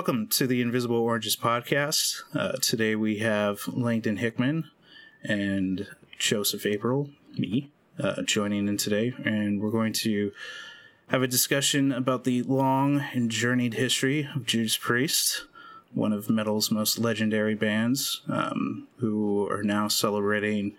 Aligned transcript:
Welcome 0.00 0.28
to 0.28 0.46
the 0.46 0.62
Invisible 0.62 0.96
Oranges 0.96 1.36
podcast. 1.36 2.22
Uh, 2.34 2.52
today 2.52 2.96
we 2.96 3.18
have 3.18 3.68
Langdon 3.68 4.16
Hickman 4.16 4.70
and 5.22 5.88
Joseph 6.18 6.64
April, 6.64 7.10
me, 7.36 7.70
uh, 7.98 8.22
joining 8.22 8.66
in 8.66 8.78
today, 8.78 9.12
and 9.26 9.60
we're 9.60 9.70
going 9.70 9.92
to 9.92 10.32
have 11.08 11.22
a 11.22 11.28
discussion 11.28 11.92
about 11.92 12.24
the 12.24 12.42
long 12.44 13.04
and 13.12 13.30
journeyed 13.30 13.74
history 13.74 14.26
of 14.34 14.46
Judas 14.46 14.78
Priest, 14.78 15.44
one 15.92 16.14
of 16.14 16.30
metal's 16.30 16.70
most 16.70 16.98
legendary 16.98 17.54
bands, 17.54 18.22
um, 18.26 18.88
who 19.00 19.46
are 19.50 19.62
now 19.62 19.86
celebrating, 19.86 20.76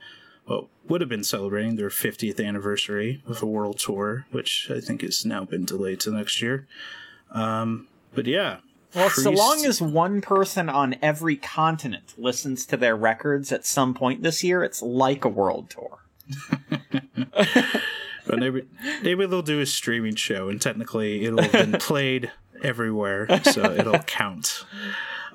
well, 0.48 0.68
would 0.88 1.00
have 1.00 1.12
been 1.12 1.24
celebrating 1.24 1.76
their 1.76 1.90
50th 1.90 2.44
anniversary 2.44 3.22
of 3.28 3.44
a 3.44 3.46
world 3.46 3.78
tour, 3.78 4.26
which 4.32 4.72
I 4.72 4.80
think 4.80 5.04
has 5.04 5.24
now 5.24 5.46
been 5.46 5.64
delayed 5.64 6.00
to 6.00 6.10
next 6.10 6.42
year. 6.42 6.68
Um, 7.30 7.88
but 8.16 8.26
yeah. 8.26 8.62
Well, 8.94 9.10
Priest... 9.10 9.24
so 9.24 9.32
long 9.32 9.66
as 9.66 9.82
one 9.82 10.22
person 10.22 10.70
on 10.70 10.96
every 11.02 11.36
continent 11.36 12.14
listens 12.18 12.66
to 12.68 12.78
their 12.78 12.96
records 12.96 13.52
at 13.52 13.66
some 13.66 13.94
point 13.94 14.24
this 14.24 14.44
year, 14.44 14.64
it's 14.64 14.82
like 14.82 15.24
a 15.24 15.30
world 15.30 15.70
tour. 15.70 16.00
but 18.26 18.40
maybe 18.40 18.64
maybe 19.02 19.26
they'll 19.26 19.42
do 19.42 19.60
a 19.60 19.66
streaming 19.66 20.16
show, 20.16 20.50
and 20.50 20.62
technically 20.62 21.26
it'll 21.26 21.42
have 21.42 21.52
been 21.52 21.72
played 21.80 22.32
everywhere, 22.64 23.28
so 23.44 23.72
it'll 23.72 24.00
count. 24.08 24.66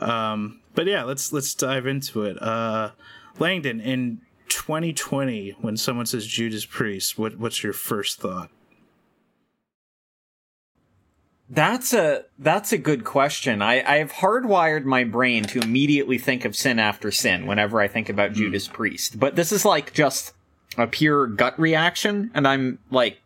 Um, 0.00 0.60
but 0.74 0.86
yeah, 0.86 1.02
let's 1.04 1.32
let's 1.32 1.54
dive 1.54 1.86
into 1.86 2.24
it. 2.24 2.40
Uh, 2.40 2.90
Langdon, 3.38 3.80
in 3.80 4.20
2020, 4.48 5.56
when 5.60 5.76
someone 5.76 6.06
says 6.06 6.26
Judas 6.26 6.64
Priest, 6.64 7.18
what 7.18 7.38
what's 7.38 7.62
your 7.62 7.72
first 7.72 8.20
thought? 8.20 8.50
That's 11.48 11.92
a 11.92 12.24
that's 12.38 12.72
a 12.72 12.78
good 12.78 13.04
question. 13.04 13.62
I, 13.62 13.82
I 13.82 13.98
have 13.98 14.12
hardwired 14.12 14.84
my 14.84 15.04
brain 15.04 15.44
to 15.44 15.60
immediately 15.60 16.18
think 16.18 16.44
of 16.44 16.56
sin 16.56 16.80
after 16.80 17.12
sin 17.12 17.46
whenever 17.46 17.80
I 17.80 17.86
think 17.86 18.08
about 18.08 18.32
mm. 18.32 18.34
Judas 18.34 18.66
Priest. 18.66 19.20
But 19.20 19.36
this 19.36 19.52
is 19.52 19.64
like 19.64 19.92
just 19.92 20.34
a 20.76 20.88
pure 20.88 21.28
gut 21.28 21.58
reaction, 21.58 22.32
and 22.34 22.48
I'm 22.48 22.80
like 22.90 23.20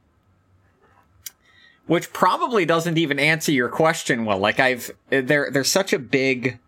which 1.90 2.12
probably 2.12 2.64
doesn't 2.64 2.98
even 2.98 3.18
answer 3.18 3.50
your 3.50 3.68
question 3.68 4.24
well. 4.24 4.38
Like 4.38 4.60
I've 4.60 4.92
there 5.08 5.50
there's 5.50 5.72
such 5.72 5.92
a 5.92 5.98
big 5.98 6.60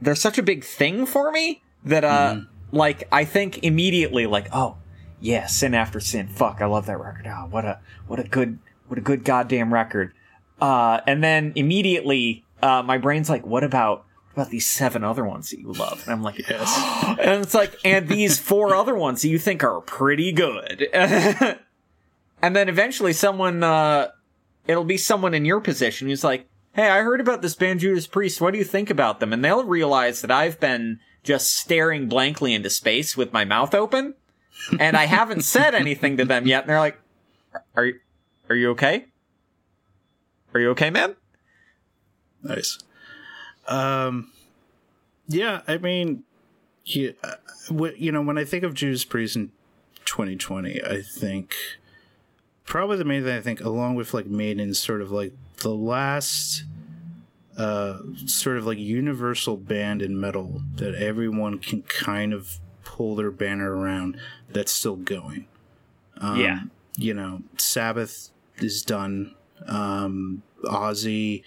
there's 0.00 0.20
such 0.20 0.38
a 0.38 0.44
big 0.44 0.62
thing 0.62 1.06
for 1.06 1.32
me 1.32 1.60
that 1.84 2.04
uh 2.04 2.34
mm. 2.34 2.46
like 2.70 3.08
I 3.10 3.24
think 3.24 3.64
immediately 3.64 4.26
like 4.26 4.46
oh 4.52 4.76
yeah 5.18 5.46
sin 5.46 5.74
after 5.74 5.98
sin 5.98 6.28
fuck 6.28 6.58
I 6.60 6.66
love 6.66 6.86
that 6.86 7.00
record 7.00 7.26
oh 7.26 7.48
what 7.50 7.64
a 7.64 7.80
what 8.06 8.20
a 8.20 8.24
good 8.24 8.60
what 8.92 8.98
a 8.98 9.00
good 9.00 9.24
goddamn 9.24 9.72
record. 9.72 10.12
Uh, 10.60 11.00
and 11.06 11.24
then 11.24 11.54
immediately, 11.56 12.44
uh, 12.62 12.82
my 12.82 12.98
brain's 12.98 13.30
like, 13.30 13.46
what 13.46 13.64
about, 13.64 14.04
what 14.34 14.42
about 14.42 14.50
these 14.50 14.66
seven 14.66 15.02
other 15.02 15.24
ones 15.24 15.48
that 15.48 15.60
you 15.60 15.72
love? 15.72 16.02
And 16.04 16.12
I'm 16.12 16.22
like, 16.22 16.46
yes. 16.46 16.78
and 17.18 17.42
it's 17.42 17.54
like, 17.54 17.74
and 17.86 18.06
these 18.06 18.38
four 18.38 18.74
other 18.76 18.94
ones 18.94 19.22
that 19.22 19.28
you 19.28 19.38
think 19.38 19.64
are 19.64 19.80
pretty 19.80 20.30
good. 20.30 20.88
and 20.92 22.54
then 22.54 22.68
eventually 22.68 23.14
someone, 23.14 23.62
uh, 23.62 24.08
it'll 24.66 24.84
be 24.84 24.98
someone 24.98 25.32
in 25.32 25.46
your 25.46 25.62
position 25.62 26.08
who's 26.08 26.22
like, 26.22 26.46
hey, 26.74 26.90
I 26.90 27.00
heard 27.00 27.22
about 27.22 27.40
this 27.40 27.54
band 27.54 27.80
Judas 27.80 28.06
Priest. 28.06 28.42
What 28.42 28.50
do 28.50 28.58
you 28.58 28.64
think 28.64 28.90
about 28.90 29.20
them? 29.20 29.32
And 29.32 29.42
they'll 29.42 29.64
realize 29.64 30.20
that 30.20 30.30
I've 30.30 30.60
been 30.60 31.00
just 31.22 31.56
staring 31.56 32.10
blankly 32.10 32.52
into 32.52 32.68
space 32.68 33.16
with 33.16 33.32
my 33.32 33.46
mouth 33.46 33.74
open. 33.74 34.16
and 34.78 34.98
I 34.98 35.06
haven't 35.06 35.44
said 35.44 35.74
anything 35.74 36.18
to 36.18 36.26
them 36.26 36.46
yet. 36.46 36.64
And 36.64 36.68
they're 36.68 36.78
like, 36.78 36.98
are 37.74 37.86
you, 37.86 37.94
are 38.52 38.56
you 38.56 38.70
okay? 38.72 39.06
Are 40.52 40.60
you 40.60 40.68
okay, 40.72 40.90
man? 40.90 41.16
Nice. 42.42 42.78
Um, 43.66 44.30
yeah, 45.26 45.62
I 45.66 45.78
mean, 45.78 46.24
yeah, 46.84 47.12
you 47.96 48.12
know, 48.12 48.20
when 48.20 48.36
I 48.36 48.44
think 48.44 48.62
of 48.62 48.74
Judas 48.74 49.06
Priest 49.06 49.36
in 49.36 49.52
2020, 50.04 50.84
I 50.84 51.00
think 51.00 51.54
probably 52.64 52.98
the 52.98 53.06
main 53.06 53.24
thing 53.24 53.34
I 53.34 53.40
think, 53.40 53.62
along 53.62 53.94
with 53.94 54.12
like 54.12 54.26
Maiden, 54.26 54.74
sort 54.74 55.00
of 55.00 55.10
like 55.10 55.32
the 55.58 55.70
last 55.74 56.64
uh 57.56 58.00
sort 58.26 58.58
of 58.58 58.66
like 58.66 58.78
universal 58.78 59.56
band 59.56 60.02
in 60.02 60.18
metal 60.18 60.62
that 60.76 60.94
everyone 60.94 61.58
can 61.58 61.82
kind 61.82 62.34
of 62.34 62.58
pull 62.84 63.14
their 63.14 63.30
banner 63.30 63.74
around 63.74 64.18
that's 64.50 64.72
still 64.72 64.96
going. 64.96 65.46
Um, 66.18 66.38
yeah. 66.38 66.60
You 66.98 67.14
know, 67.14 67.42
Sabbath 67.56 68.31
is 68.62 68.82
done. 68.82 69.34
Um, 69.66 70.42
Ozzy 70.64 71.42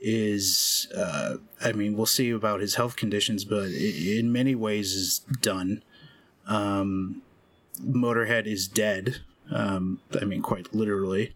is, 0.00 0.88
uh, 0.96 1.36
I 1.62 1.72
mean, 1.72 1.96
we'll 1.96 2.06
see 2.06 2.30
about 2.30 2.60
his 2.60 2.74
health 2.74 2.96
conditions, 2.96 3.44
but 3.44 3.70
in 3.70 4.32
many 4.32 4.54
ways 4.54 4.92
is 4.92 5.20
done. 5.40 5.82
Um, 6.46 7.22
Motorhead 7.80 8.46
is 8.46 8.68
dead. 8.68 9.16
Um, 9.50 10.00
I 10.20 10.24
mean, 10.24 10.42
quite 10.42 10.74
literally. 10.74 11.34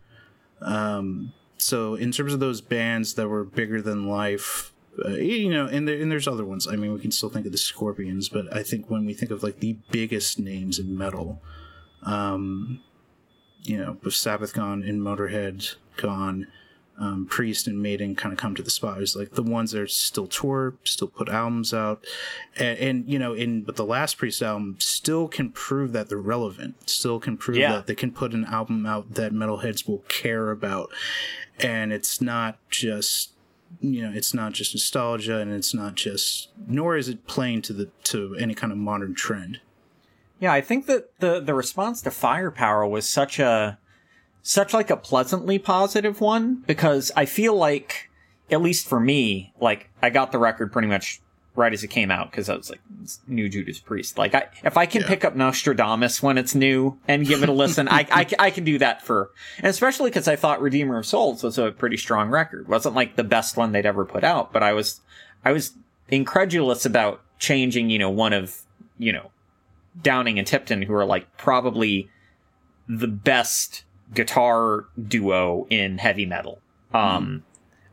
Um, 0.61 1.33
so 1.57 1.95
in 1.95 2.13
terms 2.13 2.33
of 2.33 2.41
those 2.41 2.61
bands 2.61 3.15
that 3.15 3.29
were 3.29 3.45
bigger 3.45 3.81
than 3.83 4.09
life, 4.09 4.73
uh, 5.05 5.11
you 5.11 5.51
know, 5.51 5.67
and, 5.67 5.87
there, 5.87 6.01
and 6.01 6.11
there's 6.11 6.29
other 6.29 6.45
ones. 6.45 6.67
I 6.67 6.77
mean, 6.77 6.93
we 6.93 7.01
can 7.01 7.11
still 7.11 7.29
think 7.29 7.47
of 7.47 7.53
the 7.53 7.59
Scorpions, 7.59 8.29
but 8.29 8.55
I 8.55 8.63
think 8.63 8.91
when 8.91 9.05
we 9.05 9.15
think 9.15 9.31
of 9.31 9.43
like 9.43 9.61
the 9.61 9.77
biggest 9.91 10.39
names 10.39 10.79
in 10.79 10.97
metal, 10.97 11.41
um, 12.03 12.81
you 13.63 13.77
know, 13.77 13.97
with 14.03 14.15
Sabbath 14.15 14.55
gone 14.55 14.83
and 14.83 15.01
Motorhead 15.01 15.75
gone, 15.97 16.47
um, 16.99 17.27
Priest 17.27 17.69
and 17.69 17.81
Maiden 17.81 18.17
kind 18.17 18.33
of 18.33 18.39
come 18.39 18.55
to 18.57 18.63
the 18.63 18.71
spot. 18.71 19.01
It's 19.01 19.15
like 19.15 19.33
the 19.33 19.43
ones 19.43 19.71
that 19.71 19.83
are 19.83 19.87
still 19.87 20.27
tour, 20.27 20.75
still 20.83 21.09
put 21.09 21.29
albums 21.29 21.73
out, 21.73 22.05
and, 22.57 22.79
and, 22.79 23.09
you 23.09 23.19
know, 23.19 23.35
in 23.35 23.63
but 23.63 23.77
the 23.77 23.85
last 23.85 24.19
Priest 24.19 24.43
album 24.43 24.77
still 24.81 25.29
can 25.29 25.51
prove 25.51 25.93
that 25.93 26.09
they're 26.09 26.19
relevant. 26.19 26.91
Still 26.91 27.21
can 27.21 27.37
prove 27.37 27.59
yeah. 27.59 27.73
that 27.73 27.87
they 27.87 27.95
can 27.95 28.11
put 28.11 28.35
an 28.35 28.45
album 28.45 28.85
out 28.85 29.15
that 29.15 29.33
metalheads 29.33 29.87
will 29.87 30.05
care 30.09 30.51
about, 30.51 30.91
and 31.61 31.93
it's 31.93 32.21
not 32.21 32.59
just 32.69 33.33
you 33.81 34.03
know 34.03 34.11
it's 34.13 34.33
not 34.33 34.53
just 34.53 34.75
nostalgia 34.75 35.39
and 35.39 35.53
it's 35.53 35.75
not 35.75 35.95
just 35.95 36.49
nor 36.67 36.97
is 36.97 37.09
it 37.09 37.27
playing 37.27 37.61
to 37.61 37.75
the 37.75 37.85
to 38.03 38.35
any 38.37 38.55
kind 38.55 38.73
of 38.73 38.79
modern 38.79 39.15
trend 39.15 39.61
yeah, 40.41 40.53
I 40.53 40.61
think 40.61 40.87
that 40.87 41.19
the 41.21 41.41
the 41.41 41.55
response 41.55 42.03
to 42.03 42.11
Firepower 42.11 42.87
was 42.87 43.09
such 43.09 43.39
a 43.39 43.79
such 44.43 44.73
like 44.73 44.91
a 44.91 44.97
pleasantly 44.97 45.59
positive 45.59 46.21
one 46.21 46.63
because 46.67 47.11
I 47.17 47.27
feel 47.27 47.55
like 47.55 48.09
at 48.51 48.63
least 48.63 48.87
for 48.87 49.01
me, 49.01 49.53
like 49.61 49.91
I 50.01 50.11
got 50.11 50.33
the 50.33 50.39
record 50.39 50.73
pretty 50.73 50.89
much 50.89 51.21
right 51.55 51.73
as 51.73 51.83
it 51.83 51.89
came 51.89 52.11
out 52.11 52.31
because 52.31 52.49
I 52.49 52.57
was 52.57 52.71
like 52.71 52.81
new 53.27 53.49
Judas 53.49 53.81
Priest. 53.81 54.17
Like 54.17 54.35
I 54.35 54.47
if 54.65 54.77
I 54.77 54.87
can 54.87 55.03
yeah. 55.03 55.09
pick 55.09 55.25
up 55.25 55.35
Nostradamus 55.35 56.23
when 56.23 56.39
it's 56.39 56.55
new 56.55 56.99
and 57.09 57.27
give 57.27 57.43
it 57.43 57.49
a 57.49 57.53
listen, 57.53 57.89
I, 57.89 58.07
I 58.11 58.27
I 58.39 58.51
can 58.51 58.65
do 58.65 58.79
that 58.79 59.03
for 59.03 59.33
and 59.59 59.67
especially 59.67 60.11
because 60.11 60.29
I 60.29 60.37
thought 60.37 60.63
Redeemer 60.63 60.99
of 60.99 61.07
Souls 61.07 61.43
was 61.43 61.59
a 61.59 61.73
pretty 61.73 61.97
strong 61.97 62.31
record. 62.31 62.69
Wasn't 62.69 62.95
like 62.95 63.17
the 63.17 63.25
best 63.25 63.57
one 63.57 63.73
they'd 63.73 63.85
ever 63.87 64.05
put 64.05 64.23
out, 64.23 64.53
but 64.53 64.63
I 64.63 64.73
was 64.73 65.01
I 65.45 65.51
was 65.51 65.73
incredulous 66.09 66.87
about 66.87 67.21
changing, 67.41 67.91
you 67.91 67.99
know, 67.99 68.11
one 68.11 68.33
of 68.33 68.63
you 68.99 69.13
know 69.13 69.33
Downing 70.03 70.39
and 70.39 70.47
Tipton, 70.47 70.83
who 70.83 70.95
are 70.95 71.05
like 71.05 71.37
probably 71.37 72.11
the 72.89 73.09
best 73.09 73.85
guitar 74.15 74.87
duo 75.07 75.67
in 75.71 75.99
heavy 75.99 76.27
metal. 76.27 76.61
Um, 76.93 77.27
mm. 77.27 77.43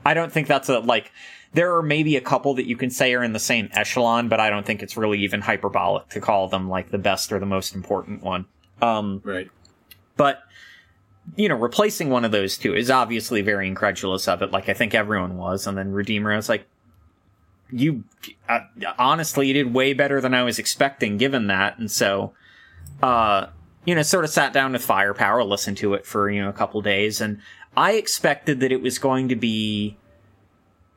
I 0.06 0.14
don't 0.14 0.32
think 0.32 0.48
that's 0.48 0.70
a 0.70 0.80
like. 0.80 1.12
There 1.54 1.76
are 1.78 1.84
maybe 1.84 2.18
a 2.18 2.22
couple 2.22 2.54
that 2.56 2.68
you 2.68 2.76
can 2.76 2.90
say 2.90 3.14
are 3.14 3.24
in 3.24 3.32
the 3.32 3.40
same 3.40 3.70
echelon, 3.72 4.28
but 4.28 4.42
I 4.42 4.50
don't 4.50 4.66
think 4.66 4.84
it's 4.84 4.98
really 4.98 5.20
even 5.20 5.40
hyperbolic 5.40 6.10
to 6.10 6.20
call 6.20 6.50
them 6.50 6.70
like 6.70 6.92
the 6.92 6.98
best 6.98 7.32
or 7.32 7.40
the 7.40 7.46
most 7.46 7.74
important 7.76 8.24
one. 8.24 8.46
Um, 8.82 9.22
right. 9.24 9.50
But 10.18 10.40
you 11.36 11.50
know, 11.50 11.56
replacing 11.56 12.10
one 12.10 12.26
of 12.26 12.32
those 12.32 12.58
two 12.58 12.76
is 12.76 12.92
obviously 12.92 13.42
very 13.42 13.68
incredulous 13.68 14.28
of 14.28 14.42
it. 14.42 14.52
Like 14.52 14.70
I 14.70 14.74
think 14.74 14.94
everyone 14.94 15.38
was, 15.38 15.66
and 15.66 15.78
then 15.78 15.92
Redeemer 15.92 16.34
I 16.34 16.36
was 16.36 16.50
like, 16.50 16.68
you 17.72 18.04
uh, 18.48 18.60
honestly 18.98 19.48
you 19.48 19.54
did 19.54 19.74
way 19.74 19.94
better 19.94 20.22
than 20.22 20.34
I 20.34 20.44
was 20.44 20.60
expecting 20.60 21.18
given 21.18 21.48
that. 21.48 21.78
And 21.78 21.90
so, 21.90 22.34
uh, 23.02 23.48
you 23.86 23.96
know, 23.96 24.02
sort 24.02 24.26
of 24.26 24.32
sat 24.32 24.54
down 24.54 24.74
with 24.74 24.84
Firepower, 24.84 25.44
listened 25.44 25.78
to 25.78 25.94
it 25.94 26.06
for, 26.06 26.30
you 26.30 26.42
know, 26.42 26.50
a 26.50 26.54
couple 26.54 26.82
days. 26.82 27.22
And 27.22 27.40
I 27.78 27.94
expected 27.94 28.60
that 28.62 28.72
it 28.72 28.82
was 28.82 28.98
going 28.98 29.30
to 29.30 29.36
be 29.36 29.98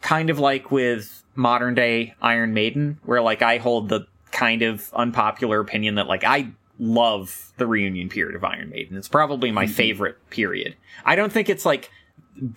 kind 0.00 0.30
of 0.30 0.38
like 0.38 0.70
with 0.70 1.24
modern 1.34 1.74
day 1.74 2.14
Iron 2.22 2.54
Maiden, 2.54 2.98
where 3.04 3.20
like 3.20 3.42
I 3.42 3.58
hold 3.58 3.88
the 3.88 4.06
kind 4.30 4.62
of 4.62 4.92
unpopular 4.94 5.60
opinion 5.60 5.96
that 5.96 6.06
like 6.06 6.24
I 6.24 6.50
love 6.78 7.52
the 7.56 7.66
reunion 7.66 8.08
period 8.08 8.36
of 8.36 8.44
Iron 8.44 8.70
Maiden. 8.70 8.96
It's 8.96 9.08
probably 9.08 9.50
my 9.50 9.64
mm-hmm. 9.64 9.74
favorite 9.74 10.30
period. 10.30 10.76
I 11.04 11.16
don't 11.16 11.32
think 11.32 11.48
it's 11.48 11.66
like 11.66 11.90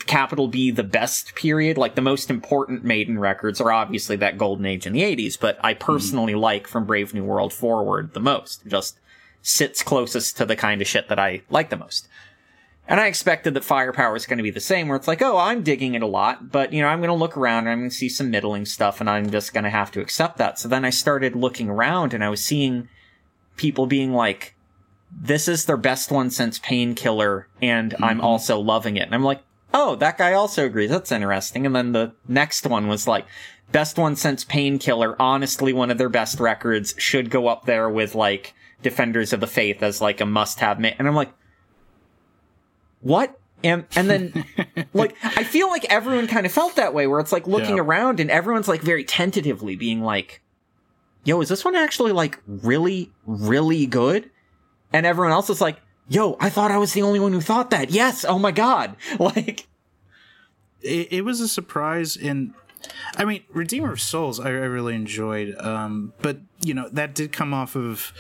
capital 0.06 0.48
B 0.48 0.72
the 0.72 0.84
best 0.84 1.36
period. 1.36 1.78
Like 1.78 1.96
the 1.96 2.02
most 2.02 2.30
important 2.30 2.84
Maiden 2.84 3.20
records 3.20 3.62
are 3.62 3.72
obviously 3.72 4.16
that 4.18 4.38
golden 4.38 4.66
age 4.66 4.86
in 4.86 4.94
the 4.94 5.02
80s, 5.02 5.40
but 5.40 5.58
I 5.64 5.74
personally 5.74 6.34
mm 6.34 6.42
like 6.42 6.68
from 6.68 6.86
Brave 6.86 7.14
New 7.14 7.24
World 7.24 7.54
forward 7.54 8.14
the 8.14 8.20
most. 8.20 8.66
Just 8.66 9.00
sits 9.42 9.84
closest 9.84 10.38
to 10.38 10.46
the 10.46 10.56
kind 10.56 10.82
of 10.82 10.88
shit 10.88 11.10
that 11.10 11.20
I 11.20 11.42
like 11.50 11.70
the 11.70 11.78
most. 11.78 12.08
And 12.88 13.00
I 13.00 13.08
expected 13.08 13.54
that 13.54 13.64
Firepower 13.64 14.16
is 14.16 14.26
going 14.26 14.38
to 14.38 14.44
be 14.44 14.52
the 14.52 14.60
same, 14.60 14.88
where 14.88 14.98
it's 14.98 15.08
like, 15.08 15.22
oh, 15.22 15.38
I'm 15.38 15.64
digging 15.64 15.96
it 15.96 16.02
a 16.02 16.08
lot, 16.08 16.52
but 16.52 16.74
you 16.74 16.82
know, 16.82 16.88
I'm 16.88 17.00
going 17.00 17.10
to 17.10 17.14
look 17.14 17.38
around 17.38 17.60
and 17.60 17.70
I'm 17.70 17.80
going 17.80 17.90
to 17.90 17.96
see 17.96 18.10
some 18.10 18.32
middling 18.32 18.66
stuff, 18.66 19.00
and 19.00 19.10
I'm 19.10 19.30
just 19.30 19.54
going 19.54 19.64
to 19.64 19.70
have 19.70 19.92
to 19.92 20.02
accept 20.02 20.38
that. 20.38 20.60
So 20.60 20.68
then 20.68 20.84
I 20.84 20.90
started 20.90 21.36
looking 21.36 21.70
around, 21.70 22.14
and 22.14 22.24
I 22.24 22.30
was 22.30 22.44
seeing 22.44 22.90
people 23.56 23.86
being 23.86 24.14
like, 24.14 24.56
"This 25.12 25.48
is 25.48 25.66
their 25.66 25.78
best 25.78 26.12
one 26.12 26.32
since 26.32 26.60
Painkiller," 26.60 27.48
and 27.62 27.94
mm-hmm. 27.94 28.04
I'm 28.04 28.20
also 28.20 28.60
loving 28.60 28.98
it. 28.98 29.04
And 29.04 29.16
I'm 29.16 29.24
like, 29.24 29.42
"Oh, 29.74 29.96
that 29.96 30.18
guy 30.18 30.34
also 30.34 30.66
agrees. 30.66 30.90
That's 30.90 31.12
interesting." 31.12 31.66
And 31.66 31.76
then 31.76 31.92
the 31.92 32.14
next 32.28 32.66
one 32.66 32.88
was 32.88 33.08
like, 33.08 33.26
"Best 33.72 33.98
one 33.98 34.16
since 34.16 34.44
Painkiller. 34.44 35.16
Honestly, 35.22 35.74
one 35.74 35.92
of 35.92 35.98
their 35.98 36.10
best 36.10 36.40
records. 36.40 36.94
Should 36.98 37.30
go 37.30 37.48
up 37.48 37.66
there 37.66 37.90
with 37.90 38.16
like." 38.16 38.54
Defenders 38.82 39.32
of 39.32 39.40
the 39.40 39.48
Faith 39.48 39.84
as 39.84 40.02
like 40.02 40.22
a 40.22 40.26
must-have. 40.26 40.80
Ma-. 40.80 40.90
And 40.98 41.08
I'm 41.08 41.16
like, 41.16 41.32
what? 43.02 43.40
And 43.64 43.86
and 43.96 44.10
then 44.10 44.46
like 44.94 45.16
I 45.24 45.44
feel 45.44 45.70
like 45.70 45.86
everyone 45.86 46.28
kind 46.28 46.46
of 46.46 46.52
felt 46.52 46.76
that 46.78 46.94
way 46.94 47.08
where 47.08 47.20
it's 47.20 47.32
like 47.32 47.46
looking 47.46 47.78
yeah. 47.78 47.84
around 47.84 48.20
and 48.20 48.32
everyone's 48.32 48.68
like 48.68 48.82
very 48.82 49.04
tentatively 49.04 49.76
being 49.76 50.02
like, 50.02 50.42
"Yo, 51.24 51.40
is 51.42 51.50
this 51.50 51.64
one 51.64 51.76
actually 51.76 52.12
like 52.12 52.40
really 52.48 53.12
really 53.26 53.86
good?" 53.86 54.32
And 54.94 55.06
everyone 55.06 55.32
else 55.32 55.50
is 55.50 55.62
like, 55.62 55.80
"Yo, 56.08 56.38
I 56.40 56.50
thought 56.50 56.72
I 56.72 56.78
was 56.78 56.94
the 56.94 57.02
only 57.02 57.20
one 57.20 57.34
who 57.34 57.42
thought 57.42 57.70
that." 57.72 57.92
Yes, 57.92 58.26
oh 58.26 58.40
my 58.40 58.52
god. 58.52 58.96
Like 59.20 59.68
it, 60.82 61.08
it 61.12 61.26
was 61.26 61.40
a 61.42 61.48
surprise 61.48 62.18
and 62.18 62.54
I 63.16 63.26
mean, 63.26 63.44
Redeemer 63.50 63.92
of 63.92 64.02
Souls 64.02 64.40
I, 64.40 64.48
I 64.48 64.68
really 64.68 64.96
enjoyed 64.96 65.56
um 65.60 66.14
but 66.22 66.40
you 66.62 66.74
know, 66.74 66.90
that 66.90 67.14
did 67.14 67.32
come 67.32 67.54
off 67.54 67.76
of 67.76 68.14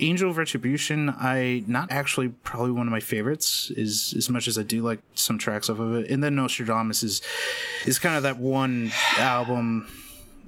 Angel 0.00 0.28
of 0.30 0.38
Retribution, 0.38 1.08
I 1.08 1.62
not 1.68 1.92
actually 1.92 2.30
probably 2.30 2.72
one 2.72 2.88
of 2.88 2.90
my 2.90 3.00
favorites. 3.00 3.70
Is 3.76 4.12
as 4.16 4.28
much 4.28 4.48
as 4.48 4.58
I 4.58 4.64
do 4.64 4.82
like 4.82 4.98
some 5.14 5.38
tracks 5.38 5.70
off 5.70 5.78
of 5.78 5.94
it, 5.94 6.10
and 6.10 6.22
then 6.22 6.34
Nostradamus 6.34 7.04
is 7.04 7.22
is 7.86 7.98
kind 8.00 8.16
of 8.16 8.24
that 8.24 8.38
one 8.38 8.90
album 9.18 9.86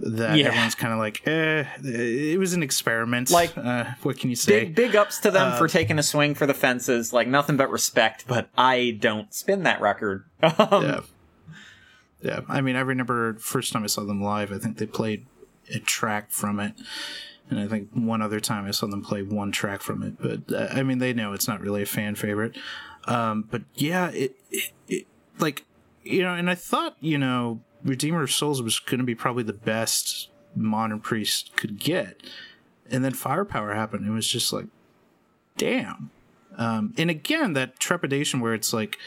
that 0.01 0.37
yeah. 0.37 0.47
everyone's 0.47 0.75
kind 0.75 0.93
of 0.93 0.99
like, 0.99 1.27
eh, 1.27 1.65
it 1.83 2.39
was 2.39 2.53
an 2.53 2.63
experiment. 2.63 3.31
Like, 3.31 3.57
uh, 3.57 3.85
what 4.03 4.19
can 4.19 4.31
you 4.31 4.37
say? 4.37 4.65
Big, 4.65 4.75
big 4.75 4.97
ups 4.97 5.19
to 5.21 5.31
them 5.31 5.53
uh, 5.53 5.57
for 5.57 5.69
taking 5.69 5.99
a 5.99 6.03
swing 6.03 6.35
for 6.35 6.47
the 6.47 6.55
fences. 6.55 7.13
Like, 7.13 7.29
nothing 7.29 7.57
but 7.57 7.71
respect, 7.71 8.27
but 8.27 8.49
I 8.57 8.97
don't 9.01 9.33
spin 9.33 9.63
that 9.65 9.81
record. 9.81 10.25
Um, 10.59 10.85
yeah. 10.85 11.01
Yeah. 12.23 12.41
I 12.49 12.61
mean, 12.61 12.77
I 12.77 12.81
remember 12.81 13.35
first 13.35 13.73
time 13.73 13.83
I 13.83 13.87
saw 13.87 14.05
them 14.05 14.23
live, 14.23 14.53
I 14.53 14.59
think 14.59 14.79
they 14.79 14.87
played 14.87 15.27
a 15.75 15.79
track 15.79 16.31
from 16.31 16.61
it 16.61 16.75
and 17.51 17.61
I 17.61 17.67
think 17.67 17.91
one 17.93 18.23
other 18.23 18.41
time 18.41 18.67
I 18.67 18.71
saw 18.71 18.87
them 18.87 19.03
play 19.03 19.23
one 19.23 19.53
track 19.53 19.83
from 19.83 20.03
it. 20.03 20.15
But 20.19 20.55
uh, 20.55 20.69
I 20.73 20.83
mean, 20.83 20.99
they 20.99 21.13
know 21.13 21.33
it's 21.33 21.49
not 21.49 21.61
really 21.61 21.83
a 21.83 21.87
fan 21.87 22.15
favorite. 22.15 22.57
Um, 23.07 23.47
but 23.51 23.63
yeah, 23.75 24.09
it, 24.11 24.37
it, 24.51 24.73
it, 24.89 25.07
like 25.39 25.65
you 26.03 26.23
know, 26.23 26.35
and 26.35 26.49
I 26.49 26.55
thought 26.55 26.97
you 27.01 27.19
know, 27.19 27.61
Redeemer 27.85 28.23
of 28.23 28.33
Souls 28.33 28.63
was 28.63 28.79
going 28.79 28.99
to 28.99 29.05
be 29.05 29.15
probably 29.15 29.43
the 29.43 29.53
best 29.53 30.31
modern 30.55 31.01
priest 31.01 31.53
could 31.57 31.79
get, 31.79 32.23
and 32.91 33.05
then 33.05 33.13
Firepower 33.13 33.75
happened. 33.75 34.07
It 34.07 34.11
was 34.11 34.29
just 34.29 34.53
like, 34.53 34.67
damn. 35.57 36.11
Um, 36.57 36.95
and 36.97 37.11
again, 37.11 37.53
that 37.55 37.81
trepidation 37.81 38.41
where 38.41 38.55
it's 38.55 38.73
like, 38.73 38.99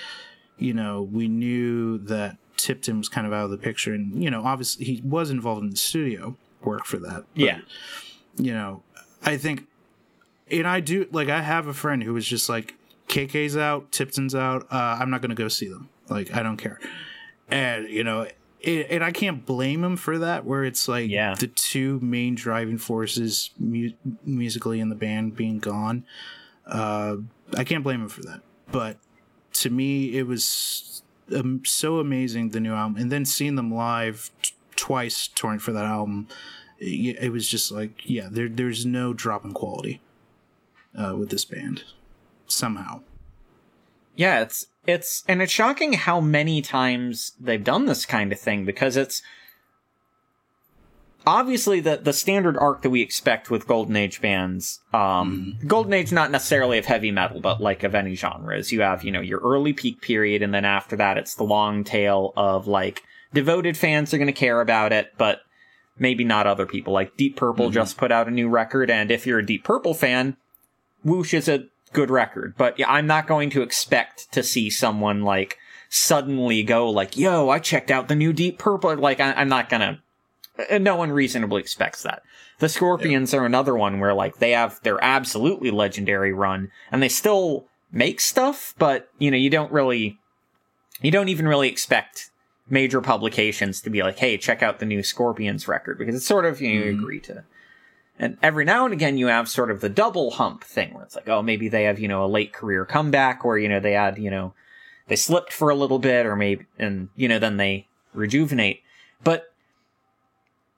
you 0.57 0.73
know, 0.73 1.01
we 1.01 1.27
knew 1.27 1.97
that 1.99 2.37
Tipton 2.57 2.97
was 2.97 3.07
kind 3.07 3.25
of 3.25 3.33
out 3.33 3.45
of 3.45 3.51
the 3.51 3.57
picture, 3.57 3.93
and 3.93 4.23
you 4.23 4.29
know, 4.29 4.43
obviously 4.45 4.85
he 4.85 5.01
was 5.03 5.29
involved 5.29 5.63
in 5.63 5.69
the 5.69 5.77
studio 5.77 6.35
work 6.61 6.85
for 6.85 6.97
that. 6.97 7.25
But, 7.33 7.41
yeah 7.41 7.59
you 8.37 8.53
know, 8.53 8.83
I 9.23 9.37
think, 9.37 9.67
and 10.49 10.67
I 10.67 10.79
do 10.79 11.07
like 11.11 11.29
I 11.29 11.41
have 11.41 11.67
a 11.67 11.73
friend 11.73 12.03
who 12.03 12.13
was 12.13 12.25
just 12.25 12.47
like, 12.47 12.75
KK's 13.07 13.57
out, 13.57 13.91
Tipton's 13.91 14.35
out. 14.35 14.67
Uh, 14.71 14.97
I'm 14.99 15.09
not 15.09 15.21
gonna 15.21 15.35
go 15.35 15.47
see 15.47 15.67
them. 15.67 15.89
Like 16.09 16.33
I 16.33 16.43
don't 16.43 16.57
care, 16.57 16.79
and 17.49 17.89
you 17.89 18.03
know, 18.03 18.27
it, 18.59 18.87
and 18.89 19.03
I 19.03 19.11
can't 19.11 19.45
blame 19.45 19.83
him 19.83 19.97
for 19.97 20.17
that. 20.19 20.45
Where 20.45 20.63
it's 20.63 20.87
like 20.87 21.09
yeah. 21.09 21.35
the 21.35 21.47
two 21.47 21.99
main 22.01 22.35
driving 22.35 22.77
forces 22.77 23.51
mu- 23.57 23.91
musically 24.23 24.79
in 24.79 24.89
the 24.89 24.95
band 24.95 25.35
being 25.35 25.59
gone. 25.59 26.05
Uh, 26.65 27.17
I 27.55 27.63
can't 27.63 27.83
blame 27.83 28.01
him 28.01 28.09
for 28.09 28.21
that. 28.23 28.41
But 28.71 28.97
to 29.53 29.69
me, 29.69 30.17
it 30.17 30.27
was 30.27 31.01
um, 31.35 31.61
so 31.65 31.99
amazing 31.99 32.49
the 32.49 32.59
new 32.59 32.73
album, 32.73 33.01
and 33.01 33.11
then 33.11 33.25
seeing 33.25 33.55
them 33.55 33.73
live 33.73 34.31
t- 34.41 34.53
twice 34.75 35.27
touring 35.27 35.59
for 35.59 35.71
that 35.71 35.85
album 35.85 36.27
it 36.79 37.31
was 37.31 37.47
just 37.47 37.71
like 37.71 38.07
yeah 38.07 38.27
there 38.29 38.47
there's 38.47 38.85
no 38.85 39.13
drop 39.13 39.43
in 39.43 39.53
quality 39.53 40.01
uh, 40.95 41.15
with 41.15 41.29
this 41.29 41.45
band 41.45 41.83
somehow 42.47 43.01
yeah 44.15 44.41
it's 44.41 44.67
it's 44.87 45.23
and 45.27 45.41
it's 45.41 45.51
shocking 45.51 45.93
how 45.93 46.19
many 46.19 46.61
times 46.61 47.33
they've 47.39 47.63
done 47.63 47.85
this 47.85 48.05
kind 48.05 48.31
of 48.31 48.39
thing 48.39 48.65
because 48.65 48.97
it's 48.97 49.21
obviously 51.25 51.79
the 51.79 51.97
the 51.97 52.13
standard 52.13 52.57
arc 52.57 52.81
that 52.81 52.89
we 52.89 53.01
expect 53.01 53.51
with 53.51 53.67
golden 53.67 53.95
age 53.95 54.21
bands 54.21 54.79
um 54.93 55.57
mm. 55.61 55.67
golden 55.67 55.93
age 55.93 56.11
not 56.11 56.31
necessarily 56.31 56.77
of 56.77 56.85
heavy 56.85 57.11
metal 57.11 57.41
but 57.41 57.61
like 57.61 57.83
of 57.83 57.93
any 57.93 58.15
genres 58.15 58.71
you 58.71 58.81
have 58.81 59.03
you 59.03 59.11
know 59.11 59.21
your 59.21 59.39
early 59.41 59.73
peak 59.73 60.01
period 60.01 60.41
and 60.41 60.53
then 60.53 60.63
after 60.63 60.95
that 60.95 61.17
it's 61.17 61.35
the 61.35 61.43
long 61.43 61.83
tail 61.83 62.31
of 62.37 62.65
like 62.65 63.03
devoted 63.33 63.75
fans 63.75 64.13
are 64.13 64.17
going 64.17 64.27
to 64.27 64.33
care 64.33 64.61
about 64.61 64.93
it 64.93 65.11
but 65.17 65.41
maybe 65.99 66.23
not 66.23 66.47
other 66.47 66.65
people. 66.65 66.93
Like 66.93 67.17
Deep 67.17 67.35
Purple 67.35 67.65
mm-hmm. 67.65 67.73
just 67.73 67.97
put 67.97 68.11
out 68.11 68.27
a 68.27 68.31
new 68.31 68.49
record, 68.49 68.89
and 68.89 69.11
if 69.11 69.25
you're 69.25 69.39
a 69.39 69.45
Deep 69.45 69.63
Purple 69.63 69.93
fan, 69.93 70.37
Whoosh 71.03 71.33
is 71.33 71.47
a 71.47 71.65
good 71.93 72.09
record. 72.09 72.55
But 72.57 72.77
yeah, 72.79 72.89
I'm 72.89 73.07
not 73.07 73.27
going 73.27 73.49
to 73.51 73.61
expect 73.61 74.31
to 74.33 74.43
see 74.43 74.69
someone 74.69 75.21
like 75.21 75.57
suddenly 75.89 76.63
go 76.63 76.89
like, 76.89 77.17
"Yo, 77.17 77.49
I 77.49 77.59
checked 77.59 77.91
out 77.91 78.07
the 78.07 78.15
new 78.15 78.33
Deep 78.33 78.57
Purple." 78.57 78.95
Like, 78.95 79.19
I- 79.19 79.41
am 79.41 79.49
not 79.49 79.69
gonna. 79.69 80.01
Uh, 80.69 80.77
no 80.77 80.95
one 80.95 81.11
reasonably 81.11 81.61
expects 81.61 82.03
that. 82.03 82.23
The 82.59 82.69
Scorpions 82.69 83.33
yeah. 83.33 83.39
are 83.39 83.45
another 83.45 83.75
one 83.75 83.99
where 83.99 84.13
like 84.13 84.37
they 84.37 84.51
have 84.51 84.81
their 84.83 85.03
absolutely 85.03 85.71
legendary 85.71 86.33
run, 86.33 86.71
and 86.91 87.01
they 87.01 87.09
still 87.09 87.65
make 87.91 88.19
stuff, 88.19 88.73
but 88.77 89.09
you 89.19 89.31
know 89.31 89.37
you 89.37 89.49
don't 89.49 89.71
really, 89.71 90.17
you 91.01 91.11
don't 91.11 91.29
even 91.29 91.47
really 91.47 91.69
expect 91.69 92.31
major 92.69 93.01
publications 93.01 93.81
to 93.81 93.89
be 93.89 94.03
like, 94.03 94.17
hey, 94.17 94.37
check 94.37 94.61
out 94.61 94.79
the 94.79 94.85
new 94.85 95.03
Scorpions 95.03 95.67
record 95.67 95.97
because 95.97 96.15
it's 96.15 96.25
sort 96.25 96.45
of 96.45 96.59
you, 96.61 96.67
know, 96.67 96.85
you 96.85 96.91
mm-hmm. 96.91 97.03
agree 97.03 97.19
to. 97.21 97.43
And 98.19 98.37
every 98.41 98.65
now 98.65 98.85
and 98.85 98.93
again, 98.93 99.17
you 99.17 99.27
have 99.27 99.47
sort 99.47 99.69
of 99.69 99.81
the 99.81 99.89
double 99.89 100.31
hump 100.31 100.63
thing 100.63 100.93
where 100.93 101.03
it's 101.03 101.15
like, 101.15 101.29
oh, 101.29 101.41
maybe 101.41 101.69
they 101.69 101.83
have 101.83 101.99
you 101.99 102.07
know 102.07 102.25
a 102.25 102.27
late 102.27 102.53
career 102.53 102.85
comeback, 102.85 103.45
or 103.45 103.57
you 103.57 103.69
know 103.69 103.79
they 103.79 103.93
had 103.93 104.17
you 104.17 104.31
know 104.31 104.53
they 105.07 105.15
slipped 105.15 105.53
for 105.53 105.69
a 105.69 105.75
little 105.75 105.99
bit, 105.99 106.25
or 106.25 106.35
maybe 106.35 106.65
and 106.79 107.09
you 107.15 107.27
know 107.27 107.39
then 107.39 107.57
they 107.57 107.87
rejuvenate. 108.13 108.81
But 109.23 109.53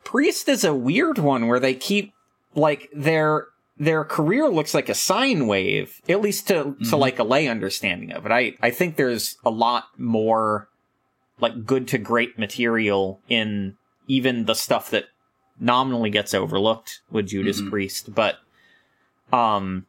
Priest 0.03 0.49
is 0.49 0.63
a 0.63 0.73
weird 0.73 1.17
one 1.17 1.47
where 1.47 1.59
they 1.59 1.75
keep 1.75 2.13
like 2.55 2.89
their 2.93 3.47
their 3.77 4.03
career 4.03 4.49
looks 4.49 4.73
like 4.73 4.89
a 4.89 4.93
sine 4.93 5.47
wave, 5.47 6.01
at 6.09 6.21
least 6.21 6.47
to 6.49 6.53
mm-hmm. 6.53 6.83
to 6.83 6.97
like 6.97 7.19
a 7.19 7.23
lay 7.23 7.47
understanding 7.47 8.11
of 8.11 8.25
it. 8.25 8.31
I 8.31 8.55
I 8.61 8.71
think 8.71 8.95
there's 8.95 9.37
a 9.45 9.49
lot 9.49 9.85
more 9.97 10.67
like 11.39 11.65
good 11.65 11.87
to 11.89 11.97
great 11.97 12.37
material 12.37 13.21
in 13.29 13.77
even 14.07 14.45
the 14.45 14.55
stuff 14.55 14.89
that 14.89 15.05
nominally 15.59 16.09
gets 16.09 16.33
overlooked 16.33 17.01
with 17.11 17.27
Judas 17.27 17.59
mm-hmm. 17.59 17.69
Priest, 17.69 18.13
but 18.13 18.39
um, 19.31 19.85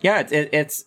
yeah, 0.00 0.20
it, 0.20 0.32
it, 0.32 0.48
it's 0.52 0.84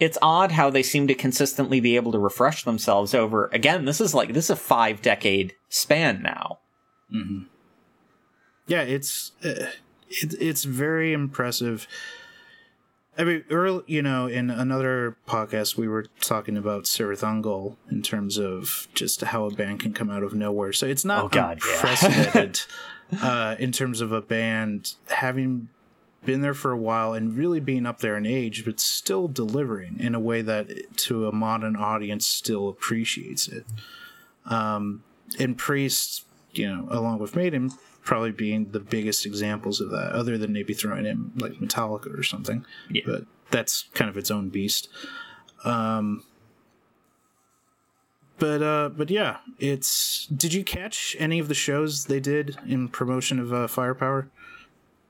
it's 0.00 0.18
odd 0.20 0.52
how 0.52 0.70
they 0.70 0.82
seem 0.82 1.06
to 1.06 1.14
consistently 1.14 1.80
be 1.80 1.96
able 1.96 2.12
to 2.12 2.18
refresh 2.18 2.64
themselves 2.64 3.14
over. 3.14 3.48
Again, 3.52 3.84
this 3.84 4.00
is 4.00 4.14
like 4.14 4.32
this 4.32 4.46
is 4.46 4.50
a 4.50 4.56
five 4.56 5.02
decade 5.02 5.54
span 5.68 6.22
now. 6.22 6.58
Mm-hmm. 7.14 7.44
Yeah, 8.66 8.82
it's 8.82 9.32
uh, 9.44 9.70
it, 10.08 10.34
it's 10.40 10.64
very 10.64 11.12
impressive 11.12 11.86
I 13.16 13.24
mean, 13.24 13.44
early, 13.50 13.82
you 13.86 14.00
know, 14.00 14.26
in 14.26 14.50
another 14.50 15.16
podcast, 15.28 15.76
we 15.76 15.86
were 15.86 16.06
talking 16.20 16.56
about 16.56 16.84
Cirith 16.84 17.20
Ungol 17.20 17.76
in 17.90 18.00
terms 18.00 18.38
of 18.38 18.88
just 18.94 19.20
how 19.20 19.44
a 19.44 19.50
band 19.50 19.80
can 19.80 19.92
come 19.92 20.10
out 20.10 20.22
of 20.22 20.34
nowhere. 20.34 20.72
So 20.72 20.86
it's 20.86 21.04
not 21.04 21.24
oh, 21.24 21.28
God, 21.28 21.60
unprecedented 21.62 22.60
yeah. 22.60 22.76
uh, 23.20 23.56
in 23.58 23.72
terms 23.72 24.00
of 24.00 24.12
a 24.12 24.20
band 24.20 24.94
having 25.08 25.68
been 26.24 26.40
there 26.40 26.54
for 26.54 26.70
a 26.70 26.76
while 26.76 27.14
and 27.14 27.36
really 27.36 27.60
being 27.60 27.84
up 27.84 27.98
there 27.98 28.16
in 28.16 28.26
age, 28.26 28.64
but 28.64 28.78
still 28.78 29.28
delivering 29.28 29.98
in 29.98 30.14
a 30.14 30.20
way 30.20 30.40
that 30.40 30.96
to 30.96 31.26
a 31.26 31.32
modern 31.32 31.76
audience 31.76 32.26
still 32.26 32.68
appreciates 32.68 33.48
it. 33.48 33.66
Um, 34.46 35.02
and 35.38 35.58
Priest, 35.58 36.24
you 36.52 36.68
know, 36.68 36.86
along 36.90 37.18
with 37.18 37.34
Maiden, 37.34 37.72
probably 38.04 38.32
being 38.32 38.70
the 38.70 38.80
biggest 38.80 39.26
examples 39.26 39.80
of 39.80 39.90
that, 39.90 40.12
other 40.12 40.38
than 40.38 40.52
maybe 40.52 40.74
throwing 40.74 41.06
in 41.06 41.32
like 41.36 41.54
Metallica 41.54 42.16
or 42.16 42.22
something. 42.22 42.64
Yeah. 42.90 43.02
But 43.06 43.24
that's 43.50 43.84
kind 43.94 44.08
of 44.08 44.16
its 44.16 44.30
own 44.30 44.48
beast. 44.48 44.88
Um, 45.64 46.24
but 48.42 48.60
uh, 48.60 48.88
but 48.88 49.08
yeah, 49.08 49.36
it's. 49.60 50.26
Did 50.26 50.52
you 50.52 50.64
catch 50.64 51.14
any 51.20 51.38
of 51.38 51.46
the 51.46 51.54
shows 51.54 52.06
they 52.06 52.18
did 52.18 52.58
in 52.66 52.88
promotion 52.88 53.38
of 53.38 53.52
uh, 53.52 53.68
Firepower? 53.68 54.28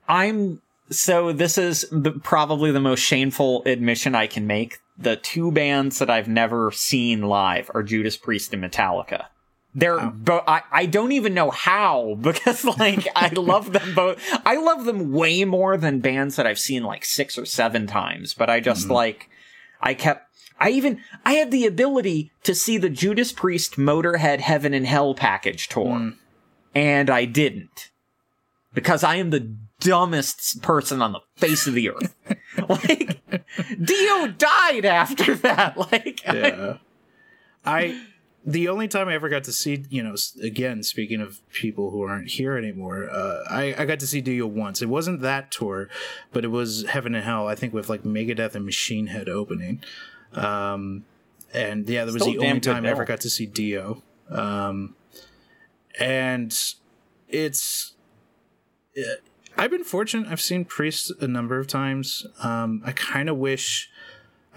I'm 0.07 0.61
so 0.91 1.33
this 1.33 1.57
is 1.57 1.87
the, 1.91 2.11
probably 2.11 2.69
the 2.69 2.79
most 2.79 2.99
shameful 2.99 3.63
admission 3.65 4.13
I 4.13 4.27
can 4.27 4.45
make. 4.45 4.77
the 4.99 5.15
two 5.15 5.51
bands 5.51 5.97
that 5.97 6.11
I've 6.11 6.27
never 6.27 6.71
seen 6.71 7.23
live 7.23 7.71
are 7.73 7.81
Judas 7.81 8.17
Priest 8.17 8.53
and 8.53 8.63
Metallica. 8.63 9.25
They're 9.73 9.99
bo- 10.11 10.43
I, 10.47 10.61
I 10.71 10.85
don't 10.85 11.13
even 11.13 11.33
know 11.33 11.49
how 11.49 12.15
because 12.21 12.63
like 12.63 13.07
I 13.15 13.29
love 13.35 13.73
them 13.73 13.95
both. 13.95 14.21
I 14.45 14.57
love 14.57 14.85
them 14.85 15.11
way 15.11 15.43
more 15.43 15.75
than 15.75 16.01
bands 16.01 16.35
that 16.35 16.45
I've 16.45 16.59
seen 16.59 16.83
like 16.83 17.03
six 17.03 17.39
or 17.39 17.45
seven 17.45 17.87
times, 17.87 18.35
but 18.35 18.51
I 18.51 18.59
just 18.59 18.89
like 18.89 19.27
I 19.81 19.95
kept 19.95 20.32
I 20.59 20.69
even 20.69 20.99
I 21.25 21.33
had 21.33 21.51
the 21.51 21.65
ability 21.65 22.31
to 22.43 22.55
see 22.55 22.77
the 22.77 22.89
Judas 22.89 23.31
Priest 23.31 23.75
Motorhead 23.77 24.39
Heaven 24.39 24.73
and 24.73 24.87
Hell 24.87 25.13
package 25.15 25.67
tour. 25.67 26.13
And 26.75 27.09
I 27.09 27.25
didn't. 27.25 27.91
Because 28.73 29.03
I 29.03 29.15
am 29.17 29.29
the 29.29 29.55
dumbest 29.79 30.61
person 30.61 31.01
on 31.01 31.11
the 31.11 31.19
face 31.35 31.67
of 31.67 31.73
the 31.73 31.89
earth. 31.91 32.15
like 32.69 33.21
Dio 33.83 34.27
died 34.27 34.85
after 34.85 35.35
that. 35.35 35.77
Like 35.91 36.21
I- 36.27 36.33
yeah. 36.35 36.77
I 37.65 38.01
the 38.45 38.67
only 38.67 38.89
time 38.89 39.07
I 39.07 39.13
ever 39.13 39.29
got 39.29 39.45
to 39.45 39.53
see, 39.53 39.85
you 39.89 40.03
know, 40.03 40.15
again 40.41 40.83
speaking 40.83 41.21
of 41.21 41.39
people 41.53 41.91
who 41.91 42.01
aren't 42.01 42.31
here 42.31 42.57
anymore, 42.57 43.09
uh, 43.09 43.43
I 43.49 43.73
I 43.77 43.85
got 43.85 43.99
to 44.01 44.07
see 44.07 44.19
Dio 44.21 44.47
once. 44.47 44.81
It 44.81 44.89
wasn't 44.89 45.21
that 45.21 45.51
tour, 45.51 45.87
but 46.33 46.43
it 46.43 46.49
was 46.49 46.85
Heaven 46.89 47.15
and 47.15 47.23
Hell. 47.23 47.47
I 47.47 47.55
think 47.55 47.73
with 47.73 47.89
like 47.89 48.03
Megadeth 48.03 48.55
and 48.55 48.65
Machine 48.65 49.07
Head 49.07 49.29
opening. 49.29 49.81
Um, 50.33 51.05
and 51.53 51.87
yeah, 51.87 52.05
that 52.05 52.13
was 52.13 52.23
Still 52.23 52.39
the 52.39 52.47
only 52.47 52.59
time 52.59 52.85
I 52.85 52.89
ever 52.89 53.05
got 53.05 53.21
to 53.21 53.29
see 53.29 53.45
Dio. 53.45 54.01
Um, 54.29 54.95
and 55.99 56.57
it's. 57.29 57.93
uh, 58.97 59.01
I've 59.55 59.69
been 59.69 59.83
fortunate. 59.83 60.27
I've 60.31 60.41
seen 60.41 60.65
Priest 60.65 61.11
a 61.21 61.27
number 61.27 61.59
of 61.59 61.67
times. 61.67 62.25
Um, 62.41 62.81
I 62.83 62.91
kind 62.91 63.29
of 63.29 63.37
wish 63.37 63.91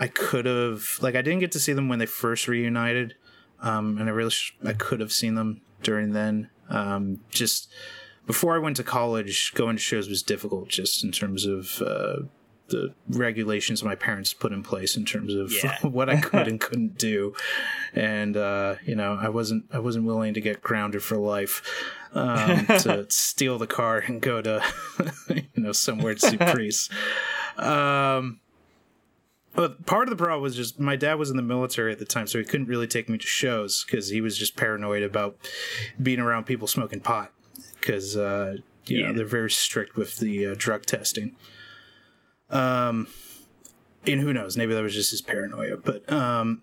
I 0.01 0.09
could 0.09 0.47
have 0.47 0.99
like 1.03 1.15
I 1.15 1.23
didn't 1.23 1.41
get 1.41 1.53
to 1.53 1.61
see 1.61 1.75
them 1.75 1.89
when 1.89 1.99
they 1.99 2.07
first 2.07 2.49
reunited, 2.49 3.15
um, 3.61 3.99
and 3.99 4.09
I 4.09 4.13
really 4.13 4.31
sh- 4.31 4.57
I 4.65 4.73
could 4.73 5.01
have 5.01 5.13
seen 5.13 5.35
them 5.35 5.61
during 5.83 6.13
then. 6.13 6.49
Um, 6.71 7.21
just 7.31 7.71
before 8.27 8.55
I 8.55 8.59
went 8.59 8.77
to 8.77 8.83
college, 8.83 9.53
going 9.55 9.77
to 9.77 9.83
shows 9.83 10.09
was 10.09 10.23
difficult, 10.23 10.69
just 10.69 11.05
in 11.05 11.13
terms 11.13 11.45
of 11.45 11.83
uh, 11.83 12.17
the 12.69 12.95
regulations 13.09 13.83
my 13.83 13.95
parents 13.95 14.33
put 14.33 14.53
in 14.53 14.63
place 14.63 14.97
in 14.97 15.05
terms 15.05 15.35
of 15.35 15.53
Yeah. 15.53 15.79
what 15.83 16.09
I 16.11 16.21
could 16.21 16.49
and 16.49 16.61
couldn't 16.67 16.99
do, 16.99 17.35
and 17.95 18.37
uh, 18.37 18.77
you 18.85 18.95
know 18.95 19.19
I 19.21 19.29
wasn't 19.29 19.65
I 19.73 19.79
wasn't 19.79 20.05
willing 20.07 20.35
to 20.35 20.41
get 20.41 20.63
grounded 20.63 21.03
for 21.03 21.17
life. 21.17 21.63
Um, 22.13 22.67
to 22.79 23.05
steal 23.11 23.59
the 23.59 23.67
car 23.67 23.99
and 23.99 24.23
go 24.23 24.41
to, 24.41 24.65
you 25.29 25.43
know, 25.57 25.73
somewhere 25.73 26.15
to 26.15 26.21
see 26.31 26.39
priests. 26.39 26.89
Um, 27.59 28.41
but 29.55 29.85
part 29.85 30.05
of 30.09 30.11
the 30.17 30.23
problem 30.23 30.41
was 30.43 30.57
just 30.57 30.81
my 30.81 30.97
dad 30.97 31.15
was 31.15 31.31
in 31.31 31.37
the 31.37 31.43
military 31.43 31.93
at 31.93 31.99
the 31.99 32.07
time, 32.07 32.27
so 32.27 32.39
he 32.39 32.45
couldn't 32.45 32.69
really 32.69 32.87
take 32.87 33.11
me 33.11 33.19
to 33.19 33.27
shows 33.27 33.85
because 33.85 34.09
he 34.09 34.23
was 34.23 34.39
just 34.39 34.57
paranoid 34.57 35.03
about 35.03 35.37
being 36.03 36.21
around 36.21 36.45
people 36.45 36.67
smoking 36.67 37.01
pot 37.01 37.33
because 37.81 38.17
uh, 38.17 38.57
you 38.87 39.03
know 39.03 39.13
they're 39.13 39.27
very 39.27 39.51
strict 39.51 39.97
with 39.97 40.17
the 40.17 40.47
uh, 40.47 40.55
drug 40.57 40.87
testing. 40.87 41.37
Um, 42.51 43.09
and 44.07 44.21
who 44.21 44.33
knows? 44.33 44.57
Maybe 44.57 44.75
that 44.75 44.83
was 44.83 44.95
just 44.95 45.11
his 45.11 45.23
paranoia, 45.23 45.77
but 45.77 46.11
um. 46.13 46.63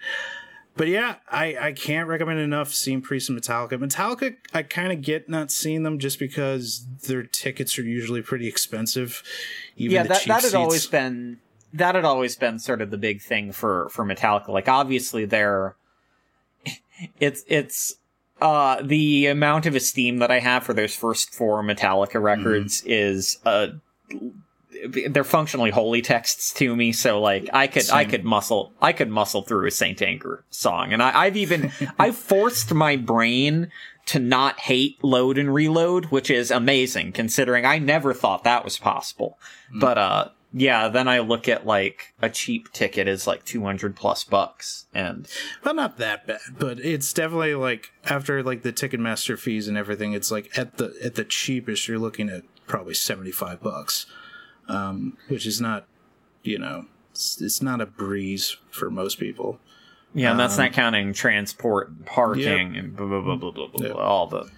But 0.77 0.89
yeah, 0.89 1.15
I, 1.31 1.57
I 1.59 1.71
can't 1.71 2.09
recommend 2.09 2.39
enough 2.39 2.73
seeing 2.73 3.01
Priest 3.01 3.29
and 3.29 3.39
Metallica. 3.39 3.73
Metallica, 3.73 4.35
I 4.53 4.61
kind 4.63 4.91
of 4.91 5.01
get 5.01 5.29
not 5.29 5.49
seeing 5.49 5.83
them 5.83 5.99
just 5.99 6.19
because 6.19 6.85
their 7.07 7.23
tickets 7.23 7.79
are 7.79 7.83
usually 7.83 8.21
pretty 8.21 8.47
expensive. 8.47 9.23
Even 9.77 9.95
yeah, 9.95 10.03
the 10.03 10.09
that 10.09 10.23
that 10.25 10.33
had 10.33 10.41
seats. 10.43 10.53
always 10.53 10.85
been 10.85 11.39
that 11.73 11.95
had 11.95 12.03
always 12.03 12.35
been 12.35 12.59
sort 12.59 12.81
of 12.81 12.91
the 12.91 12.97
big 12.97 13.21
thing 13.21 13.53
for 13.53 13.87
for 13.89 14.03
Metallica. 14.03 14.49
Like 14.49 14.67
obviously 14.67 15.23
they're 15.23 15.77
it's 17.21 17.45
it's 17.47 17.95
uh 18.41 18.81
the 18.83 19.27
amount 19.27 19.65
of 19.65 19.75
esteem 19.75 20.17
that 20.17 20.29
I 20.29 20.39
have 20.39 20.63
for 20.65 20.73
those 20.73 20.93
first 20.93 21.33
four 21.33 21.63
Metallica 21.63 22.21
records 22.21 22.83
is 22.85 23.37
uh 23.45 23.67
they're 25.09 25.23
functionally 25.23 25.71
holy 25.71 26.01
texts 26.01 26.53
to 26.53 26.75
me 26.75 26.91
so 26.91 27.19
like 27.21 27.49
i 27.53 27.67
could 27.67 27.89
i 27.91 28.05
could 28.05 28.23
muscle 28.23 28.73
i 28.81 28.91
could 28.91 29.09
muscle 29.09 29.41
through 29.41 29.67
a 29.67 29.71
saint 29.71 30.01
anger 30.01 30.43
song. 30.49 30.93
And 30.93 31.01
I, 31.01 31.25
i've 31.25 31.37
even 31.37 31.71
i 31.99 32.11
forced 32.11 32.73
my 32.73 32.95
brain 32.95 33.71
to 34.07 34.19
not 34.19 34.59
hate 34.59 35.03
load 35.03 35.37
and 35.37 35.53
reload 35.53 36.05
which 36.05 36.29
is 36.29 36.51
amazing 36.51 37.11
considering 37.11 37.65
i 37.65 37.79
never 37.79 38.13
thought 38.13 38.43
that 38.43 38.63
was 38.63 38.77
possible. 38.77 39.37
But 39.73 39.97
uh 39.97 40.29
yeah 40.57 40.87
then 40.87 41.07
i 41.07 41.19
look 41.19 41.49
at 41.49 41.65
like 41.65 42.13
a 42.21 42.29
cheap 42.29 42.71
ticket 42.71 43.09
is 43.09 43.27
like 43.27 43.43
200 43.43 43.95
plus 43.95 44.23
bucks 44.23 44.85
and 44.93 45.27
well, 45.63 45.73
not 45.73 45.97
that 45.97 46.25
bad, 46.25 46.39
but 46.57 46.79
it's 46.79 47.11
definitely 47.11 47.55
like 47.55 47.91
after 48.05 48.41
like 48.41 48.61
the 48.61 48.71
Ticketmaster 48.71 49.37
fees 49.37 49.67
and 49.67 49.77
everything, 49.77 50.13
it's 50.13 50.31
like 50.31 50.57
at 50.57 50.77
the 50.77 50.95
at 51.03 51.15
the 51.15 51.25
cheapest 51.25 51.87
you're 51.87 51.99
looking 51.99 52.29
at 52.29 52.43
probably 52.65 52.93
seventy 52.93 53.31
five 53.31 53.61
bucks, 53.61 54.05
um, 54.67 55.17
which 55.27 55.45
is 55.45 55.59
not, 55.61 55.85
you 56.43 56.57
know, 56.59 56.85
it's, 57.11 57.41
it's 57.41 57.61
not 57.61 57.81
a 57.81 57.85
breeze 57.85 58.57
for 58.71 58.89
most 58.91 59.19
people. 59.19 59.59
yeah 60.13 60.31
and 60.31 60.39
that's 60.39 60.57
not 60.57 60.71
counting 60.73 61.13
transport 61.13 62.05
parking 62.05 62.73
Yep. 62.75 62.83
and 62.83 62.95
blah 62.95 63.07
blah 63.07 63.21
blah 63.21 63.35
blah 63.37 63.51
blah, 63.51 63.67
blah, 63.67 63.87
Yep. 63.87 63.95
all 63.95 64.27
the 64.27 64.49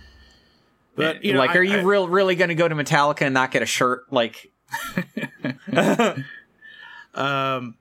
But 0.95 1.23
you 1.23 1.33
know, 1.33 1.39
like, 1.39 1.51
I- 1.51 1.57
are 1.59 1.63
you 1.63 1.77
I- 1.79 1.83
real 1.83 2.07
really 2.07 2.35
going 2.35 2.49
to 2.49 2.55
go 2.55 2.67
to 2.67 2.75
Metallica 2.75 3.21
and 3.23 3.33
not 3.33 3.51
get 3.51 3.61
a 3.61 3.65
shirt? 3.67 4.11
Like, 4.11 4.51
Um, 7.13 7.75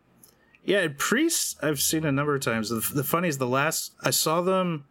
yeah, 0.64 0.88
Priest, 0.97 1.59
I've 1.62 1.80
seen 1.80 2.04
a 2.04 2.12
number 2.12 2.35
of 2.35 2.40
times. 2.40 2.71
The, 2.71 2.76
the 2.95 3.04
funny 3.04 3.28
is, 3.28 3.38
the 3.38 3.47
last 3.47 3.92
I 4.02 4.11
saw 4.11 4.40
them, 4.42 4.85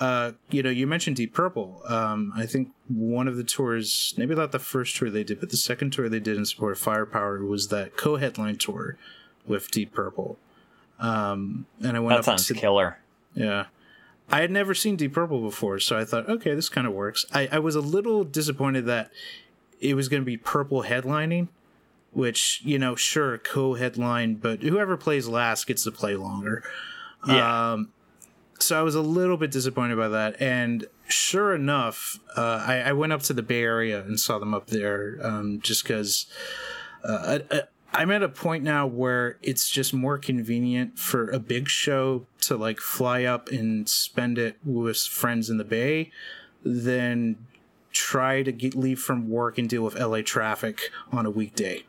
uh, 0.00 0.32
you 0.50 0.62
know, 0.62 0.70
you 0.70 0.86
mentioned 0.86 1.16
Deep 1.16 1.34
Purple. 1.34 1.82
Um, 1.88 2.32
I 2.36 2.46
think 2.46 2.70
one 2.88 3.26
of 3.26 3.36
the 3.36 3.44
tours, 3.44 4.14
maybe 4.16 4.34
not 4.34 4.52
the 4.52 4.58
first 4.58 4.96
tour 4.96 5.10
they 5.10 5.24
did, 5.24 5.40
but 5.40 5.50
the 5.50 5.56
second 5.56 5.92
tour 5.92 6.08
they 6.08 6.20
did 6.20 6.36
in 6.36 6.44
support 6.44 6.72
of 6.72 6.78
Firepower 6.78 7.44
was 7.44 7.68
that 7.68 7.96
co-headline 7.96 8.56
tour 8.56 8.96
with 9.46 9.70
Deep 9.70 9.92
Purple. 9.92 10.38
Um, 11.00 11.66
and 11.82 11.96
I 11.96 12.00
went 12.00 12.10
that 12.10 12.18
up 12.20 12.24
sounds 12.24 12.46
to 12.46 12.54
killer. 12.54 12.98
yeah. 13.34 13.66
I 14.30 14.42
had 14.42 14.50
never 14.50 14.74
seen 14.74 14.96
Deep 14.96 15.14
Purple 15.14 15.40
before, 15.40 15.78
so 15.78 15.98
I 15.98 16.04
thought, 16.04 16.28
okay, 16.28 16.54
this 16.54 16.68
kind 16.68 16.86
of 16.86 16.92
works. 16.92 17.24
I, 17.32 17.48
I 17.50 17.58
was 17.60 17.74
a 17.74 17.80
little 17.80 18.24
disappointed 18.24 18.84
that 18.84 19.10
it 19.80 19.94
was 19.94 20.08
going 20.08 20.20
to 20.20 20.26
be 20.26 20.36
Purple 20.36 20.82
headlining, 20.82 21.48
which, 22.12 22.60
you 22.62 22.78
know, 22.78 22.94
sure, 22.94 23.38
co 23.38 23.74
headline, 23.74 24.34
but 24.34 24.62
whoever 24.62 24.98
plays 24.98 25.28
last 25.28 25.66
gets 25.66 25.84
to 25.84 25.92
play 25.92 26.14
longer. 26.14 26.62
Yeah. 27.26 27.72
Um, 27.72 27.90
so 28.58 28.78
I 28.78 28.82
was 28.82 28.94
a 28.94 29.00
little 29.00 29.36
bit 29.36 29.50
disappointed 29.50 29.96
by 29.96 30.08
that. 30.08 30.40
And 30.40 30.86
sure 31.08 31.54
enough, 31.54 32.18
uh, 32.36 32.64
I, 32.66 32.80
I 32.80 32.92
went 32.92 33.12
up 33.12 33.22
to 33.24 33.32
the 33.32 33.42
Bay 33.42 33.62
Area 33.62 34.00
and 34.00 34.18
saw 34.18 34.38
them 34.38 34.54
up 34.54 34.68
there 34.68 35.18
um, 35.22 35.60
just 35.60 35.84
because 35.84 36.26
uh, 37.04 37.38
I'm 37.92 38.10
at 38.10 38.22
a 38.22 38.28
point 38.28 38.64
now 38.64 38.86
where 38.86 39.38
it's 39.42 39.70
just 39.70 39.94
more 39.94 40.18
convenient 40.18 40.98
for 40.98 41.30
a 41.30 41.38
big 41.38 41.68
show 41.68 42.26
to 42.42 42.56
like 42.56 42.80
fly 42.80 43.24
up 43.24 43.48
and 43.48 43.88
spend 43.88 44.38
it 44.38 44.56
with 44.64 44.98
friends 44.98 45.48
in 45.48 45.56
the 45.56 45.64
Bay 45.64 46.10
than 46.64 47.46
try 47.92 48.42
to 48.42 48.52
get 48.52 48.74
leave 48.74 49.00
from 49.00 49.28
work 49.28 49.58
and 49.58 49.68
deal 49.68 49.82
with 49.82 49.98
LA 49.98 50.20
traffic 50.22 50.90
on 51.10 51.26
a 51.26 51.30
weekday. 51.30 51.84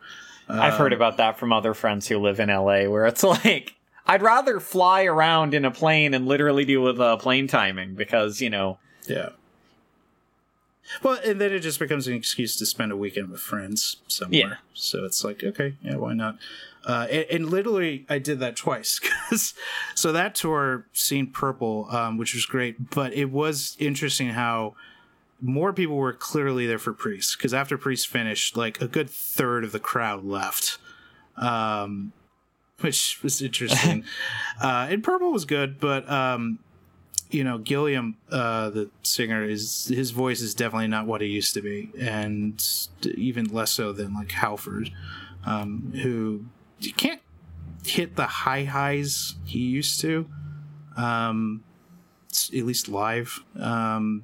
I've 0.48 0.74
heard 0.76 0.94
about 0.94 1.18
that 1.18 1.38
from 1.38 1.54
other 1.54 1.76
friends 1.76 2.08
who 2.08 2.18
live 2.18 2.40
in 2.40 2.50
LA, 2.50 2.86
where 2.86 3.06
it's 3.06 3.24
like 3.24 3.76
I'd 4.10 4.22
rather 4.22 4.60
fly 4.60 5.04
around 5.04 5.54
in 5.54 5.64
a 5.66 5.72
plane 5.72 6.14
and 6.14 6.28
literally 6.28 6.66
deal 6.66 6.82
with 6.82 7.00
uh, 7.00 7.16
plane 7.18 7.48
timing 7.48 7.94
because 7.96 8.42
you 8.42 8.50
know 8.50 8.78
Yeah. 9.08 9.30
Well, 11.04 11.20
and 11.24 11.40
then 11.40 11.52
it 11.54 11.60
just 11.60 11.78
becomes 11.80 12.08
an 12.08 12.16
excuse 12.16 12.56
to 12.58 12.66
spend 12.66 12.92
a 12.92 12.98
weekend 12.98 13.30
with 13.30 13.42
friends 13.42 13.98
somewhere. 14.08 14.40
Yeah. 14.40 14.56
So 14.74 15.06
it's 15.06 15.24
like, 15.24 15.44
okay, 15.44 15.76
yeah, 15.84 15.98
why 15.98 16.14
not? 16.14 16.38
Uh, 16.84 17.06
and, 17.12 17.26
and 17.30 17.50
literally, 17.52 18.06
I 18.10 18.18
did 18.18 18.40
that 18.40 18.56
twice. 18.56 19.00
'cause- 19.30 19.54
so 19.94 20.12
that 20.12 20.34
tour, 20.34 20.86
seen 20.94 21.28
Purple, 21.28 21.88
um, 21.92 22.18
which 22.18 22.34
was 22.34 22.46
great, 22.48 22.90
but 22.90 23.14
it 23.14 23.30
was 23.30 23.78
interesting 23.80 24.30
how 24.30 24.74
more 25.40 25.72
people 25.74 25.96
were 25.96 26.14
clearly 26.14 26.66
there 26.66 26.80
for 26.80 26.92
Priest. 26.94 27.38
Because 27.38 27.54
after 27.54 27.78
Priest 27.78 28.08
finished, 28.08 28.58
like 28.58 28.82
a 28.82 28.88
good 28.88 29.12
third 29.12 29.64
of 29.64 29.72
the 29.72 29.80
crowd 29.80 30.24
left. 30.26 30.80
Um, 31.38 32.14
which 32.82 33.20
was 33.24 33.42
interesting. 33.42 34.04
uh, 34.62 34.88
and 34.90 35.04
Purple 35.04 35.32
was 35.32 35.46
good, 35.46 35.80
but 35.80 36.10
um, 36.10 36.60
you 37.30 37.44
know, 37.44 37.60
Gillan, 37.60 38.16
uh, 38.32 38.70
the 38.70 38.90
singer, 39.04 39.44
is 39.44 39.86
his 39.88 40.12
voice 40.12 40.42
is 40.42 40.54
definitely 40.56 40.88
not 40.88 41.06
what 41.06 41.22
he 41.22 41.28
used 41.28 41.54
to 41.54 41.62
be, 41.62 41.92
and 42.00 42.66
even 43.16 43.46
less 43.46 43.72
so 43.72 43.94
than 43.94 44.14
like 44.14 44.32
Halford, 44.32 44.92
um, 45.46 45.94
who 46.02 46.46
you 46.80 46.94
can't 46.94 47.22
hit 47.86 48.16
the 48.16 48.26
high 48.26 48.64
highs 48.64 49.36
he 49.46 49.60
used 49.60 50.00
to, 50.02 50.28
um, 50.98 51.64
at 52.32 52.64
least 52.66 52.90
live. 52.90 53.44
Um, 53.60 54.24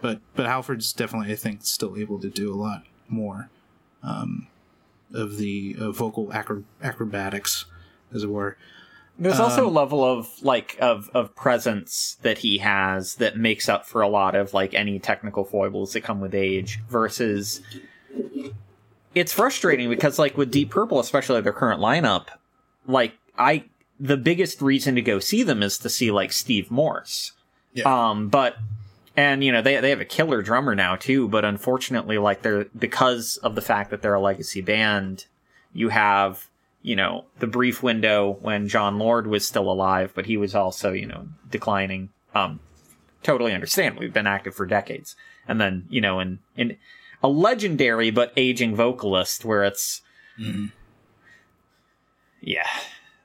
but 0.00 0.20
but 0.34 0.46
Halford's 0.46 0.92
definitely, 0.92 1.32
I 1.32 1.36
think, 1.36 1.64
still 1.64 1.96
able 1.96 2.18
to 2.20 2.30
do 2.30 2.52
a 2.52 2.56
lot 2.56 2.84
more 3.08 3.50
um, 4.02 4.46
of 5.12 5.36
the 5.36 5.76
uh, 5.78 5.90
vocal 5.90 6.32
acro- 6.32 6.64
acrobatics 6.82 7.66
as 8.14 8.24
it 8.24 8.30
were. 8.30 8.56
There's 9.18 9.38
also 9.38 9.68
a 9.68 9.70
level 9.70 10.02
of 10.02 10.28
like 10.42 10.76
of 10.80 11.10
of 11.14 11.36
presence 11.36 12.16
that 12.22 12.38
he 12.38 12.58
has 12.58 13.16
that 13.16 13.36
makes 13.36 13.68
up 13.68 13.86
for 13.86 14.00
a 14.00 14.08
lot 14.08 14.34
of 14.34 14.54
like 14.54 14.74
any 14.74 14.98
technical 14.98 15.44
foibles 15.44 15.92
that 15.92 16.00
come 16.00 16.20
with 16.20 16.34
age 16.34 16.80
versus 16.88 17.60
it's 19.14 19.32
frustrating 19.32 19.88
because 19.90 20.18
like 20.18 20.36
with 20.36 20.50
Deep 20.50 20.70
Purple, 20.70 20.98
especially 20.98 21.40
their 21.40 21.52
current 21.52 21.80
lineup, 21.80 22.28
like 22.86 23.14
I 23.38 23.64
the 24.00 24.16
biggest 24.16 24.60
reason 24.62 24.94
to 24.94 25.02
go 25.02 25.18
see 25.18 25.42
them 25.42 25.62
is 25.62 25.78
to 25.78 25.88
see 25.88 26.10
like 26.10 26.32
Steve 26.32 26.70
Morse. 26.70 27.32
Yeah. 27.74 28.10
Um, 28.10 28.28
but 28.28 28.56
and 29.16 29.44
you 29.44 29.52
know 29.52 29.62
they 29.62 29.78
they 29.80 29.90
have 29.90 30.00
a 30.00 30.06
killer 30.06 30.42
drummer 30.42 30.74
now 30.74 30.96
too, 30.96 31.28
but 31.28 31.44
unfortunately, 31.44 32.18
like 32.18 32.42
they're 32.42 32.64
because 32.76 33.36
of 33.38 33.54
the 33.54 33.62
fact 33.62 33.90
that 33.90 34.02
they're 34.02 34.14
a 34.14 34.20
legacy 34.20 34.60
band, 34.60 35.26
you 35.72 35.90
have 35.90 36.48
you 36.82 36.96
know 36.96 37.24
the 37.38 37.46
brief 37.46 37.82
window 37.82 38.38
when 38.40 38.68
Jon 38.68 38.98
Lord 38.98 39.26
was 39.26 39.46
still 39.46 39.70
alive, 39.70 40.12
but 40.14 40.26
he 40.26 40.36
was 40.36 40.54
also 40.54 40.92
you 40.92 41.06
know 41.06 41.28
declining. 41.50 42.10
Um, 42.34 42.60
totally 43.22 43.52
understand. 43.52 43.98
We've 43.98 44.12
been 44.12 44.26
active 44.26 44.54
for 44.54 44.66
decades, 44.66 45.16
and 45.46 45.60
then 45.60 45.86
you 45.88 46.00
know 46.00 46.20
in 46.20 46.40
in 46.56 46.76
a 47.22 47.28
legendary 47.28 48.10
but 48.10 48.32
aging 48.36 48.74
vocalist 48.74 49.44
where 49.44 49.64
it's 49.64 50.02
yeah 52.40 52.66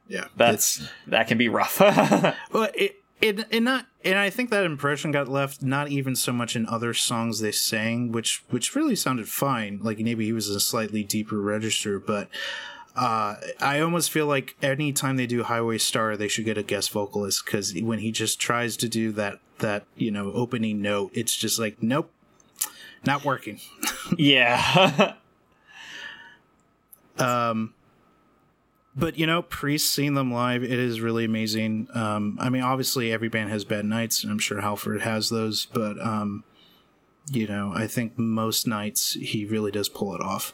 Yeah, 0.08 0.26
that's 0.36 0.88
that 1.08 1.28
can 1.28 1.38
be 1.38 1.50
rough. 1.50 1.80
Well, 2.52 2.70
it, 2.76 2.96
it, 3.20 3.52
and 3.52 3.66
not, 3.66 3.88
and 4.06 4.18
I 4.18 4.30
think 4.30 4.52
that 4.52 4.64
impression 4.64 5.12
got 5.12 5.28
left 5.28 5.64
not 5.64 5.90
even 5.90 6.16
so 6.16 6.32
much 6.32 6.56
in 6.56 6.68
other 6.68 6.94
songs 6.94 7.40
they 7.40 7.52
sang, 7.52 8.12
which 8.12 8.44
which 8.50 8.76
really 8.76 8.96
sounded 8.96 9.28
fine. 9.28 9.80
Like 9.82 10.00
maybe 10.00 10.26
he 10.26 10.34
was 10.34 10.50
in 10.50 10.56
a 10.56 10.60
slightly 10.60 11.04
deeper 11.04 11.42
register, 11.42 12.00
but 12.00 12.30
uh, 12.98 13.36
I 13.60 13.80
almost 13.80 14.10
feel 14.10 14.26
like 14.26 14.56
anytime 14.62 15.18
they 15.18 15.28
do 15.28 15.44
Highway 15.44 15.78
Star, 15.78 16.18
they 16.18 16.28
should 16.28 16.46
get 16.46 16.58
a 16.58 16.64
guest 16.64 16.92
vocalist 16.92 17.46
because 17.46 17.74
when 17.80 18.00
he 18.00 18.12
just 18.12 18.40
tries 18.40 18.76
to 18.78 18.90
do 18.90 19.12
that 19.14 19.40
that 19.60 19.86
you 19.96 20.10
know 20.10 20.32
opening 20.34 20.82
note, 20.82 21.12
it's 21.14 21.36
just 21.36 21.60
like 21.60 21.82
nope, 21.82 22.12
not 23.06 23.24
working. 23.24 23.60
yeah. 24.18 25.14
um, 27.20 27.76
but 28.96 29.20
you 29.20 29.28
know, 29.28 29.44
Priest 29.44 29.94
seeing 29.94 30.16
them 30.16 30.34
live, 30.34 30.64
it 30.64 30.72
is 30.72 31.00
really 31.00 31.24
amazing. 31.24 31.88
Um, 31.94 32.40
I 32.42 32.50
mean, 32.50 32.64
obviously 32.64 33.12
every 33.12 33.30
band 33.30 33.52
has 33.52 33.64
bad 33.64 33.86
nights, 33.86 34.24
and 34.24 34.32
I'm 34.32 34.40
sure 34.40 34.60
Halford 34.60 35.02
has 35.02 35.30
those, 35.30 35.68
but 35.68 36.02
um, 36.04 36.44
you 37.32 37.46
know, 37.46 37.72
I 37.76 37.86
think 37.86 38.18
most 38.18 38.66
nights 38.66 39.14
he 39.14 39.46
really 39.46 39.70
does 39.70 39.88
pull 39.88 40.16
it 40.16 40.22
off. 40.22 40.54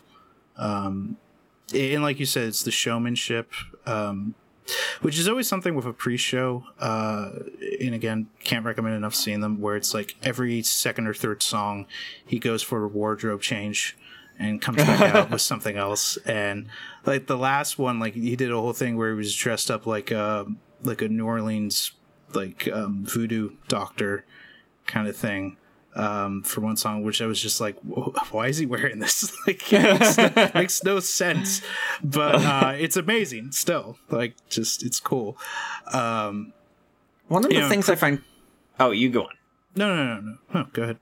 Um, 0.58 1.18
and 1.74 2.04
like 2.04 2.20
you 2.20 2.26
said, 2.26 2.48
it's 2.48 2.64
the 2.64 2.72
showmanship, 2.72 3.52
um, 3.86 4.36
which 5.02 5.20
is 5.20 5.28
always 5.28 5.48
something 5.48 5.76
with 5.76 5.86
a 5.86 5.94
pre-show. 5.94 6.64
Uh, 6.80 7.32
and 7.80 7.94
again, 7.94 8.28
can't 8.44 8.66
recommend 8.66 8.96
enough 8.96 9.16
seeing 9.16 9.42
them. 9.42 9.62
Where 9.62 9.76
it's 9.76 9.94
like 9.94 10.16
every 10.24 10.62
second 10.64 11.08
or 11.08 11.14
third 11.14 11.42
song, 11.42 11.86
he 12.26 12.40
goes 12.40 12.64
for 12.64 12.84
a 12.84 12.88
wardrobe 12.88 13.42
change 13.42 13.98
and 14.40 14.62
comes 14.62 14.78
back 14.78 15.02
out 15.16 15.32
with 15.32 15.42
something 15.42 15.78
else. 15.78 16.18
And 16.26 16.68
like 17.06 17.28
the 17.28 17.38
last 17.38 17.78
one, 17.78 18.00
like 18.00 18.14
he 18.14 18.36
did 18.36 18.52
a 18.52 18.60
whole 18.60 18.74
thing 18.74 18.98
where 18.98 19.12
he 19.12 19.18
was 19.18 19.36
dressed 19.36 19.70
up 19.72 19.86
like 19.86 20.12
a 20.12 20.46
like 20.84 21.02
a 21.02 21.08
New 21.08 21.26
Orleans 21.26 21.92
like 22.34 22.68
um, 22.72 23.06
voodoo 23.06 23.52
doctor 23.68 24.26
kind 24.86 25.08
of 25.08 25.16
thing 25.16 25.58
um, 25.96 26.42
for 26.44 26.62
one 26.62 26.78
song, 26.78 27.04
which 27.04 27.22
I 27.22 27.26
was 27.26 27.42
just 27.42 27.62
like, 27.62 27.78
why 28.32 28.48
is 28.48 28.58
he 28.58 28.66
wearing 28.66 29.00
this? 29.00 29.32
like, 29.48 29.62
it 29.74 30.00
makes, 30.00 30.18
no, 30.18 30.52
makes 30.54 30.84
no 30.84 31.00
sense, 31.00 31.62
but 32.04 32.36
uh, 32.36 32.74
it's 32.78 32.98
amazing 32.98 33.52
still. 33.52 33.98
Like, 34.10 34.36
just 34.50 34.84
it's 34.84 35.00
cool. 35.00 35.38
Um, 35.92 36.54
One 37.28 37.44
of 37.44 37.52
the 37.52 37.60
know, 37.60 37.70
things 37.70 37.90
I 37.90 37.96
find. 37.96 38.22
Oh, 38.80 38.92
you 38.92 39.10
go 39.10 39.24
on. 39.24 39.36
no, 39.76 39.96
no, 39.96 40.06
no, 40.06 40.22
no, 40.22 40.38
no. 40.54 40.68
Go 40.74 40.84
ahead. 40.84 40.98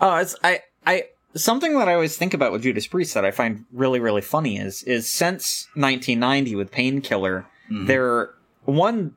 Oh, 0.00 0.16
it's 0.16 0.36
I 0.42 0.60
I 0.84 1.04
something 1.34 1.78
that 1.78 1.88
I 1.88 1.94
always 1.94 2.16
think 2.16 2.34
about 2.34 2.52
with 2.52 2.62
Judas 2.62 2.86
Priest 2.86 3.14
that 3.14 3.24
I 3.24 3.30
find 3.30 3.64
really 3.72 4.00
really 4.00 4.22
funny 4.22 4.58
is 4.58 4.82
is 4.82 5.08
since 5.08 5.68
1990 5.74 6.56
with 6.56 6.70
Painkiller, 6.70 7.46
there 7.70 8.34
one 8.64 9.14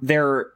there. 0.00 0.52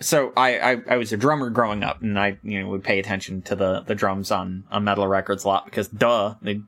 So 0.00 0.32
I, 0.36 0.58
I 0.58 0.82
I 0.90 0.96
was 0.96 1.12
a 1.12 1.16
drummer 1.16 1.50
growing 1.50 1.82
up, 1.82 2.02
and 2.02 2.18
I 2.18 2.38
you 2.42 2.60
know 2.60 2.68
would 2.68 2.84
pay 2.84 2.98
attention 2.98 3.42
to 3.42 3.56
the 3.56 3.80
the 3.80 3.94
drums 3.94 4.30
on 4.30 4.64
on 4.70 4.84
metal 4.84 5.06
records 5.06 5.44
a 5.44 5.48
lot 5.48 5.64
because 5.64 5.88
duh 5.88 6.34
they 6.42 6.60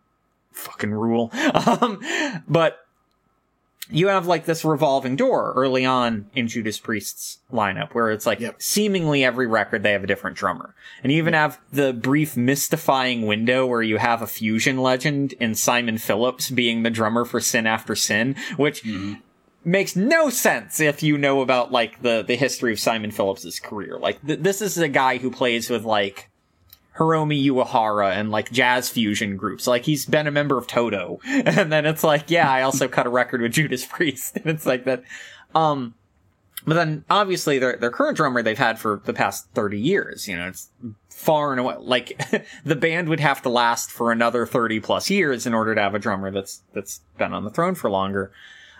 fucking 0.52 0.92
rule. 0.92 1.30
Um, 1.54 2.00
but 2.48 2.78
you 3.90 4.08
have 4.08 4.26
like 4.26 4.44
this 4.44 4.64
revolving 4.64 5.16
door 5.16 5.52
early 5.56 5.84
on 5.86 6.26
in 6.34 6.46
Judas 6.46 6.78
Priest's 6.78 7.38
lineup 7.52 7.94
where 7.94 8.10
it's 8.10 8.26
like 8.26 8.40
Yep. 8.40 8.60
seemingly 8.60 9.24
every 9.24 9.46
record 9.46 9.82
they 9.82 9.92
have 9.92 10.04
a 10.04 10.06
different 10.06 10.36
drummer. 10.36 10.74
And 11.02 11.10
you 11.10 11.18
even 11.18 11.32
have 11.34 11.58
the 11.72 11.92
brief 11.94 12.36
mystifying 12.36 13.26
window 13.26 13.66
where 13.66 13.82
you 13.82 13.96
have 13.96 14.20
a 14.20 14.26
fusion 14.26 14.78
legend 14.78 15.32
in 15.34 15.54
Simon 15.54 15.96
Phillips 15.96 16.50
being 16.50 16.82
the 16.82 16.90
drummer 16.90 17.24
for 17.24 17.40
Sin 17.40 17.66
After 17.66 17.94
Sin, 17.94 18.36
which 18.56 18.84
makes 19.68 19.94
no 19.94 20.30
sense 20.30 20.80
if 20.80 21.02
you 21.02 21.18
know 21.18 21.40
about 21.42 21.70
like 21.70 22.00
the 22.02 22.24
the 22.26 22.36
history 22.36 22.72
of 22.72 22.80
Simon 22.80 23.10
Phillips's 23.10 23.60
career. 23.60 23.98
Like 23.98 24.24
th- 24.26 24.40
this 24.40 24.62
is 24.62 24.78
a 24.78 24.88
guy 24.88 25.18
who 25.18 25.30
plays 25.30 25.68
with 25.68 25.84
like 25.84 26.30
Hiromi 26.96 27.44
Uehara 27.46 28.12
and 28.12 28.30
like 28.30 28.50
jazz 28.50 28.88
fusion 28.88 29.36
groups. 29.36 29.66
Like 29.66 29.84
he's 29.84 30.04
been 30.06 30.26
a 30.26 30.32
member 30.32 30.58
of 30.58 30.66
Toto. 30.66 31.20
And 31.28 31.70
then 31.70 31.86
it's 31.86 32.02
like, 32.02 32.30
yeah, 32.30 32.50
I 32.50 32.62
also 32.62 32.88
cut 32.88 33.06
a 33.06 33.10
record 33.10 33.40
with 33.40 33.52
Judas 33.52 33.86
Priest. 33.86 34.36
And 34.42 34.46
it's 34.46 34.66
like 34.66 34.84
that. 34.84 35.04
Um, 35.54 35.94
but 36.66 36.74
then 36.74 37.04
obviously 37.08 37.58
their, 37.58 37.76
their 37.76 37.90
current 37.90 38.16
drummer 38.16 38.42
they've 38.42 38.58
had 38.58 38.78
for 38.78 39.00
the 39.04 39.14
past 39.14 39.48
30 39.54 39.78
years, 39.78 40.26
you 40.26 40.36
know, 40.36 40.48
it's 40.48 40.68
far 41.08 41.52
and 41.52 41.60
away, 41.60 41.76
like 41.78 42.20
the 42.64 42.76
band 42.76 43.08
would 43.08 43.20
have 43.20 43.42
to 43.42 43.48
last 43.48 43.90
for 43.90 44.10
another 44.10 44.44
30 44.44 44.80
plus 44.80 45.08
years 45.08 45.46
in 45.46 45.54
order 45.54 45.74
to 45.74 45.80
have 45.80 45.94
a 45.94 45.98
drummer 45.98 46.30
that's, 46.30 46.62
that's 46.74 47.00
been 47.16 47.32
on 47.32 47.44
the 47.44 47.50
throne 47.50 47.74
for 47.74 47.88
longer. 47.88 48.32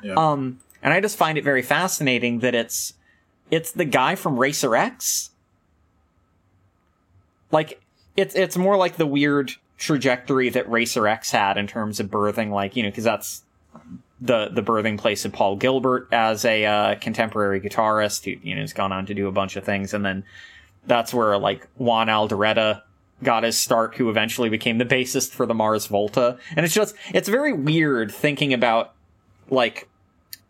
Yeah. 0.03 0.15
Um, 0.15 0.59
and 0.83 0.93
I 0.93 1.01
just 1.01 1.17
find 1.17 1.39
it 1.39 1.45
very 1.45 1.63
fascinating 1.63 2.41
that 2.41 2.55
it's, 2.55 2.95
it's 3.51 3.73
the 3.73 3.85
guy 3.85 4.15
from 4.15 4.39
Racer 4.39 4.77
X. 4.77 5.31
Like, 7.51 7.81
it's, 8.17 8.35
it's 8.35 8.57
more 8.57 8.77
like 8.77 8.97
the 8.97 9.07
weird 9.07 9.53
trajectory 9.79 10.49
that 10.51 10.69
Racer 10.69 11.07
X 11.07 11.31
had 11.31 11.57
in 11.57 11.67
terms 11.67 12.01
of 12.01 12.09
birthing, 12.09 12.51
like, 12.51 12.77
you 12.77 12.83
know, 12.83 12.91
cause 12.91 13.05
that's 13.05 13.43
the, 14.21 14.49
the 14.49 14.63
birthing 14.63 14.99
place 14.99 15.25
of 15.25 15.33
Paul 15.33 15.57
Gilbert 15.57 16.09
as 16.13 16.45
a, 16.45 16.67
uh, 16.67 16.95
contemporary 16.97 17.61
guitarist 17.61 18.25
who, 18.25 18.41
you 18.47 18.55
know, 18.55 18.61
has 18.61 18.73
gone 18.73 18.93
on 18.93 19.07
to 19.07 19.15
do 19.15 19.29
a 19.29 19.33
bunch 19.33 19.57
of 19.57 19.65
things. 19.65 19.95
And 19.95 20.05
then 20.05 20.25
that's 20.87 21.15
where, 21.15 21.39
like, 21.39 21.69
Juan 21.77 22.09
Alderete 22.09 22.83
got 23.23 23.43
his 23.43 23.59
start, 23.59 23.95
who 23.97 24.11
eventually 24.11 24.49
became 24.49 24.79
the 24.79 24.85
bassist 24.85 25.31
for 25.31 25.47
the 25.47 25.55
Mars 25.55 25.87
Volta. 25.87 26.39
And 26.57 26.65
it's 26.65 26.75
just, 26.75 26.95
it's 27.13 27.29
very 27.29 27.53
weird 27.53 28.13
thinking 28.13 28.53
about, 28.53 28.95
like, 29.51 29.89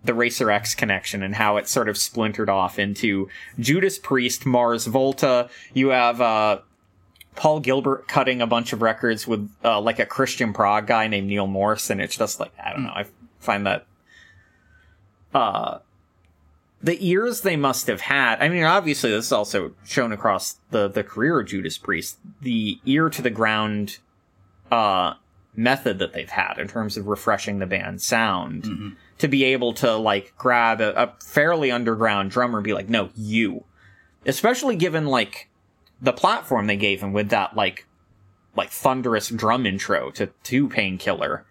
the 0.04 0.14
Racer 0.14 0.50
X 0.50 0.74
connection 0.74 1.22
and 1.22 1.34
how 1.34 1.56
it 1.56 1.68
sort 1.68 1.88
of 1.88 1.98
splintered 1.98 2.48
off 2.48 2.78
into 2.78 3.28
Judas 3.58 3.98
Priest, 3.98 4.46
Mars 4.46 4.86
Volta. 4.86 5.50
You 5.74 5.88
have 5.88 6.20
uh, 6.20 6.60
Paul 7.34 7.60
Gilbert 7.60 8.08
cutting 8.08 8.40
a 8.40 8.46
bunch 8.46 8.72
of 8.72 8.82
records 8.82 9.26
with 9.26 9.50
uh, 9.64 9.80
like 9.80 9.98
a 9.98 10.06
Christian 10.06 10.52
prog 10.52 10.86
guy 10.86 11.08
named 11.08 11.28
Neal 11.28 11.46
Morse, 11.46 11.90
and 11.90 12.00
it's 12.00 12.16
just 12.16 12.40
like 12.40 12.52
I 12.64 12.72
don't 12.72 12.84
know. 12.84 12.90
I 12.90 13.06
find 13.40 13.66
that 13.66 13.86
uh, 15.34 15.78
the 16.82 17.04
ears 17.06 17.40
they 17.40 17.56
must 17.56 17.86
have 17.88 18.02
had. 18.02 18.40
I 18.40 18.48
mean, 18.48 18.64
obviously 18.64 19.10
this 19.10 19.26
is 19.26 19.32
also 19.32 19.72
shown 19.84 20.12
across 20.12 20.58
the 20.70 20.88
the 20.88 21.02
career 21.02 21.40
of 21.40 21.48
Judas 21.48 21.76
Priest. 21.76 22.18
The 22.40 22.78
ear 22.86 23.10
to 23.10 23.20
the 23.20 23.30
ground 23.30 23.98
uh, 24.70 25.14
method 25.56 25.98
that 25.98 26.12
they've 26.12 26.30
had 26.30 26.58
in 26.58 26.68
terms 26.68 26.96
of 26.96 27.06
refreshing 27.08 27.58
the 27.58 27.66
band's 27.66 28.04
sound 28.04 28.96
to 29.18 29.28
be 29.28 29.44
able 29.44 29.72
to 29.74 29.96
like 29.96 30.32
grab 30.38 30.80
a, 30.80 31.02
a 31.02 31.14
fairly 31.22 31.70
underground 31.70 32.30
drummer 32.30 32.58
and 32.58 32.64
be 32.64 32.74
like, 32.74 32.88
no, 32.88 33.10
you. 33.16 33.64
Especially 34.26 34.76
given 34.76 35.06
like 35.06 35.48
the 36.00 36.12
platform 36.12 36.66
they 36.66 36.76
gave 36.76 37.00
him 37.00 37.12
with 37.12 37.30
that 37.30 37.56
like 37.56 37.86
like 38.56 38.70
thunderous 38.70 39.28
drum 39.28 39.66
intro 39.66 40.10
to 40.12 40.26
to 40.44 40.68
Painkiller, 40.68 41.44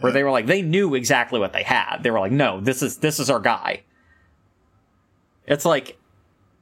where 0.00 0.12
they 0.12 0.22
were 0.22 0.30
like 0.30 0.46
they 0.46 0.62
knew 0.62 0.94
exactly 0.94 1.38
what 1.38 1.52
they 1.52 1.62
had. 1.62 1.98
They 2.02 2.10
were 2.10 2.20
like, 2.20 2.32
no, 2.32 2.60
this 2.60 2.82
is 2.82 2.98
this 2.98 3.18
is 3.18 3.30
our 3.30 3.40
guy. 3.40 3.82
It's 5.46 5.64
like 5.64 5.98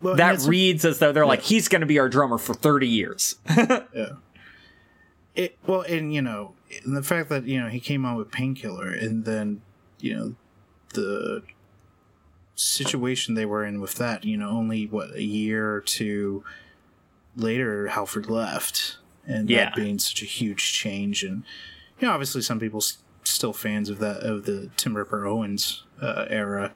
Well, 0.00 0.16
that 0.16 0.40
reads 0.42 0.84
as 0.84 0.98
though 0.98 1.12
they're 1.12 1.26
like 1.26 1.42
he's 1.42 1.68
going 1.68 1.80
to 1.80 1.86
be 1.86 1.98
our 1.98 2.08
drummer 2.08 2.38
for 2.38 2.54
thirty 2.54 2.88
years. 2.88 3.36
Yeah. 3.94 4.12
It 5.34 5.56
well, 5.66 5.82
and 5.82 6.12
you 6.12 6.20
know, 6.20 6.54
and 6.84 6.96
the 6.96 7.02
fact 7.02 7.28
that 7.28 7.44
you 7.44 7.60
know 7.60 7.68
he 7.68 7.78
came 7.78 8.04
out 8.04 8.18
with 8.18 8.32
painkiller, 8.32 8.88
and 8.88 9.24
then 9.24 9.62
you 10.00 10.16
know 10.16 10.34
the 10.94 11.42
situation 12.54 13.34
they 13.34 13.46
were 13.46 13.64
in 13.64 13.80
with 13.80 13.94
that. 13.94 14.24
You 14.24 14.36
know, 14.36 14.50
only 14.50 14.86
what 14.86 15.14
a 15.14 15.22
year 15.22 15.72
or 15.74 15.80
two 15.80 16.44
later, 17.36 17.88
Halford 17.88 18.28
left, 18.28 18.98
and 19.26 19.48
Yeah. 19.48 19.66
that 19.66 19.76
being 19.76 19.98
such 19.98 20.22
a 20.22 20.26
huge 20.26 20.72
change, 20.72 21.22
and 21.22 21.44
you 22.00 22.06
know, 22.08 22.12
obviously 22.14 22.42
some 22.42 22.58
people 22.60 22.78
s- 22.78 22.98
still 23.24 23.52
fans 23.52 23.88
of 23.88 23.98
that 23.98 24.20
of 24.20 24.44
the 24.44 24.70
Tim 24.76 24.96
Ripper 24.96 25.26
Owens 25.26 25.84
uh, 26.00 26.26
era. 26.28 26.72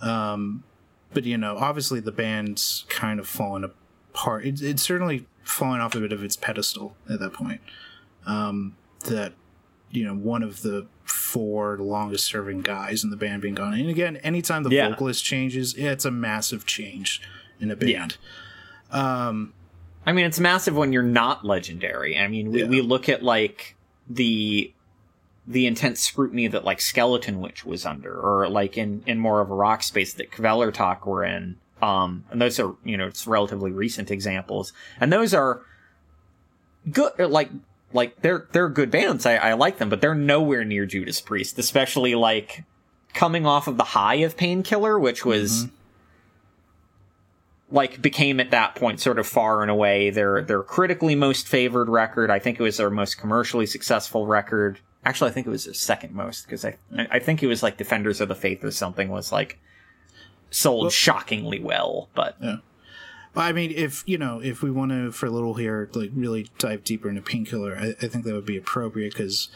Um, 0.00 0.64
but 1.14 1.24
you 1.24 1.38
know, 1.38 1.56
obviously 1.56 2.00
the 2.00 2.12
band's 2.12 2.84
kind 2.88 3.18
of 3.18 3.26
fallen 3.28 3.64
apart. 3.64 4.44
It, 4.44 4.60
it's 4.60 4.82
certainly 4.82 5.26
fallen 5.42 5.80
off 5.80 5.94
a 5.94 6.00
bit 6.00 6.12
of 6.12 6.22
its 6.22 6.36
pedestal 6.36 6.96
at 7.08 7.20
that 7.20 7.32
point. 7.32 7.60
Um, 8.26 8.76
that 9.04 9.32
you 9.90 10.04
know, 10.04 10.14
one 10.14 10.42
of 10.42 10.62
the 10.62 10.86
four 11.04 11.78
longest 11.78 12.24
serving 12.26 12.60
guys 12.62 13.04
in 13.04 13.10
the 13.10 13.16
band 13.16 13.42
being 13.42 13.54
gone. 13.54 13.74
And 13.74 13.88
again, 13.88 14.16
anytime 14.18 14.62
the 14.64 14.70
Yeah. 14.70 14.88
vocalist 14.90 15.24
changes, 15.24 15.74
it's 15.74 16.04
a 16.04 16.10
massive 16.10 16.66
change 16.66 17.20
in 17.60 17.70
a 17.70 17.76
band. 17.76 18.16
Um, 18.90 19.52
I 20.04 20.12
mean, 20.12 20.24
it's 20.26 20.38
massive 20.40 20.76
when 20.76 20.92
you're 20.92 21.02
not 21.02 21.44
legendary. 21.44 22.18
I 22.18 22.28
mean, 22.28 22.50
we, 22.52 22.62
Yeah. 22.62 22.68
we 22.68 22.80
look 22.80 23.08
at 23.08 23.22
like 23.22 23.76
the 24.08 24.72
the 25.48 25.66
intense 25.66 26.00
scrutiny 26.00 26.48
that 26.48 26.64
like 26.64 26.80
Skeleton 26.80 27.40
Witch 27.40 27.64
was 27.64 27.86
under, 27.86 28.12
or 28.18 28.48
like 28.48 28.76
in 28.76 29.02
in 29.06 29.18
more 29.20 29.40
of 29.40 29.50
a 29.50 29.54
rock 29.54 29.82
space 29.84 30.12
that 30.14 30.30
Kvelertak 30.32 31.06
were 31.06 31.24
in. 31.24 31.56
Um, 31.80 32.24
and 32.30 32.40
those 32.42 32.58
are 32.58 32.74
you 32.84 32.96
know 32.96 33.06
it's 33.06 33.26
relatively 33.28 33.70
recent 33.70 34.10
examples, 34.10 34.72
and 35.00 35.12
those 35.12 35.32
are 35.34 35.62
good. 36.90 37.12
Like 37.18 37.50
like 37.92 38.20
they're 38.22 38.46
they're 38.52 38.68
good 38.68 38.90
bands. 38.90 39.26
I, 39.26 39.36
I 39.36 39.52
like 39.54 39.78
them, 39.78 39.88
but 39.88 40.00
they're 40.00 40.14
nowhere 40.14 40.64
near 40.64 40.86
Judas 40.86 41.20
Priest, 41.20 41.58
especially 41.58 42.14
like 42.14 42.64
coming 43.14 43.46
off 43.46 43.66
of 43.66 43.76
the 43.76 43.84
high 43.84 44.16
of 44.16 44.36
Painkiller, 44.36 44.98
which 44.98 45.24
was 45.24 45.64
mm-hmm. 45.64 45.74
like 47.74 48.02
became 48.02 48.40
at 48.40 48.50
that 48.50 48.74
point 48.74 49.00
sort 49.00 49.18
of 49.18 49.26
far 49.26 49.62
and 49.62 49.70
away 49.70 50.10
their 50.10 50.42
their 50.42 50.62
critically 50.62 51.14
most 51.14 51.48
favored 51.48 51.88
record. 51.88 52.30
I 52.30 52.38
think 52.38 52.60
it 52.60 52.62
was 52.62 52.76
their 52.76 52.90
most 52.90 53.18
commercially 53.18 53.66
successful 53.66 54.26
record. 54.26 54.80
Actually, 55.04 55.30
I 55.30 55.34
think 55.34 55.46
it 55.46 55.50
was 55.50 55.64
their 55.64 55.74
second 55.74 56.14
most 56.14 56.46
because 56.46 56.64
I 56.64 56.76
I 57.10 57.18
think 57.18 57.42
it 57.42 57.46
was 57.46 57.62
like 57.62 57.76
Defenders 57.76 58.20
of 58.20 58.28
the 58.28 58.34
Faith 58.34 58.64
or 58.64 58.70
something 58.70 59.08
was 59.08 59.32
like 59.32 59.58
sold 60.50 60.82
Well- 60.82 60.90
shockingly 60.90 61.60
well. 61.60 62.08
But 62.14 62.36
But 62.40 62.60
I 63.36 63.52
mean, 63.52 63.72
if 63.74 64.02
you 64.06 64.18
know, 64.18 64.40
if 64.40 64.62
we 64.62 64.70
want 64.70 64.92
to 64.92 65.12
for 65.12 65.26
a 65.26 65.30
little 65.30 65.54
here, 65.54 65.88
like 65.94 66.10
really 66.14 66.48
dive 66.58 66.84
deeper 66.84 67.08
into 67.08 67.22
Painkiller, 67.22 67.76
I, 67.76 67.94
I 68.02 68.08
think 68.08 68.24
that 68.24 68.34
would 68.34 68.46
be 68.46 68.56
appropriate 68.56 69.12
because 69.12 69.48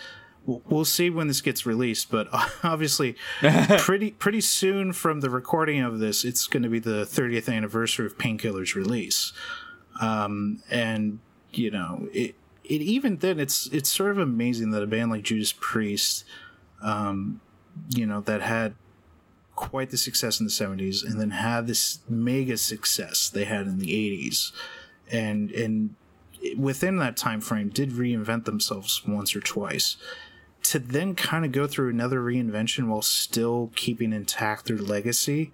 we'll, 0.44 0.62
we'll 0.68 0.84
see 0.84 1.10
when 1.10 1.28
this 1.28 1.40
gets 1.40 1.64
released. 1.64 2.10
But 2.10 2.28
obviously, 2.62 3.16
pretty 3.78 4.12
pretty 4.12 4.40
soon 4.40 4.92
from 4.92 5.20
the 5.20 5.30
recording 5.30 5.80
of 5.80 5.98
this, 5.98 6.24
it's 6.24 6.46
going 6.46 6.62
to 6.62 6.68
be 6.68 6.78
the 6.78 7.04
30th 7.04 7.52
anniversary 7.52 8.06
of 8.06 8.18
Painkiller's 8.18 8.74
release, 8.76 9.32
um, 10.00 10.62
and 10.70 11.20
you 11.52 11.70
know, 11.70 12.08
it 12.12 12.34
it 12.64 12.82
even 12.82 13.16
then, 13.16 13.40
it's 13.40 13.66
it's 13.68 13.88
sort 13.88 14.12
of 14.12 14.18
amazing 14.18 14.70
that 14.70 14.82
a 14.82 14.86
band 14.86 15.10
like 15.10 15.22
Judas 15.22 15.52
Priest, 15.58 16.24
um, 16.82 17.40
you 17.88 18.06
know, 18.06 18.20
that 18.20 18.42
had 18.42 18.74
quite 19.60 19.90
the 19.90 19.96
success 19.98 20.40
in 20.40 20.46
the 20.46 20.50
70s 20.50 21.04
and 21.04 21.20
then 21.20 21.30
had 21.30 21.66
this 21.66 21.98
mega 22.08 22.56
success 22.56 23.28
they 23.28 23.44
had 23.44 23.66
in 23.66 23.78
the 23.78 23.88
80s 23.88 24.52
and 25.10 25.50
and 25.50 25.94
within 26.56 26.96
that 26.96 27.16
time 27.16 27.40
frame 27.40 27.68
did 27.68 27.90
reinvent 27.90 28.46
themselves 28.46 29.02
once 29.06 29.36
or 29.36 29.40
twice. 29.40 29.96
To 30.64 30.78
then 30.78 31.14
kind 31.14 31.44
of 31.44 31.52
go 31.52 31.66
through 31.66 31.90
another 31.90 32.20
reinvention 32.20 32.88
while 32.88 33.02
still 33.02 33.70
keeping 33.76 34.12
intact 34.12 34.66
their 34.66 34.78
legacy 34.78 35.52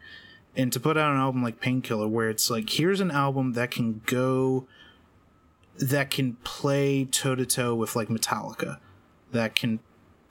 and 0.56 0.72
to 0.72 0.80
put 0.80 0.96
out 0.96 1.12
an 1.12 1.18
album 1.18 1.42
like 1.42 1.60
painkiller 1.60 2.08
where 2.08 2.30
it's 2.30 2.50
like 2.50 2.70
here's 2.70 3.00
an 3.00 3.10
album 3.10 3.52
that 3.52 3.70
can 3.70 4.02
go 4.06 4.66
that 5.78 6.10
can 6.10 6.34
play 6.44 7.04
toe 7.04 7.34
to 7.34 7.46
toe 7.46 7.74
with 7.74 7.94
like 7.94 8.08
metallica 8.08 8.78
that 9.32 9.54
can 9.54 9.80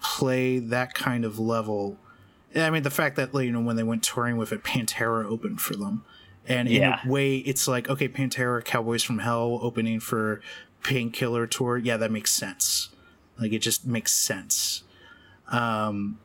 play 0.02 0.60
that 0.60 0.94
kind 0.94 1.24
of 1.24 1.40
level 1.40 1.98
I 2.56 2.70
mean, 2.70 2.84
the 2.84 2.90
fact 2.90 3.16
that 3.18 3.34
you 3.34 3.52
know 3.52 3.62
when 3.62 3.76
they 3.76 3.84
went 3.84 4.04
touring 4.04 4.38
with 4.38 4.52
it, 4.52 4.64
Pantera 4.64 5.26
opened 5.26 5.62
for 5.62 5.76
them, 5.76 6.04
and 6.48 6.68
in 6.68 6.82
Yeah. 6.82 7.00
a 7.04 7.10
way, 7.10 7.38
it's 7.38 7.68
like 7.68 7.90
okay, 7.90 8.08
Pantera, 8.08 8.64
Cowboys 8.64 9.04
from 9.04 9.20
Hell 9.20 9.60
opening 9.62 10.00
for 10.00 10.42
Painkiller 10.84 11.48
tour. 11.48 11.78
Yeah, 11.78 11.98
that 11.98 12.12
makes 12.12 12.32
sense. 12.32 12.90
Like 13.40 13.52
it 13.52 13.60
just 13.60 13.86
makes 13.86 14.12
sense. 14.14 14.84
Um, 15.50 16.20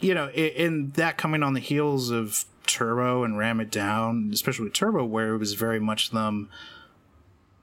you 0.00 0.14
know, 0.14 0.26
and 0.28 0.92
that 0.94 1.16
coming 1.16 1.42
on 1.42 1.54
the 1.54 1.60
heels 1.60 2.10
of 2.10 2.44
Turbo 2.66 3.24
and 3.24 3.36
Ram 3.38 3.60
It 3.60 3.70
Down, 3.70 4.30
especially 4.32 4.64
with 4.64 4.74
Turbo, 4.74 5.04
where 5.04 5.34
it 5.34 5.38
was 5.38 5.54
very 5.54 5.80
much 5.80 6.10
them 6.10 6.48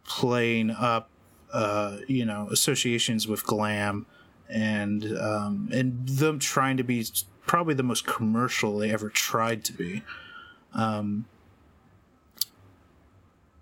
playing 0.06 0.72
up, 0.72 1.10
uh, 1.54 1.98
you 2.08 2.26
know, 2.26 2.48
associations 2.52 3.28
with 3.28 3.46
glam 3.46 4.06
and 4.50 5.06
um, 5.18 5.70
and 5.74 6.08
them 6.08 6.40
trying 6.40 6.78
to 6.78 6.84
be 6.84 7.06
probably 7.48 7.74
the 7.74 7.84
most 7.84 8.06
commercial 8.06 8.78
they 8.78 8.92
ever 8.92 9.10
tried 9.10 9.64
to 9.66 9.74
be. 9.74 10.04
Um, 10.74 11.26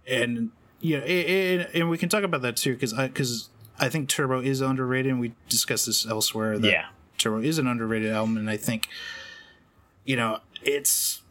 and 0.08 0.52
you 0.82 1.00
know, 1.00 1.06
and, 1.06 1.68
and 1.74 1.90
we 1.90 1.98
can 1.98 2.10
talk 2.10 2.24
about 2.24 2.42
that 2.42 2.58
too 2.58 2.74
because 2.74 2.94
I 2.94 3.08
because 3.08 3.50
I 3.80 3.90
think 3.90 4.10
Turbo 4.10 4.42
is 4.42 4.62
underrated, 4.62 5.12
and 5.12 5.20
we 5.20 5.34
discussed 5.50 5.86
this 5.86 6.06
elsewhere. 6.06 6.60
That 6.60 6.68
Yeah. 6.70 6.86
Turbo 7.18 7.40
is 7.42 7.58
an 7.58 7.68
underrated 7.68 8.12
album, 8.12 8.38
and 8.38 8.50
I 8.50 8.58
think 8.58 8.88
you 10.04 10.16
know 10.16 10.40
it's 10.64 11.22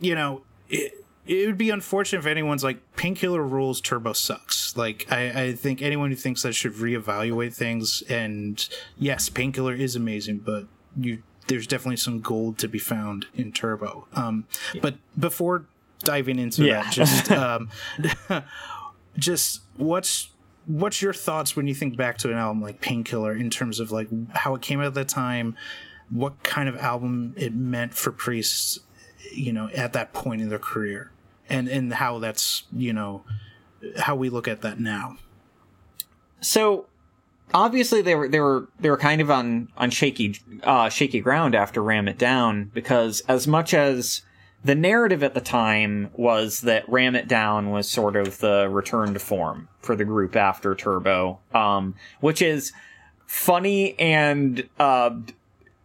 you 0.00 0.14
know 0.14 0.42
it. 0.68 1.02
It 1.26 1.44
would 1.46 1.58
be 1.58 1.70
unfortunate 1.70 2.20
if 2.20 2.26
anyone's 2.26 2.62
like 2.62 2.78
Painkiller 2.94 3.42
rules, 3.42 3.80
Turbo 3.80 4.12
sucks. 4.12 4.76
Like 4.76 5.06
I, 5.10 5.42
I 5.42 5.52
think 5.54 5.82
anyone 5.82 6.10
who 6.10 6.16
thinks 6.16 6.42
that 6.44 6.52
should 6.54 6.74
reevaluate 6.74 7.52
things. 7.52 8.02
And 8.08 8.64
yes, 8.96 9.28
Painkiller 9.28 9.74
is 9.74 9.96
amazing, 9.96 10.38
but 10.38 10.66
you 10.96 11.24
there's 11.48 11.66
definitely 11.66 11.96
some 11.96 12.20
gold 12.20 12.58
to 12.58 12.68
be 12.68 12.78
found 12.78 13.26
in 13.34 13.52
Turbo. 13.52 14.06
Um, 14.14 14.46
But 14.82 14.96
before 15.18 15.66
diving 16.04 16.38
into 16.38 16.64
Yeah. 16.64 16.82
that, 16.82 16.92
just 16.92 17.30
um, 17.42 17.68
just 19.18 19.62
what's 19.76 20.30
what's 20.66 21.00
your 21.00 21.12
thoughts 21.12 21.54
when 21.56 21.66
you 21.68 21.74
think 21.74 21.96
back 21.96 22.18
to 22.18 22.28
an 22.30 22.36
album 22.36 22.60
like 22.62 22.80
Painkiller 22.80 23.34
in 23.36 23.50
terms 23.50 23.78
of 23.80 23.92
like 23.92 24.08
how 24.34 24.54
it 24.54 24.62
came 24.62 24.80
out 24.80 24.86
at 24.86 24.94
the 24.94 25.04
time, 25.04 25.56
what 26.10 26.42
kind 26.42 26.68
of 26.68 26.76
album 26.76 27.34
it 27.36 27.54
meant 27.54 27.94
for 27.94 28.10
priests, 28.10 28.80
you 29.32 29.52
know, 29.52 29.68
at 29.74 29.92
that 29.92 30.12
point 30.12 30.42
in 30.42 30.48
their 30.48 30.58
career, 30.58 31.10
and 31.48 31.68
and 31.68 31.92
how 31.94 32.18
that's 32.18 32.64
you 32.72 32.92
know 32.92 33.22
how 33.98 34.16
we 34.16 34.28
look 34.28 34.48
at 34.48 34.62
that 34.62 34.80
now. 34.80 35.16
so 36.40 36.86
obviously 37.54 38.02
they 38.02 38.14
were 38.14 38.28
they 38.28 38.40
were 38.40 38.68
they 38.80 38.90
were 38.90 38.96
kind 38.96 39.20
of 39.20 39.30
on 39.30 39.68
on 39.76 39.90
shaky 39.90 40.38
uh 40.62 40.88
shaky 40.88 41.20
ground 41.20 41.54
after 41.54 41.82
ram 41.82 42.08
it 42.08 42.18
down 42.18 42.70
because 42.74 43.20
as 43.28 43.46
much 43.46 43.72
as 43.74 44.22
the 44.64 44.74
narrative 44.74 45.22
at 45.22 45.34
the 45.34 45.40
time 45.40 46.10
was 46.14 46.62
that 46.62 46.88
ram 46.88 47.14
it 47.14 47.28
down 47.28 47.70
was 47.70 47.88
sort 47.88 48.16
of 48.16 48.38
the 48.38 48.68
return 48.68 49.12
to 49.12 49.20
form 49.20 49.68
for 49.80 49.94
the 49.94 50.04
group 50.04 50.34
after 50.36 50.74
turbo 50.74 51.38
um 51.54 51.94
which 52.20 52.42
is 52.42 52.72
funny 53.26 53.98
and 53.98 54.68
uh 54.78 55.10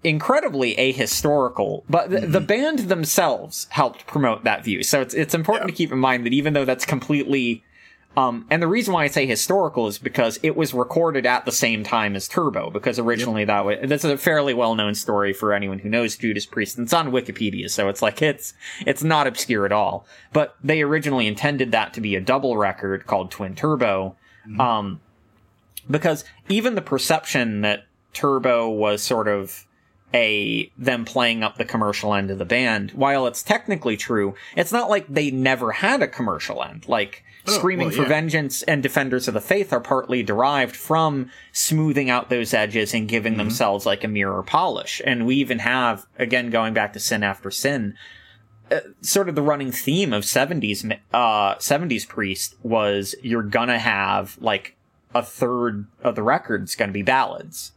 incredibly 0.04 0.76
ahistorical 0.78 1.84
but 1.88 2.10
the, 2.10 2.21
the 2.21 2.41
band 2.41 2.80
themselves 2.80 3.67
helped 3.69 4.08
promote 4.08 4.43
that 4.43 4.63
view. 4.63 4.84
So 4.84 5.00
it's 5.02 5.13
it's 5.13 5.36
important 5.36 5.69
to 5.69 5.76
keep 5.76 5.91
in 5.91 6.00
mind 6.00 6.26
that 6.26 6.34
even 6.34 6.54
though 6.54 6.65
that's 6.65 6.86
completely 6.86 7.63
um, 8.17 8.45
and 8.50 8.62
the 8.62 8.67
reason 8.67 8.93
why 8.93 9.06
I 9.06 9.08
say 9.08 9.26
historical 9.26 9.88
is 9.88 9.97
because 9.97 10.38
it 10.43 10.56
was 10.56 10.74
recorded 10.74 11.26
at 11.26 11.45
the 11.45 11.52
same 11.52 11.84
time 11.84 12.15
as 12.15 12.28
Turbo, 12.28 12.69
because 12.69 13.00
originally 13.00 13.45
that 13.45 13.63
was, 13.63 13.78
that's 13.84 14.04
a 14.04 14.17
fairly 14.17 14.54
well-known 14.54 14.95
story 14.95 15.32
for 15.32 15.54
anyone 15.54 15.80
who 15.80 15.89
knows 15.89 16.17
Judas 16.17 16.45
Priest, 16.45 16.78
and 16.78 16.86
it's 16.86 16.93
on 16.93 17.12
Wikipedia, 17.12 17.69
so 17.69 17.88
it's 17.88 18.02
like, 18.02 18.21
it's, 18.21 18.54
it's 18.86 19.04
not 19.04 19.28
obscure 19.28 19.65
at 19.65 19.71
all. 19.71 20.06
But 20.34 20.56
they 20.63 20.82
originally 20.82 21.26
intended 21.28 21.71
that 21.71 21.93
to 21.93 22.02
be 22.02 22.15
a 22.15 22.21
double 22.21 22.58
record 22.58 23.08
called 23.08 23.32
Twin 23.32 23.56
Turbo, 23.56 24.15
um, 24.60 25.00
because 25.89 26.26
even 26.50 26.76
the 26.76 26.82
perception 26.82 27.62
that 27.62 27.86
Turbo 28.13 28.69
was 28.69 29.02
sort 29.02 29.28
of 29.28 29.65
a 30.13 30.71
them 30.78 31.06
playing 31.06 31.43
up 31.43 31.58
the 31.58 31.65
commercial 31.65 32.13
end 32.13 32.32
of 32.32 32.38
the 32.38 32.45
band. 32.45 32.91
While 32.91 33.28
it's 33.28 33.43
technically 33.43 33.97
true, 33.97 34.36
it's 34.56 34.71
not 34.71 34.89
like 34.89 35.08
they 35.08 35.32
never 35.32 35.71
had 35.71 36.02
a 36.02 36.08
commercial 36.08 36.63
end. 36.63 36.88
Like 36.88 37.24
Screaming 37.45 37.88
well, 37.88 37.95
for 37.95 38.02
yeah. 38.04 38.10
Vengeance 38.10 38.62
and 38.63 38.84
Defenders 38.84 39.28
of 39.28 39.34
the 39.34 39.41
Faith 39.41 39.74
are 39.74 39.80
partly 39.80 40.21
derived 40.21 40.76
from 40.76 41.32
smoothing 41.52 42.10
out 42.10 42.30
those 42.30 42.54
edges 42.54 42.93
and 42.93 43.08
giving 43.08 43.38
themselves 43.38 43.86
like 43.86 44.04
a 44.04 44.08
mirror 44.08 44.43
polish. 44.43 45.02
And 45.06 45.26
we 45.26 45.38
even 45.38 45.60
have, 45.60 46.06
again, 46.19 46.52
going 46.52 46.76
back 46.76 46.93
to 46.93 47.00
Sin 47.00 47.24
After 47.24 47.50
Sin, 47.50 47.95
uh, 48.71 48.82
sort 49.02 49.28
of 49.28 49.34
the 49.34 49.41
running 49.41 49.71
theme 49.71 50.13
of 50.13 50.24
70s, 50.24 51.00
uh, 51.13 51.56
70s 51.56 52.08
Priest 52.08 52.56
was 52.62 53.15
you're 53.24 53.41
gonna 53.41 53.80
have 53.80 54.38
like 54.39 54.76
a 55.15 55.24
third 55.24 55.88
of 56.04 56.15
the 56.15 56.24
record's 56.24 56.76
gonna 56.76 56.91
be 56.91 57.02
ballads. 57.02 57.71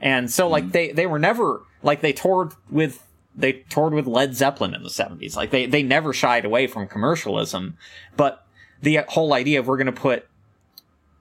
And 0.00 0.30
so 0.30 0.48
like 0.48 0.70
they, 0.70 0.92
they 0.92 1.06
were 1.06 1.18
never, 1.18 1.62
like 1.82 2.00
they 2.00 2.12
toured 2.12 2.52
with, 2.70 3.06
they 3.34 3.52
toured 3.52 3.94
with 3.94 4.06
Led 4.06 4.34
Zeppelin 4.34 4.74
in 4.74 4.82
the 4.82 4.88
70s. 4.88 5.36
Like 5.36 5.50
they, 5.50 5.66
they 5.66 5.82
never 5.82 6.12
shied 6.12 6.44
away 6.44 6.66
from 6.66 6.88
commercialism, 6.88 7.76
but 8.16 8.46
the 8.82 9.00
whole 9.08 9.32
idea 9.32 9.60
of 9.60 9.66
we're 9.66 9.76
going 9.76 9.86
to 9.86 9.92
put 9.92 10.26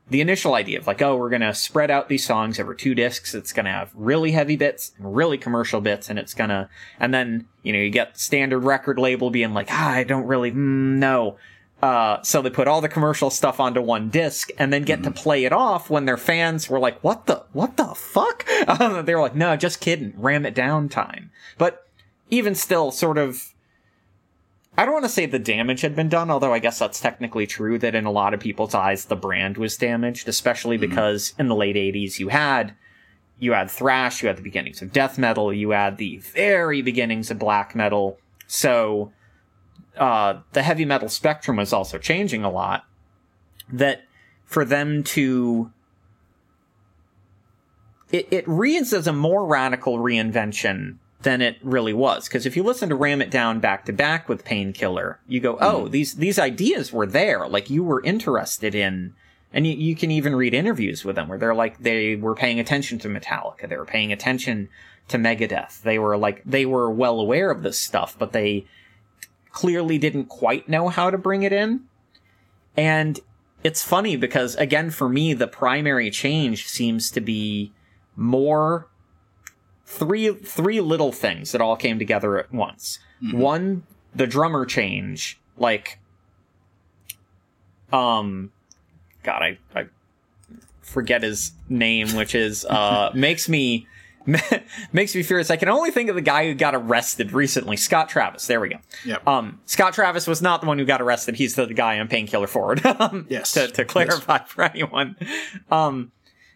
the 0.10 0.22
initial 0.22 0.56
idea 0.56 0.80
of 0.80 0.88
like, 0.88 1.02
oh, 1.02 1.16
we're 1.16 1.30
gonna 1.30 1.54
spread 1.54 1.92
out 1.92 2.10
these 2.10 2.26
songs 2.26 2.60
over 2.60 2.74
two 2.74 2.96
discs. 2.96 3.36
It's 3.36 3.54
gonna 3.54 3.72
have 3.72 3.92
really 3.94 4.32
heavy 4.32 4.56
bits 4.56 4.92
and 4.98 5.16
really 5.16 5.38
commercial 5.38 5.82
bits, 5.82 6.10
and 6.10 6.18
it's 6.18 6.34
gonna, 6.34 6.70
and 7.00 7.14
then 7.14 7.48
you 7.64 7.74
know 7.74 7.80
you 7.80 7.90
get 7.90 8.18
standard 8.18 8.60
record 8.60 8.98
label 8.98 9.30
being 9.30 9.54
like, 9.54 9.68
ah, 9.70 9.92
I 9.92 10.04
don't 10.04 10.26
really 10.26 10.52
mm, 10.52 10.98
know. 10.98 11.38
Uh, 11.82 12.22
so 12.24 12.42
they 12.42 12.50
put 12.50 12.68
all 12.68 12.82
the 12.82 12.90
commercial 12.90 13.30
stuff 13.30 13.60
onto 13.60 13.82
one 13.82 14.10
disc 14.10 14.50
and 14.58 14.74
then 14.74 14.84
get 14.84 15.00
mm-hmm. 15.00 15.14
to 15.14 15.22
play 15.22 15.46
it 15.46 15.54
off 15.54 15.90
when 15.90 16.06
their 16.06 16.18
fans 16.18 16.70
were 16.70 16.80
like, 16.80 17.02
what 17.02 17.26
the, 17.26 17.44
what 17.54 17.78
the 17.78 17.88
fuck? 17.96 18.46
Um, 18.68 19.06
they 19.06 19.16
were 19.16 19.22
like, 19.22 19.36
no, 19.36 19.56
just 19.56 19.80
kidding. 19.80 20.14
Ram 20.18 20.46
it 20.46 20.54
down 20.54 20.90
time. 20.90 21.32
But 21.58 21.88
even 22.30 22.54
still, 22.56 22.92
sort 22.92 23.18
of, 23.18 23.54
I 24.78 24.86
don't 24.86 24.94
want 24.94 25.06
to 25.06 25.10
say 25.10 25.26
the 25.26 25.40
damage 25.40 25.82
had 25.82 25.96
been 25.96 26.10
done, 26.10 26.30
although 26.30 26.54
I 26.54 26.60
guess 26.60 26.78
that's 26.78 27.00
technically 27.00 27.48
true 27.48 27.80
that 27.80 27.96
in 27.96 28.06
a 28.06 28.12
lot 28.12 28.34
of 28.34 28.40
people's 28.40 28.76
eyes 28.76 29.06
the 29.06 29.16
brand 29.16 29.58
was 29.58 29.78
damaged, 29.78 30.28
especially 30.28 30.78
mm-hmm. 30.78 30.90
because 30.90 31.34
in 31.40 31.48
the 31.48 31.56
late 31.56 31.76
80s 31.76 32.20
you 32.20 32.28
had 32.28 32.76
you 33.40 33.54
had 33.54 33.72
thrash, 33.72 34.22
you 34.22 34.28
had 34.28 34.38
the 34.38 34.42
beginnings 34.44 34.82
of 34.82 34.92
death 34.92 35.18
metal, 35.18 35.54
you 35.54 35.72
had 35.72 35.98
the 35.98 36.18
very 36.18 36.82
beginnings 36.82 37.32
of 37.32 37.40
black 37.40 37.74
metal. 37.76 38.20
So 38.48 39.12
uh, 40.00 40.42
the 40.54 40.64
heavy 40.64 40.86
metal 40.86 41.10
spectrum 41.10 41.58
was 41.58 41.74
also 41.74 41.98
changing 41.98 42.44
a 42.44 42.50
lot. 42.50 42.86
That 43.72 44.04
for 44.46 44.66
them 44.66 45.04
to 45.04 45.72
it, 48.12 48.28
it 48.32 48.48
reads 48.48 48.94
as 48.94 49.08
a 49.08 49.14
more 49.14 49.46
radical 49.46 50.00
reinvention 50.00 50.98
than 51.22 51.42
it 51.42 51.58
really 51.62 51.94
was. 51.94 52.28
Because 52.28 52.46
if 52.46 52.56
you 52.56 52.64
listen 52.64 52.90
to 52.90 52.96
Ram 52.96 53.22
It 53.22 53.30
Down 53.30 53.60
back 53.60 53.86
to 53.86 53.94
back 53.94 54.30
with 54.30 54.46
Painkiller, 54.46 55.20
you 55.28 55.40
go, 55.40 55.58
oh, 55.60 55.86
mm. 55.86 55.92
these 55.92 56.16
these 56.16 56.40
ideas 56.40 56.92
were 56.92 57.06
there. 57.06 57.48
Like 57.48 57.70
you 57.70 57.84
were 57.84 58.04
interested 58.04 58.74
in, 58.74 59.14
and 59.54 59.68
you, 59.68 59.74
you 59.74 59.96
can 59.96 60.12
even 60.12 60.36
read 60.36 60.54
interviews 60.54 61.04
with 61.06 61.16
them 61.16 61.28
where 61.28 61.38
they're 61.38 61.56
like 61.56 61.80
they 61.80 62.16
were 62.16 62.36
paying 62.36 62.60
attention 62.60 63.00
to 63.00 63.08
Metallica, 63.08 63.68
they 63.68 63.78
were 63.78 63.86
paying 63.86 64.12
attention 64.12 64.70
to 65.10 65.18
Megadeth. 65.18 65.82
They 65.82 66.00
were 66.00 66.18
like 66.18 66.42
they 66.46 66.66
were 66.66 66.90
well 66.90 67.20
aware 67.20 67.52
of 67.52 67.64
this 67.64 67.80
stuff, 67.80 68.16
but 68.18 68.32
they 68.32 68.66
clearly 69.52 69.98
didn't 69.98 70.26
quite 70.26 70.70
know 70.70 70.90
how 70.90 71.10
to 71.10 71.18
bring 71.18 71.44
it 71.44 71.54
in. 71.54 71.82
And 72.78 73.20
it's 73.64 73.84
funny 73.84 74.16
because 74.16 74.56
again, 74.56 74.90
for 74.90 75.10
me, 75.10 75.34
the 75.34 75.48
primary 75.48 76.10
change 76.10 76.68
seems 76.68 77.12
to 77.12 77.22
be 77.22 77.74
more 78.16 78.88
three 79.86 80.34
three 80.34 80.80
little 80.80 81.12
things 81.12 81.52
that 81.52 81.62
all 81.62 81.76
came 81.76 82.00
together 82.00 82.38
at 82.38 82.54
once. 82.54 83.00
Mm-hmm. 83.24 83.40
One, 83.40 83.84
the 84.14 84.28
drummer 84.28 84.66
change, 84.66 85.40
like 85.58 86.00
um 87.92 88.52
God, 89.24 89.42
I, 89.42 89.58
I 89.76 89.88
forget 90.82 91.24
his 91.24 91.52
name, 91.68 92.16
which 92.16 92.36
is 92.36 92.66
uh 92.66 93.12
makes 93.16 93.50
me 93.50 93.88
makes 94.94 95.16
me 95.16 95.24
furious. 95.24 95.50
I 95.50 95.56
can 95.56 95.70
only 95.70 95.92
think 95.92 96.10
of 96.10 96.16
the 96.16 96.22
guy 96.22 96.46
who 96.46 96.54
got 96.54 96.76
arrested 96.76 97.32
recently, 97.32 97.78
Scott 97.78 98.10
Travis. 98.10 98.48
There 98.48 98.60
we 98.60 98.70
go. 98.70 98.78
Yep. 99.06 99.28
Um, 99.28 99.60
Scott 99.66 99.94
Travis 99.94 100.28
was 100.28 100.42
not 100.42 100.62
the 100.62 100.68
one 100.68 100.78
who 100.78 100.86
got 100.86 101.02
arrested. 101.02 101.36
He's 101.36 101.56
the, 101.56 101.66
the 101.66 101.74
guy 101.74 102.00
on 102.00 102.08
Painkiller 102.08 102.48
Forward. 102.48 102.82
Um, 103.00 103.28
yes. 103.30 103.54
To, 103.54 103.68
to 103.70 103.86
clarify 103.86 104.40
yes. 104.40 104.50
for 104.50 104.64
anyone. 104.64 105.16
Um, 105.72 106.12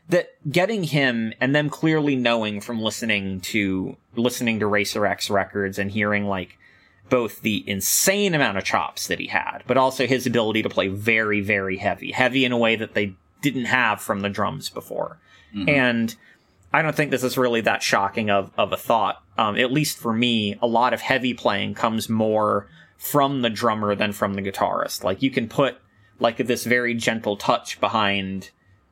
that 0.09 0.29
getting 0.51 0.83
him 0.83 1.31
and 1.39 1.55
them 1.55 1.69
clearly 1.69 2.15
knowing 2.17 2.59
from 2.59 2.81
listening 2.81 3.39
to 3.41 3.95
listening 4.15 4.59
to 4.59 4.67
Racer 4.67 5.05
X 5.05 5.29
records 5.29 5.79
and 5.79 5.89
hearing 5.89 6.25
like 6.25 6.57
both 7.09 7.41
the 7.41 7.63
insane 7.69 8.33
amount 8.33 8.57
of 8.57 8.63
chops 8.63 9.07
that 9.07 9.19
he 9.19 9.27
had, 9.27 9.59
but 9.67 9.77
also 9.77 10.05
his 10.05 10.25
ability 10.25 10.63
to 10.63 10.69
play 10.69 10.87
very, 10.87 11.39
very 11.39 11.77
heavy, 11.77 12.11
heavy 12.11 12.43
in 12.43 12.51
a 12.51 12.57
way 12.57 12.75
that 12.75 12.93
they 12.93 13.15
didn't 13.41 13.65
have 13.65 14.01
from 14.01 14.21
the 14.21 14.29
drums 14.29 14.69
before. 14.69 15.17
Mm-hmm. 15.53 15.69
And 15.69 16.15
I 16.73 16.81
don't 16.81 16.95
think 16.95 17.11
this 17.11 17.23
is 17.23 17.37
really 17.37 17.61
that 17.61 17.83
shocking 17.83 18.31
of, 18.31 18.51
of 18.57 18.73
a 18.73 18.77
thought. 18.77 19.21
Um, 19.37 19.55
at 19.57 19.71
least 19.71 19.97
for 19.97 20.11
me, 20.11 20.57
a 20.61 20.67
lot 20.67 20.93
of 20.93 21.01
heavy 21.01 21.33
playing 21.33 21.75
comes 21.75 22.09
more 22.09 22.67
from 22.97 23.41
the 23.41 23.49
drummer 23.49 23.93
than 23.93 24.11
from 24.11 24.33
the 24.33 24.41
guitarist. 24.41 25.03
Like 25.03 25.21
you 25.21 25.29
can 25.29 25.47
put 25.47 25.77
like 26.19 26.37
this 26.37 26.63
very 26.63 26.95
gentle 26.95 27.37
touch 27.37 27.79
behind 27.79 28.49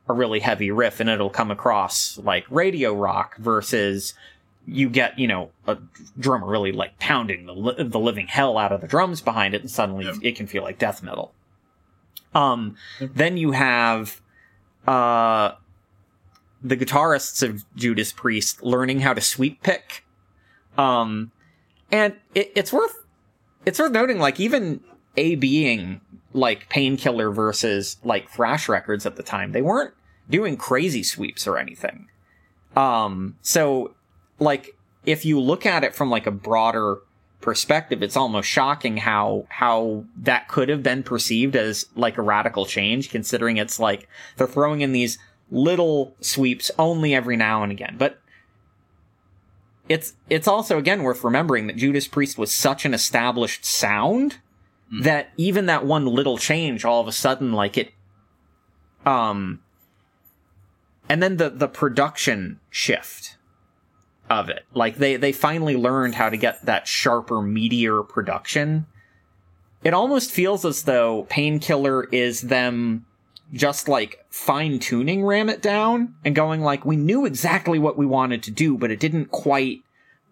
a 0.08 0.12
really 0.12 0.40
heavy 0.40 0.70
riff 0.70 1.00
and 1.00 1.08
it'll 1.10 1.30
come 1.30 1.50
across 1.50 2.18
like 2.18 2.44
radio 2.50 2.94
rock 2.94 3.36
versus 3.38 4.14
you 4.66 4.88
get, 4.88 5.18
you 5.18 5.26
know, 5.26 5.50
a 5.66 5.76
drummer 6.18 6.46
really 6.46 6.70
like 6.70 6.98
pounding 7.00 7.46
the, 7.46 7.54
li- 7.54 7.82
the 7.82 7.98
living 7.98 8.28
hell 8.28 8.58
out 8.58 8.70
of 8.70 8.80
the 8.80 8.86
drums 8.86 9.20
behind 9.20 9.54
it 9.54 9.60
and 9.62 9.70
suddenly 9.70 10.06
it 10.22 10.36
can 10.36 10.46
feel 10.46 10.62
like 10.62 10.78
death 10.78 11.02
metal. 11.02 11.32
Um, 12.34 12.76
then 13.00 13.36
you 13.36 13.52
have, 13.52 14.20
uh, 14.86 15.52
the 16.62 16.76
guitarists 16.76 17.42
of 17.42 17.64
Judas 17.76 18.12
Priest 18.12 18.62
learning 18.62 19.00
how 19.00 19.14
to 19.14 19.20
sweep 19.20 19.62
pick. 19.62 20.04
Um, 20.78 21.32
and 21.90 22.14
it, 22.34 22.52
it's 22.54 22.72
worth, 22.72 23.04
it's 23.66 23.78
worth 23.78 23.92
noting, 23.92 24.18
like, 24.18 24.40
even 24.40 24.80
A 25.16 25.34
being 25.34 26.00
like 26.34 26.68
painkiller 26.68 27.30
versus 27.30 27.96
like 28.04 28.28
thrash 28.30 28.68
records 28.68 29.06
at 29.06 29.16
the 29.16 29.22
time 29.22 29.52
they 29.52 29.62
weren't 29.62 29.94
doing 30.30 30.56
crazy 30.56 31.02
sweeps 31.02 31.46
or 31.46 31.58
anything 31.58 32.08
um 32.76 33.36
so 33.42 33.94
like 34.38 34.76
if 35.04 35.24
you 35.24 35.38
look 35.38 35.66
at 35.66 35.84
it 35.84 35.94
from 35.94 36.10
like 36.10 36.26
a 36.26 36.30
broader 36.30 36.98
perspective 37.40 38.02
it's 38.02 38.16
almost 38.16 38.48
shocking 38.48 38.96
how 38.96 39.44
how 39.48 40.04
that 40.16 40.48
could 40.48 40.68
have 40.68 40.82
been 40.82 41.02
perceived 41.02 41.56
as 41.56 41.86
like 41.96 42.16
a 42.16 42.22
radical 42.22 42.64
change 42.64 43.10
considering 43.10 43.56
it's 43.56 43.80
like 43.80 44.08
they're 44.36 44.46
throwing 44.46 44.80
in 44.80 44.92
these 44.92 45.18
little 45.52 46.16
sweeps 46.20 46.70
only 46.78 47.14
every 47.14 47.36
now 47.36 47.62
and 47.62 47.70
again. 47.70 47.96
But 47.98 48.18
it's 49.88 50.14
it's 50.28 50.48
also 50.48 50.78
again 50.78 51.02
worth 51.02 51.22
remembering 51.22 51.66
that 51.68 51.76
Judas 51.76 52.08
Priest 52.08 52.38
was 52.38 52.52
such 52.52 52.84
an 52.84 52.94
established 52.94 53.64
sound 53.64 54.38
mm. 54.92 55.02
that 55.04 55.30
even 55.36 55.66
that 55.66 55.84
one 55.84 56.06
little 56.06 56.38
change 56.38 56.84
all 56.84 57.00
of 57.00 57.08
a 57.08 57.12
sudden 57.12 57.52
like 57.52 57.76
it 57.76 57.92
um 59.04 59.60
and 61.08 61.22
then 61.22 61.36
the 61.36 61.50
the 61.50 61.68
production 61.68 62.60
shift 62.70 63.36
of 64.30 64.48
it. 64.48 64.64
Like 64.74 64.96
they 64.96 65.16
they 65.16 65.32
finally 65.32 65.76
learned 65.76 66.14
how 66.14 66.30
to 66.30 66.36
get 66.36 66.64
that 66.64 66.88
sharper 66.88 67.36
meatier 67.36 68.08
production. 68.08 68.86
It 69.84 69.94
almost 69.94 70.30
feels 70.30 70.64
as 70.64 70.84
though 70.84 71.24
painkiller 71.28 72.04
is 72.04 72.42
them 72.42 73.04
just 73.52 73.88
like 73.88 74.24
fine 74.30 74.78
tuning 74.78 75.24
ram 75.24 75.48
it 75.48 75.60
down 75.60 76.14
and 76.24 76.34
going 76.34 76.62
like 76.62 76.84
we 76.84 76.96
knew 76.96 77.26
exactly 77.26 77.78
what 77.78 77.98
we 77.98 78.06
wanted 78.06 78.42
to 78.42 78.50
do 78.50 78.78
but 78.78 78.90
it 78.90 79.00
didn't 79.00 79.26
quite 79.30 79.80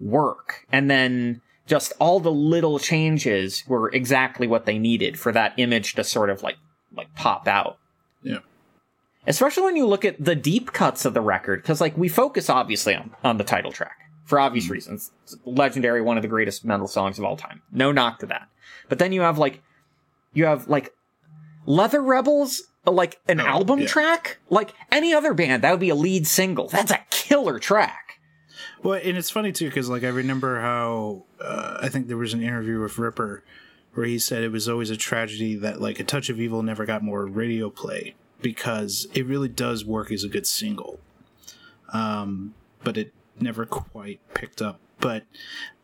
work 0.01 0.67
and 0.73 0.91
then 0.91 1.41
just 1.71 1.93
all 2.01 2.19
the 2.19 2.33
little 2.33 2.81
changes 2.81 3.63
were 3.69 3.91
exactly 3.93 4.49
what 4.49 4.67
they 4.67 4.77
needed 4.77 5.17
for 5.17 5.31
that 5.31 5.55
image 5.57 5.95
to 5.95 6.03
sort 6.03 6.29
of 6.29 6.43
like 6.43 6.57
like 6.93 7.15
pop 7.15 7.47
out. 7.47 7.79
Yeah. 8.25 8.39
Especially 9.27 9.63
when 9.63 9.77
you 9.77 9.87
look 9.87 10.05
at 10.05 10.23
the 10.23 10.35
deep 10.35 10.73
cuts 10.73 11.05
of 11.05 11.15
the 11.15 11.21
record, 11.21 11.63
because 11.63 11.81
like 11.81 11.97
we 11.97 12.09
focus 12.09 12.51
obviously 12.51 12.97
on, 12.97 13.15
on 13.23 13.37
the 13.37 13.45
title 13.45 13.71
track 13.71 14.11
for 14.25 14.41
obvious 14.41 14.67
mm 14.67 14.71
reasons. 14.71 15.13
It's 15.23 15.37
legendary, 15.45 16.03
one 16.03 16.17
of 16.17 16.23
the 16.23 16.29
greatest 16.29 16.65
metal 16.65 16.89
songs 16.89 17.21
of 17.21 17.25
all 17.25 17.37
time. 17.37 17.63
No 17.71 17.93
knock 17.93 18.19
to 18.19 18.27
that. 18.27 18.49
But 18.89 18.99
then 18.99 19.13
you 19.13 19.21
have 19.21 19.39
like 19.39 19.63
you 20.33 20.47
have 20.47 20.67
like 20.67 20.93
Leather 21.67 22.03
Rebels, 22.03 22.65
like 22.87 23.21
an 23.29 23.41
album 23.41 23.81
yeah. 23.81 23.87
track, 23.87 24.39
like 24.49 24.73
any 24.91 25.13
other 25.13 25.35
band, 25.35 25.63
that 25.63 25.71
would 25.71 25.81
be 25.81 25.91
a 25.91 25.95
lead 25.95 26.27
single. 26.27 26.69
That's 26.69 26.91
a 26.91 27.01
killer 27.11 27.59
track. 27.59 28.21
Well, 28.83 29.01
and 29.03 29.17
it's 29.17 29.31
funny 29.31 29.53
too 29.53 29.67
because 29.67 29.89
like 29.89 30.05
I 30.05 30.09
remember 30.09 30.61
how 30.61 31.25
uh, 31.41 31.79
I 31.83 31.89
think 31.89 32.09
there 32.09 32.17
was 32.17 32.33
an 32.33 32.43
interview 32.43 32.81
with 32.81 32.99
Ripper 32.99 33.43
where 33.95 34.07
he 34.07 34.19
said 34.19 34.43
it 34.43 34.53
was 34.53 34.69
always 34.69 34.91
a 34.91 34.97
tragedy 34.97 35.57
that 35.57 35.81
like 35.81 36.01
a 36.01 36.05
touch 36.05 36.31
of 36.31 36.41
evil 36.41 36.63
never 36.63 36.87
got 36.87 37.03
more 37.03 37.27
radio 37.27 37.69
play 37.69 38.15
because 38.41 39.07
it 39.13 39.27
really 39.27 39.49
does 39.49 39.85
work 39.85 40.11
as 40.11 40.25
a 40.25 40.29
good 40.29 40.47
single, 40.47 40.99
um, 41.93 42.55
but 42.83 42.97
it 42.97 43.13
never 43.39 43.67
quite 43.67 44.21
picked 44.33 44.63
up. 44.63 44.81
But 44.99 45.25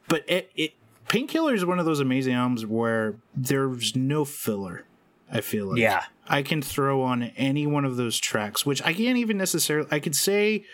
but 0.08 0.24
it, 0.28 0.50
it 0.56 0.74
Painkiller 1.08 1.54
is 1.54 1.64
one 1.64 1.78
of 1.78 1.84
those 1.84 2.00
amazing 2.00 2.34
albums 2.34 2.64
where 2.64 3.16
there's 3.34 3.94
no 3.94 4.24
filler. 4.24 4.84
I 5.30 5.40
feel 5.40 5.66
like 5.66 5.78
yeah, 5.78 6.04
I 6.28 6.42
can 6.42 6.62
throw 6.62 7.02
on 7.02 7.24
any 7.36 7.66
one 7.66 7.84
of 7.84 7.96
those 7.96 8.18
tracks, 8.18 8.64
which 8.64 8.82
I 8.82 8.92
can't 8.92 9.18
even 9.18 9.36
necessarily. 9.36 9.88
I 9.90 9.98
could 9.98 10.14
say 10.14 10.64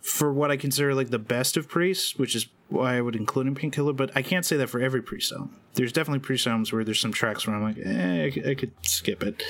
for 0.00 0.32
what 0.32 0.50
I 0.50 0.56
consider 0.56 0.94
like 0.94 1.10
the 1.10 1.18
best 1.18 1.56
of 1.56 1.68
Priest, 1.68 2.18
which 2.18 2.34
is 2.34 2.48
why 2.68 2.96
I 2.96 3.00
would 3.00 3.16
include 3.16 3.46
in 3.46 3.54
Painkiller, 3.54 3.92
but 3.92 4.10
I 4.14 4.22
can't 4.22 4.44
say 4.44 4.56
that 4.58 4.68
for 4.68 4.80
every 4.80 5.02
Priest 5.02 5.32
album. 5.32 5.56
There's 5.74 5.92
definitely 5.92 6.20
Priest 6.20 6.46
albums 6.46 6.72
where 6.72 6.84
there's 6.84 7.00
some 7.00 7.12
tracks 7.12 7.46
where 7.46 7.56
I'm 7.56 7.62
like, 7.62 7.78
eh, 7.84 8.26
I 8.26 8.30
could, 8.30 8.46
I 8.48 8.54
could 8.54 8.72
skip 8.82 9.22
it. 9.22 9.42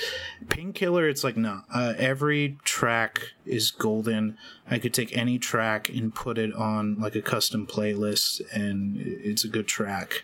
Painkiller, 0.48 1.08
it's 1.08 1.24
like, 1.24 1.36
no. 1.36 1.62
Uh, 1.72 1.94
every 1.98 2.58
track 2.64 3.20
is 3.44 3.70
golden. 3.70 4.38
I 4.70 4.78
could 4.78 4.94
take 4.94 5.16
any 5.16 5.38
track 5.38 5.88
and 5.88 6.14
put 6.14 6.38
it 6.38 6.54
on 6.54 6.98
like 7.00 7.14
a 7.14 7.22
custom 7.22 7.66
playlist, 7.66 8.40
and 8.52 8.96
it's 8.98 9.44
a 9.44 9.48
good 9.48 9.66
track. 9.66 10.22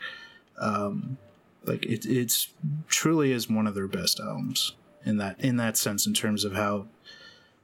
Um, 0.59 1.19
like 1.67 1.85
it, 1.87 2.05
it's 2.07 2.49
truly 2.89 3.33
is 3.33 3.49
one 3.49 3.67
of 3.67 3.75
their 3.75 3.89
best 3.89 4.21
albums 4.21 4.75
in 5.05 5.17
that 5.19 5.41
in 5.41 5.57
that 5.57 5.77
sense 5.77 6.07
in 6.07 6.15
terms 6.15 6.45
of 6.45 6.53
how 6.55 6.87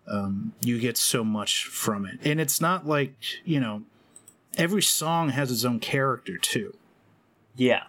Um, 0.08 0.54
you 0.64 0.80
get 0.80 0.96
so 0.96 1.22
much 1.22 1.66
from 1.66 2.04
it, 2.06 2.18
and 2.24 2.40
it's 2.40 2.60
not 2.60 2.86
like 2.86 3.14
you 3.44 3.60
know, 3.60 3.82
every 4.56 4.82
song 4.82 5.28
has 5.30 5.52
its 5.52 5.64
own 5.64 5.78
character 5.78 6.36
too. 6.36 6.74
Yeah. 7.54 7.84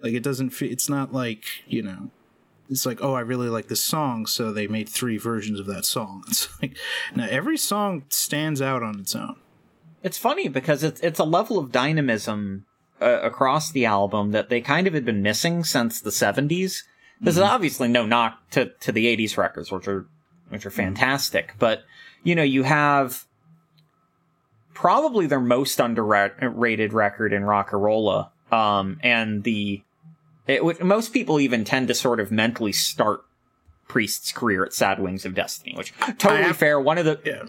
Like 0.00 0.14
it 0.14 0.22
doesn't. 0.22 0.50
Fe- 0.50 0.68
it's 0.68 0.88
not 0.88 1.12
like 1.12 1.44
you 1.66 1.82
know. 1.82 2.10
It's 2.70 2.84
like, 2.86 3.02
oh, 3.02 3.14
I 3.14 3.20
really 3.20 3.48
like 3.48 3.68
this 3.68 3.82
song, 3.84 4.26
so 4.26 4.52
they 4.52 4.66
made 4.66 4.88
three 4.90 5.16
versions 5.18 5.58
of 5.58 5.66
that 5.66 5.84
song. 5.86 6.22
It's 6.28 6.48
like, 6.60 6.76
now 7.14 7.26
every 7.30 7.56
song 7.58 8.04
stands 8.10 8.60
out 8.62 8.82
on 8.82 9.00
its 9.00 9.16
own. 9.16 9.36
It's 10.02 10.18
funny 10.18 10.48
because 10.48 10.84
it's 10.84 11.00
it's 11.00 11.18
a 11.18 11.24
level 11.24 11.58
of 11.58 11.72
dynamism 11.72 12.64
uh, 13.00 13.20
across 13.22 13.70
the 13.70 13.86
album 13.86 14.32
that 14.32 14.48
they 14.48 14.60
kind 14.60 14.86
of 14.86 14.94
had 14.94 15.04
been 15.04 15.22
missing 15.22 15.64
since 15.64 16.00
the 16.00 16.10
70s. 16.10 16.82
This 17.20 17.36
is 17.36 17.38
obviously 17.38 17.88
no 17.88 18.06
knock 18.06 18.48
to, 18.50 18.72
to 18.80 18.92
the 18.92 19.06
80s 19.16 19.36
records, 19.36 19.72
which 19.72 19.88
are 19.88 20.06
which 20.50 20.64
are 20.64 20.70
fantastic, 20.70 21.54
but 21.58 21.82
you 22.22 22.34
know, 22.34 22.42
you 22.42 22.62
have 22.62 23.26
probably 24.72 25.26
their 25.26 25.40
most 25.40 25.80
underrated 25.80 26.92
record 26.92 27.32
in 27.32 27.42
Rocka 27.42 27.76
Rolla, 27.76 28.30
um, 28.50 28.98
and 29.02 29.44
the 29.44 29.82
it, 30.46 30.82
most 30.82 31.12
people 31.12 31.40
even 31.40 31.64
tend 31.64 31.88
to 31.88 31.94
sort 31.94 32.20
of 32.20 32.30
mentally 32.30 32.72
start 32.72 33.20
Priest's 33.88 34.32
career 34.32 34.64
at 34.64 34.72
Sad 34.74 35.00
Wings 35.00 35.24
of 35.24 35.34
Destiny, 35.34 35.74
which 35.76 35.92
totally 36.18 36.42
have- 36.42 36.56
fair. 36.58 36.78
One 36.78 36.98
of 36.98 37.06
the 37.06 37.18
Yeah. 37.24 37.44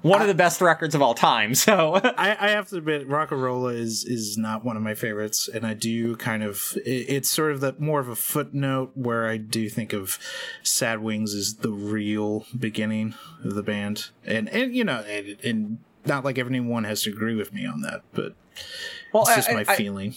one 0.00 0.22
of 0.22 0.26
the 0.26 0.34
best 0.34 0.60
records 0.62 0.94
of 0.94 1.02
all 1.02 1.14
time. 1.14 1.54
So 1.54 1.94
I, 2.02 2.36
I 2.40 2.48
have 2.50 2.68
to 2.70 2.76
admit, 2.78 3.06
Rocka 3.08 3.32
Rolla 3.40 3.74
is 3.74 4.04
is 4.04 4.38
not 4.38 4.64
one 4.64 4.76
of 4.76 4.82
my 4.82 4.94
favorites, 4.94 5.48
and 5.52 5.66
I 5.66 5.74
do 5.74 6.16
kind 6.16 6.42
of 6.42 6.72
it, 6.86 6.88
it's 7.08 7.30
sort 7.30 7.52
of 7.52 7.60
that 7.60 7.78
more 7.80 8.00
of 8.00 8.08
a 8.08 8.16
footnote 8.16 8.92
where 8.94 9.26
I 9.28 9.36
do 9.36 9.68
think 9.68 9.92
of 9.92 10.18
Sad 10.62 11.00
Wings 11.00 11.34
as 11.34 11.56
the 11.56 11.70
real 11.70 12.46
beginning 12.58 13.14
of 13.44 13.54
the 13.54 13.62
band, 13.62 14.08
and 14.24 14.48
and 14.48 14.74
you 14.74 14.84
know, 14.84 15.00
and, 15.00 15.36
and 15.44 15.78
not 16.06 16.24
like 16.24 16.38
everyone 16.38 16.84
has 16.84 17.02
to 17.02 17.10
agree 17.10 17.34
with 17.36 17.52
me 17.52 17.66
on 17.66 17.82
that, 17.82 18.00
but 18.14 18.34
well, 19.12 19.24
it's 19.24 19.36
just 19.36 19.50
I- 19.50 19.54
my 19.54 19.64
I- 19.68 19.76
feeling. 19.76 20.14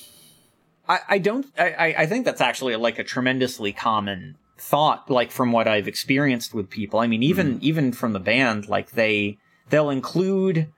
I, 0.88 1.00
I 1.10 1.18
don't 1.18 1.48
I, 1.58 1.70
I- 1.72 1.96
I 2.00 2.06
think 2.06 2.26
that's 2.26 2.42
actually 2.42 2.76
like 2.76 2.98
a 3.00 3.04
tremendously 3.04 3.74
common 3.74 4.38
thought 4.58 5.10
like 5.10 5.32
from 5.32 5.52
what 5.52 5.68
I've 5.68 5.88
experienced 5.88 6.54
with 6.54 6.70
people. 6.70 7.00
I 7.00 7.08
mean 7.08 7.24
even 7.24 7.60
even 7.62 7.92
from 7.92 8.14
the 8.14 8.20
band 8.20 8.68
like 8.68 8.92
they 8.92 9.38
they'll 9.70 9.90
include 9.90 10.72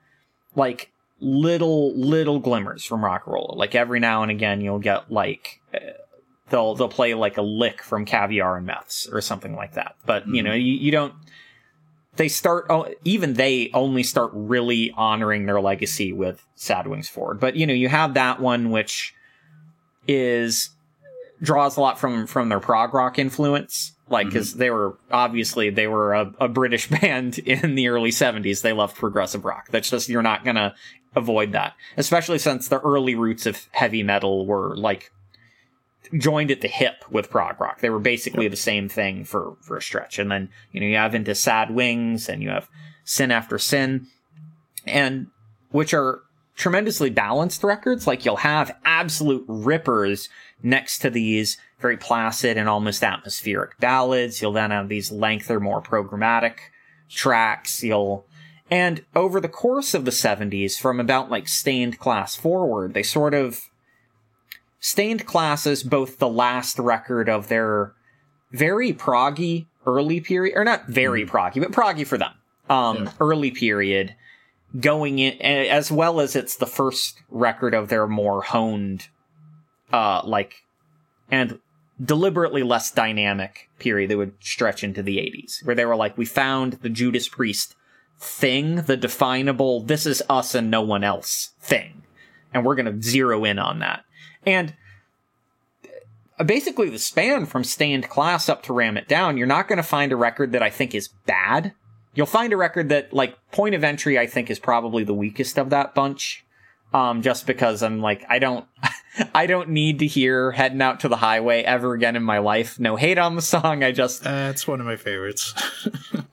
like 0.56 0.90
little 1.20 1.94
little 1.96 2.38
glimmers 2.38 2.84
from 2.84 3.04
rock 3.04 3.24
and 3.26 3.34
roll. 3.34 3.54
Like 3.56 3.74
every 3.74 4.00
now 4.00 4.22
and 4.22 4.30
again 4.30 4.60
you'll 4.60 4.78
get 4.78 5.10
like 5.10 5.60
uh, 5.74 5.78
they'll 6.50 6.74
they'll 6.74 6.88
play 6.88 7.14
like 7.14 7.36
a 7.36 7.42
lick 7.42 7.82
from 7.82 8.04
Caviar 8.04 8.56
and 8.56 8.66
Meths 8.66 9.08
or 9.12 9.20
something 9.20 9.54
like 9.54 9.74
that. 9.74 9.96
But 10.06 10.28
you 10.28 10.42
know 10.42 10.54
you, 10.54 10.72
you 10.72 10.90
don't 10.90 11.14
they 12.16 12.28
start 12.28 12.66
oh, 12.68 12.92
even 13.04 13.34
they 13.34 13.70
only 13.72 14.02
start 14.02 14.30
really 14.34 14.92
honoring 14.96 15.46
their 15.46 15.60
legacy 15.60 16.12
with 16.12 16.44
Sad 16.56 16.86
Wings 16.88 17.08
Forward. 17.08 17.40
But 17.40 17.56
you 17.56 17.66
know 17.66 17.74
you 17.74 17.88
have 17.88 18.14
that 18.14 18.40
one 18.40 18.70
which 18.70 19.14
is 20.06 20.70
draws 21.42 21.76
a 21.76 21.80
lot 21.80 21.98
from 21.98 22.26
from 22.26 22.48
their 22.48 22.60
prog 22.60 22.94
rock 22.94 23.18
influence. 23.18 23.92
Like 24.08 24.26
mm-hmm. 24.26 24.34
because 24.34 24.54
they 24.54 24.70
were 24.70 24.96
obviously 25.10 25.70
they 25.70 25.86
were 25.86 26.14
a, 26.14 26.32
a 26.40 26.48
british 26.48 26.88
band 27.00 27.38
in 27.38 27.74
the 27.74 27.88
early 27.88 28.10
70s 28.10 28.62
they 28.62 28.72
loved 28.72 28.96
progressive 28.96 29.44
rock. 29.44 29.68
That's 29.70 29.90
just 29.90 30.08
you're 30.08 30.22
not 30.22 30.44
gonna 30.44 30.74
avoid 31.14 31.52
that. 31.52 31.74
Especially 31.96 32.38
since 32.38 32.68
the 32.68 32.80
early 32.80 33.14
roots 33.14 33.46
of 33.46 33.66
heavy 33.72 34.02
metal 34.02 34.46
were 34.46 34.76
like 34.76 35.10
joined 36.16 36.50
at 36.50 36.62
the 36.62 36.68
hip 36.68 37.04
with 37.10 37.30
prog 37.30 37.60
rock. 37.60 37.80
They 37.80 37.90
were 37.90 37.98
basically 37.98 38.48
the 38.48 38.56
same 38.56 38.88
thing 38.88 39.24
for 39.24 39.56
for 39.60 39.76
a 39.76 39.82
stretch. 39.82 40.18
And 40.18 40.30
then 40.30 40.48
you 40.72 40.80
know 40.80 40.86
you 40.86 40.96
have 40.96 41.14
into 41.14 41.34
sad 41.34 41.70
wings 41.70 42.28
and 42.28 42.42
you 42.42 42.48
have 42.50 42.68
sin 43.04 43.30
after 43.30 43.58
sin 43.58 44.06
and 44.86 45.28
which 45.70 45.92
are 45.92 46.22
tremendously 46.56 47.10
balanced 47.10 47.62
records. 47.62 48.06
Like 48.06 48.24
you'll 48.24 48.36
have 48.36 48.76
absolute 48.84 49.44
rippers 49.46 50.28
next 50.62 50.98
to 51.00 51.10
these 51.10 51.56
very 51.80 51.96
placid 51.96 52.56
and 52.56 52.68
almost 52.68 53.04
atmospheric 53.04 53.78
ballads. 53.78 54.42
You'll 54.42 54.52
then 54.52 54.70
have 54.70 54.88
these 54.88 55.12
lengthier, 55.12 55.60
more 55.60 55.80
programmatic 55.80 56.54
tracks. 57.08 57.82
You'll, 57.82 58.26
and 58.70 59.04
over 59.14 59.40
the 59.40 59.48
course 59.48 59.94
of 59.94 60.04
the 60.04 60.10
70s, 60.10 60.78
from 60.78 60.98
about 61.00 61.30
like 61.30 61.48
Stained 61.48 61.98
Class 61.98 62.34
forward, 62.34 62.94
they 62.94 63.02
sort 63.02 63.34
of, 63.34 63.60
Stained 64.80 65.26
Class 65.26 65.66
is 65.66 65.82
both 65.82 66.18
the 66.18 66.28
last 66.28 66.78
record 66.78 67.28
of 67.28 67.48
their 67.48 67.92
very 68.52 68.92
proggy 68.92 69.66
early 69.86 70.20
period, 70.20 70.56
or 70.56 70.64
not 70.64 70.86
very 70.86 71.24
proggy, 71.24 71.60
but 71.60 71.72
proggy 71.72 72.06
for 72.06 72.18
them. 72.18 72.32
Um, 72.68 73.04
Yeah. 73.04 73.12
early 73.20 73.50
period 73.50 74.14
going 74.78 75.18
in 75.18 75.40
as 75.40 75.90
well 75.90 76.20
as 76.20 76.36
it's 76.36 76.56
the 76.56 76.66
first 76.66 77.22
record 77.30 77.72
of 77.72 77.88
their 77.88 78.06
more 78.06 78.42
honed 78.42 79.08
uh 79.92 80.22
like 80.24 80.62
and 81.30 81.58
deliberately 82.02 82.62
less 82.62 82.90
dynamic 82.90 83.68
period 83.78 84.10
that 84.10 84.16
would 84.16 84.34
stretch 84.40 84.84
into 84.84 85.02
the 85.02 85.18
80s 85.18 85.64
where 85.64 85.74
they 85.74 85.84
were 85.84 85.96
like 85.96 86.16
we 86.16 86.24
found 86.24 86.74
the 86.74 86.88
Judas 86.88 87.28
Priest 87.28 87.74
thing 88.18 88.76
the 88.82 88.96
definable 88.96 89.80
this 89.80 90.06
is 90.06 90.22
us 90.28 90.54
and 90.54 90.70
no 90.70 90.82
one 90.82 91.04
else 91.04 91.52
thing 91.60 92.02
and 92.52 92.64
we're 92.64 92.74
going 92.74 92.92
to 92.92 93.02
zero 93.02 93.44
in 93.44 93.58
on 93.58 93.80
that 93.80 94.04
and 94.46 94.74
uh, 96.38 96.44
basically 96.44 96.88
the 96.88 96.98
span 96.98 97.46
from 97.46 97.64
Stained 97.64 98.08
Class 98.08 98.48
up 98.48 98.62
to 98.64 98.72
Ram 98.72 98.96
It 98.96 99.08
Down, 99.08 99.36
you're 99.36 99.46
not 99.46 99.68
going 99.68 99.78
to 99.78 99.82
find 99.82 100.12
a 100.12 100.16
record 100.16 100.52
that 100.52 100.62
I 100.62 100.70
think 100.70 100.94
is 100.94 101.08
bad. 101.26 101.72
You'll 102.14 102.26
find 102.26 102.52
a 102.52 102.56
record 102.56 102.88
that, 102.88 103.12
like, 103.12 103.36
Point 103.52 103.74
of 103.74 103.84
Entry, 103.84 104.18
I 104.18 104.26
think 104.26 104.50
is 104.50 104.58
probably 104.58 105.04
the 105.04 105.14
weakest 105.14 105.58
of 105.58 105.70
that 105.70 105.94
bunch. 105.94 106.44
Um, 106.94 107.20
just 107.20 107.46
because 107.46 107.82
I'm 107.82 108.00
like, 108.00 108.24
I 108.28 108.38
don't, 108.38 108.66
I 109.34 109.46
don't 109.46 109.70
need 109.70 109.98
to 110.00 110.06
hear 110.06 110.52
heading 110.52 110.82
out 110.82 111.00
to 111.00 111.08
the 111.08 111.16
highway 111.16 111.62
ever 111.62 111.94
again 111.94 112.16
in 112.16 112.22
my 112.22 112.38
life. 112.38 112.78
No 112.78 112.96
hate 112.96 113.18
on 113.18 113.36
the 113.36 113.42
song. 113.42 113.82
I 113.82 113.92
just, 113.92 114.26
Uh, 114.26 114.48
it's 114.50 114.66
one 114.66 114.80
of 114.80 114.86
my 114.86 114.96
favorites. 114.96 115.54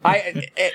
I, 0.03 0.51
it, 0.57 0.73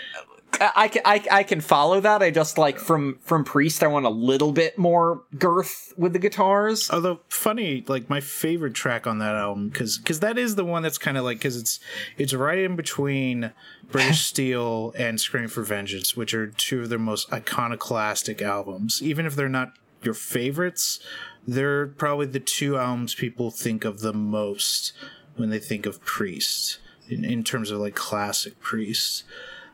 I, 0.61 0.89
can, 0.89 1.03
I, 1.05 1.25
I 1.31 1.43
can 1.45 1.61
follow 1.61 2.01
that. 2.01 2.23
I 2.23 2.31
just 2.31 2.59
like 2.59 2.79
from, 2.79 3.19
from 3.23 3.45
Priest, 3.45 3.83
I 3.83 3.87
want 3.87 4.07
a 4.07 4.11
little 4.11 4.53
bit 4.53 4.77
more 4.77 5.23
girth 5.39 5.95
with 5.97 6.13
the 6.13 6.19
guitars. 6.19 6.91
Although 6.91 7.21
funny, 7.29 7.85
like 7.87 8.11
my 8.11 8.21
favorite 8.21 8.75
track 8.75 9.07
on 9.07 9.19
that 9.21 9.37
album, 9.37 9.69
because 9.69 9.97
because 9.99 10.21
that 10.21 10.37
is 10.37 10.57
the 10.57 10.65
one 10.65 10.83
that's 10.83 10.99
kind 10.99 11.17
of 11.17 11.25
like 11.25 11.39
because 11.39 11.57
it's 11.57 11.81
it's 12.19 12.35
right 12.35 12.59
in 12.59 12.77
between 12.77 13.53
British 13.91 14.27
Steel 14.27 14.93
and 14.99 15.21
Scream 15.21 15.49
for 15.49 15.63
Vengeance, 15.63 16.17
which 16.17 16.35
are 16.35 16.49
two 16.49 16.83
of 16.83 16.89
their 16.89 16.99
most 16.99 17.33
iconoclastic 17.33 18.43
albums. 18.43 19.01
Even 19.03 19.27
if 19.27 19.37
they're 19.37 19.49
not 19.49 19.73
your 20.03 20.15
favorites, 20.15 21.01
they're 21.47 21.87
probably 21.87 22.27
the 22.27 22.41
two 22.41 22.77
albums 22.77 23.15
people 23.15 23.51
think 23.51 23.85
of 23.85 24.01
the 24.01 24.13
most 24.13 24.93
when 25.37 25.51
they 25.51 25.59
think 25.59 25.87
of 25.87 26.01
Priest 26.05 26.79
in, 27.09 27.25
in 27.25 27.43
terms 27.45 27.71
of 27.71 27.81
like 27.81 27.95
classic 27.95 28.61
Priest. 28.61 29.25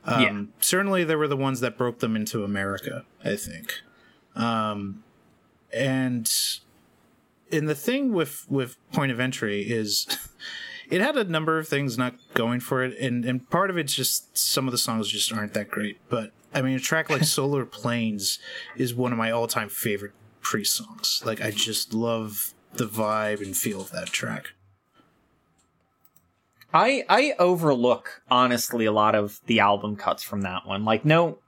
Um, 0.04 0.22
Yeah. 0.22 0.42
Certainly, 0.60 1.04
they 1.04 1.16
were 1.16 1.28
the 1.28 1.36
ones 1.36 1.60
that 1.60 1.76
broke 1.76 1.98
them 1.98 2.14
into 2.16 2.44
America. 2.44 3.04
I 3.24 3.36
think 3.36 3.80
Um, 4.34 5.02
and 5.72 6.30
and 7.52 7.68
the 7.68 7.74
thing 7.74 8.12
with 8.12 8.46
with 8.48 8.76
point 8.92 9.12
of 9.12 9.20
entry 9.20 9.62
is 9.62 10.06
it 10.90 11.00
had 11.00 11.16
a 11.16 11.24
number 11.24 11.58
of 11.58 11.68
things 11.68 11.98
not 11.98 12.14
going 12.34 12.60
for 12.60 12.82
it 12.84 12.96
and 12.98 13.24
and 13.24 13.48
part 13.50 13.70
of 13.70 13.76
it's 13.78 13.94
just 13.94 14.36
some 14.36 14.66
of 14.66 14.72
the 14.72 14.78
songs 14.78 15.08
just 15.08 15.32
aren't 15.32 15.54
that 15.54 15.70
great 15.70 15.98
but 16.08 16.32
i 16.54 16.62
mean 16.62 16.76
a 16.76 16.80
track 16.80 17.10
like 17.10 17.24
Solar 17.36 17.68
Angels 17.84 18.38
is 18.76 18.94
one 18.94 19.12
of 19.12 19.18
my 19.18 19.30
all-time 19.30 19.68
favorite 19.68 20.12
priest 20.46 20.74
songs 20.74 21.22
like 21.26 21.40
i 21.40 21.50
just 21.50 21.92
love 21.92 22.54
the 22.74 22.86
vibe 22.86 23.40
and 23.42 23.56
feel 23.56 23.80
of 23.80 23.90
that 23.90 24.06
track 24.06 24.52
I 26.74 27.04
I 27.08 27.34
overlook 27.38 28.20
honestly 28.30 28.84
a 28.84 28.92
lot 28.92 29.14
of 29.14 29.40
the 29.46 29.60
album 29.60 29.96
cuts 29.96 30.22
from 30.22 30.42
that 30.42 30.66
one. 30.66 30.84
Like 30.84 31.06
no 31.06 31.38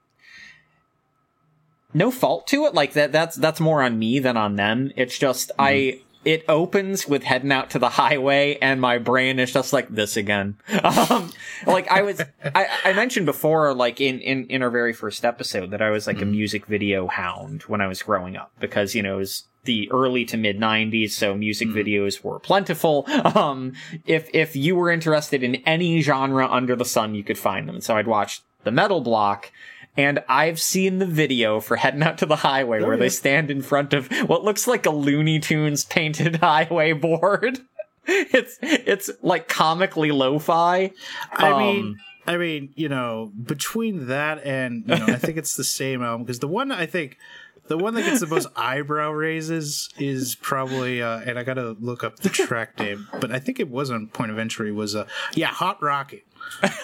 no 1.93 2.11
fault 2.11 2.47
to 2.49 2.65
it. 2.65 2.75
Like 2.75 2.95
that 2.95 3.13
that's 3.13 3.37
that's 3.37 3.61
more 3.61 3.83
on 3.83 3.99
me 3.99 4.21
than 4.21 4.39
on 4.39 4.57
them. 4.57 4.91
It's 4.97 5.19
just 5.19 5.51
I 5.59 5.73
mm-hmm. 5.73 6.08
It 6.25 6.45
opens 6.49 7.07
with 7.07 7.23
heading 7.23 7.53
out 7.53 7.71
to 7.71 7.79
the 7.79 7.89
highway 7.89 8.59
and 8.61 8.81
my 8.81 8.99
brain 8.99 9.39
is 9.39 9.53
just 9.53 9.73
like 9.73 9.89
this 9.89 10.17
again. 10.17 10.57
Um 10.85 11.33
like 11.67 11.89
I 11.91 12.03
was 12.03 12.21
I, 12.55 12.67
I 12.85 12.93
mentioned 12.93 13.27
before 13.27 13.75
like 13.75 14.01
in, 14.01 14.21
in 14.21 14.47
in 14.47 14.63
our 14.63 14.71
very 14.71 14.93
first 14.93 15.25
episode 15.25 15.71
that 15.71 15.83
I 15.83 15.91
was 15.91 16.07
like 16.07 16.23
a 16.23 16.25
music 16.25 16.67
video 16.67 17.07
hound 17.09 17.63
when 17.63 17.81
I 17.81 17.87
was 17.87 18.03
growing 18.03 18.37
up 18.37 18.53
because 18.61 18.95
you 18.95 19.03
know 19.03 19.15
it 19.15 19.19
was 19.19 19.45
the 19.65 19.91
early 19.91 20.25
to 20.27 20.37
mid 20.37 20.59
90s 20.59 21.11
so 21.11 21.35
music 21.35 21.69
videos 21.69 22.23
were 22.23 22.39
plentiful. 22.39 23.07
Um 23.35 23.73
if 24.07 24.29
if 24.33 24.57
you 24.57 24.75
were 24.77 24.91
interested 24.91 25.43
in 25.43 25.57
any 25.67 26.01
genre 26.01 26.47
under 26.49 26.75
the 26.77 26.85
sun 26.85 27.15
you 27.15 27.25
could 27.25 27.39
find 27.39 27.69
them. 27.69 27.81
So 27.81 27.97
i'd 27.97 28.07
watch 28.07 28.43
the 28.65 28.71
metal 28.71 29.01
block 29.01 29.51
and 29.99 30.21
I've 30.29 30.61
seen 30.61 30.99
the 30.99 31.07
video 31.07 31.61
for 31.61 31.77
heading 31.77 32.03
out 32.03 32.17
to 32.19 32.27
the 32.27 32.37
highway 32.37 32.81
where 32.83 32.97
they 32.97 33.09
stand 33.11 33.51
in 33.51 33.61
front 33.61 33.93
of 33.93 34.07
what 34.29 34.45
looks 34.45 34.67
like 34.67 34.87
a 34.87 34.91
Looney 34.91 35.41
Tunes 35.41 35.85
painted 35.85 36.37
highway 36.41 36.93
board. 36.95 37.59
It's 38.11 38.59
it's 38.63 39.11
like 39.21 39.49
comically 39.49 40.11
lo-fi. 40.13 40.93
i 41.31 41.51
Um, 41.51 41.59
mean 41.59 41.97
I 42.27 42.37
mean, 42.39 42.73
you 42.75 42.89
know, 42.89 43.33
between 43.43 44.07
that 44.07 44.43
and 44.47 44.85
you 44.87 44.97
know, 44.99 45.07
I 45.09 45.17
think 45.17 45.37
it's 45.37 45.57
the 45.57 45.65
same 45.65 46.03
album 46.03 46.25
because 46.25 46.39
the 46.39 46.49
one 46.49 46.73
I 46.73 46.87
think 46.87 47.19
the 47.67 47.77
one 47.77 47.93
that 47.95 48.05
gets 48.07 48.21
the 48.21 48.27
most 48.27 48.47
eyebrow 48.57 49.11
raises 49.11 49.91
is 49.99 50.37
probably 50.37 51.03
uh 51.03 51.21
and 51.21 51.39
I 51.39 51.43
gotta 51.43 51.77
look 51.81 52.03
up 52.03 52.21
the 52.21 52.31
track 52.31 52.79
name, 52.79 53.09
but 53.21 53.31
I 53.31 53.39
think 53.39 53.61
it 53.61 53.69
was 53.69 53.91
on 53.91 54.07
point 54.07 54.31
of 54.31 54.39
entry 54.39 54.73
was 54.73 54.97
uh 54.97 55.07
yeah, 55.35 55.49
Hot 55.49 55.83
Rockin'. 55.83 56.21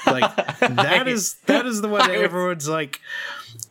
Like 0.07 0.37
that 0.61 1.09
is 1.09 1.35
that 1.47 1.67
is 1.67 1.81
the 1.81 1.89
one 1.89 2.09
that 2.09 2.17
everyone's 2.17 2.69
like 2.69 3.01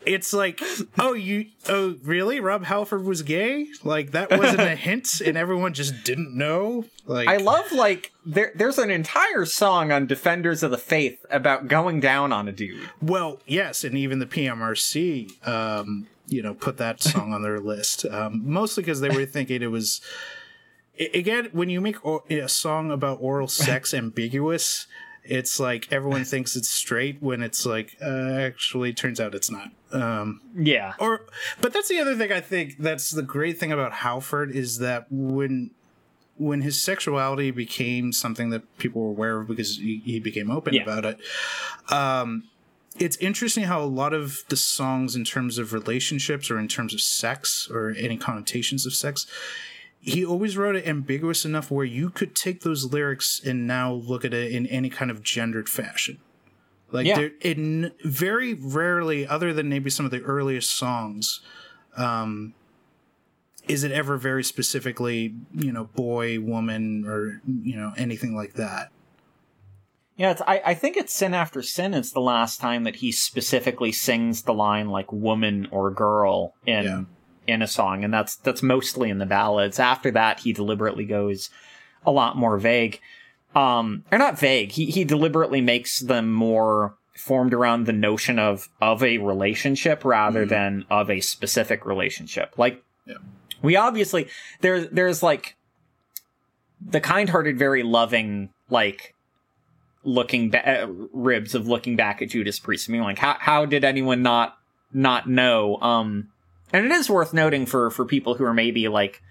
it's 0.05 0.33
like, 0.33 0.61
oh, 0.99 1.13
you, 1.13 1.47
oh, 1.69 1.95
really? 2.03 2.39
Rob 2.39 2.65
Halford 2.65 3.03
was 3.03 3.21
gay? 3.21 3.67
Like 3.83 4.11
that 4.11 4.31
wasn't 4.31 4.61
a 4.61 4.75
hint, 4.75 5.21
and 5.21 5.37
everyone 5.37 5.73
just 5.73 6.03
didn't 6.03 6.35
know. 6.35 6.85
Like, 7.05 7.27
I 7.27 7.37
love 7.37 7.71
like 7.71 8.11
there. 8.25 8.51
There's 8.55 8.77
an 8.77 8.91
entire 8.91 9.45
song 9.45 9.91
on 9.91 10.05
Defenders 10.05 10.63
of 10.63 10.71
the 10.71 10.77
Faith 10.77 11.25
about 11.29 11.67
going 11.67 11.99
down 11.99 12.31
on 12.31 12.47
a 12.47 12.51
dude. 12.51 12.89
well, 13.01 13.39
yes, 13.45 13.83
and 13.83 13.97
even 13.97 14.19
the 14.19 14.25
PMRC, 14.25 15.47
um, 15.47 16.07
you 16.27 16.41
know, 16.41 16.53
put 16.53 16.77
that 16.77 17.01
song 17.03 17.33
on 17.33 17.41
their 17.41 17.59
list, 17.59 18.05
um, 18.05 18.41
mostly 18.45 18.83
because 18.83 19.01
they 19.01 19.09
were 19.09 19.25
thinking 19.25 19.61
it 19.61 19.71
was. 19.71 20.01
Again, 21.11 21.49
when 21.53 21.69
you 21.69 21.81
make 21.81 21.95
a 22.29 22.47
song 22.47 22.91
about 22.91 23.17
oral 23.19 23.47
sex 23.47 23.95
ambiguous, 23.95 24.85
it's 25.25 25.59
like 25.59 25.87
everyone 25.91 26.25
thinks 26.25 26.55
it's 26.55 26.69
straight 26.69 27.21
when 27.21 27.41
it's 27.41 27.65
like 27.65 27.95
uh, 28.01 28.33
actually 28.33 28.93
turns 28.93 29.19
out 29.19 29.33
it's 29.33 29.49
not. 29.49 29.71
Um, 29.91 30.41
Yeah. 30.55 30.93
or 30.99 31.21
but 31.61 31.71
that's 31.73 31.87
the 31.87 31.99
other 31.99 32.15
thing 32.15 32.31
i 32.31 32.41
think 32.41 32.77
that's 32.79 33.11
the 33.11 33.21
great 33.21 33.59
thing 33.59 33.71
about 33.71 33.93
halford 33.93 34.49
is 34.51 34.79
that 34.79 35.05
when 35.11 35.69
when 36.37 36.61
his 36.61 36.81
sexuality 36.83 37.51
became 37.51 38.11
something 38.11 38.49
that 38.49 38.63
people 38.79 39.03
were 39.03 39.09
aware 39.11 39.39
of 39.41 39.47
because 39.47 39.77
he, 39.77 40.01
he 40.03 40.19
became 40.19 40.49
open 40.49 40.73
Yeah. 40.73 40.81
about 40.83 41.05
it 41.05 41.19
um 41.91 42.45
it's 42.97 43.17
interesting 43.17 43.63
how 43.65 43.81
a 43.81 43.85
lot 43.85 44.13
of 44.13 44.43
the 44.49 44.55
songs 44.55 45.15
in 45.15 45.23
terms 45.23 45.57
of 45.59 45.73
relationships 45.73 46.49
or 46.51 46.57
in 46.59 46.67
terms 46.67 46.93
of 46.93 47.01
sex 47.01 47.67
or 47.71 47.91
any 47.97 48.17
connotations 48.17 48.85
of 48.87 48.93
sex 48.93 49.27
he 50.03 50.25
always 50.25 50.57
wrote 50.57 50.75
it 50.75 50.85
ambiguous 50.85 51.45
enough 51.45 51.71
where 51.71 51.85
you 51.85 52.09
could 52.09 52.35
take 52.35 52.61
those 52.61 52.91
lyrics 52.91 53.41
and 53.43 53.65
now 53.65 53.93
look 53.93 54.23
at 54.25 54.33
it 54.33 54.51
in 54.51 54.67
any 54.67 54.89
kind 54.89 55.09
of 55.09 55.23
gendered 55.23 55.67
fashion 55.69 56.19
like 56.91 57.07
Yeah. 57.07 57.15
there, 57.15 57.31
in 57.41 57.91
very 58.05 58.53
rarely, 58.53 59.25
other 59.25 59.51
than 59.53 59.67
maybe 59.67 59.89
some 59.89 60.05
of 60.05 60.11
the 60.11 60.21
earliest 60.21 60.69
songs, 60.77 61.41
um, 61.97 62.53
is 63.67 63.83
it 63.83 63.91
ever 63.91 64.17
very 64.17 64.43
specifically, 64.43 65.33
you 65.55 65.71
know, 65.71 65.85
boy, 65.85 66.39
woman, 66.39 67.05
or 67.07 67.41
you 67.63 67.75
know, 67.75 67.93
anything 67.97 68.35
like 68.35 68.53
that. 68.53 68.91
Yeah, 70.17 70.31
it's, 70.31 70.41
I, 70.45 70.61
I 70.63 70.73
think 70.75 70.95
it's 70.95 71.11
Sin 71.13 71.33
After 71.33 71.63
Sin 71.63 71.95
is 71.95 72.11
the 72.11 72.21
last 72.21 72.59
time 72.61 72.83
that 72.83 72.97
he 72.97 73.11
specifically 73.11 73.91
sings 73.91 74.43
the 74.43 74.53
line 74.53 74.89
like 74.89 75.11
woman 75.11 75.67
or 75.71 75.89
girl 75.89 76.53
in 76.67 76.83
Yeah. 76.83 77.03
In 77.47 77.61
a 77.61 77.67
song, 77.67 78.03
and 78.03 78.13
that's 78.13 78.35
that's 78.37 78.63
mostly 78.63 79.09
in 79.09 79.17
the 79.17 79.25
ballads. 79.25 79.79
After 79.79 80.11
that, 80.11 80.39
he 80.41 80.53
deliberately 80.53 81.05
goes 81.05 81.49
a 82.05 82.11
lot 82.11 82.37
more 82.37 82.57
vague. 82.57 82.99
Um, 83.55 84.03
or 84.11 84.17
not 84.17 84.39
vague. 84.39 84.71
He 84.71 84.85
he 84.87 85.03
deliberately 85.03 85.61
makes 85.61 85.99
them 85.99 86.31
more 86.31 86.95
formed 87.15 87.53
around 87.53 87.85
the 87.85 87.93
notion 87.93 88.39
of 88.39 88.67
of 88.81 89.03
a 89.03 89.19
relationship 89.19 90.03
rather 90.03 90.45
than 90.45 90.85
of 90.89 91.09
a 91.11 91.19
specific 91.19 91.85
relationship. 91.85 92.57
Like 92.57 92.83
Yeah. 93.05 93.17
we 93.61 93.75
obviously 93.75 94.27
there's 94.61 94.89
there's 94.89 95.21
like 95.21 95.55
the 96.81 96.99
kind-hearted, 96.99 97.57
very 97.57 97.83
loving 97.83 98.49
like 98.69 99.13
looking 100.03 100.49
back 100.49 100.65
uh, 100.65 100.87
ribs 101.13 101.53
of 101.55 101.67
looking 101.67 101.95
back 101.95 102.21
at 102.21 102.29
Judas 102.29 102.59
Priest. 102.59 102.89
I 102.89 102.93
mean, 102.93 103.03
like 103.03 103.19
how 103.19 103.35
how 103.39 103.65
did 103.65 103.83
anyone 103.83 104.23
not 104.23 104.57
not 104.91 105.29
know? 105.29 105.77
Um, 105.81 106.29
and 106.73 106.85
it 106.85 106.91
is 106.91 107.09
worth 107.09 107.33
noting 107.33 107.65
for 107.65 107.89
for 107.89 108.03
people 108.03 108.35
who 108.35 108.43
are 108.43 108.53
maybe 108.53 108.87
like 108.87 109.21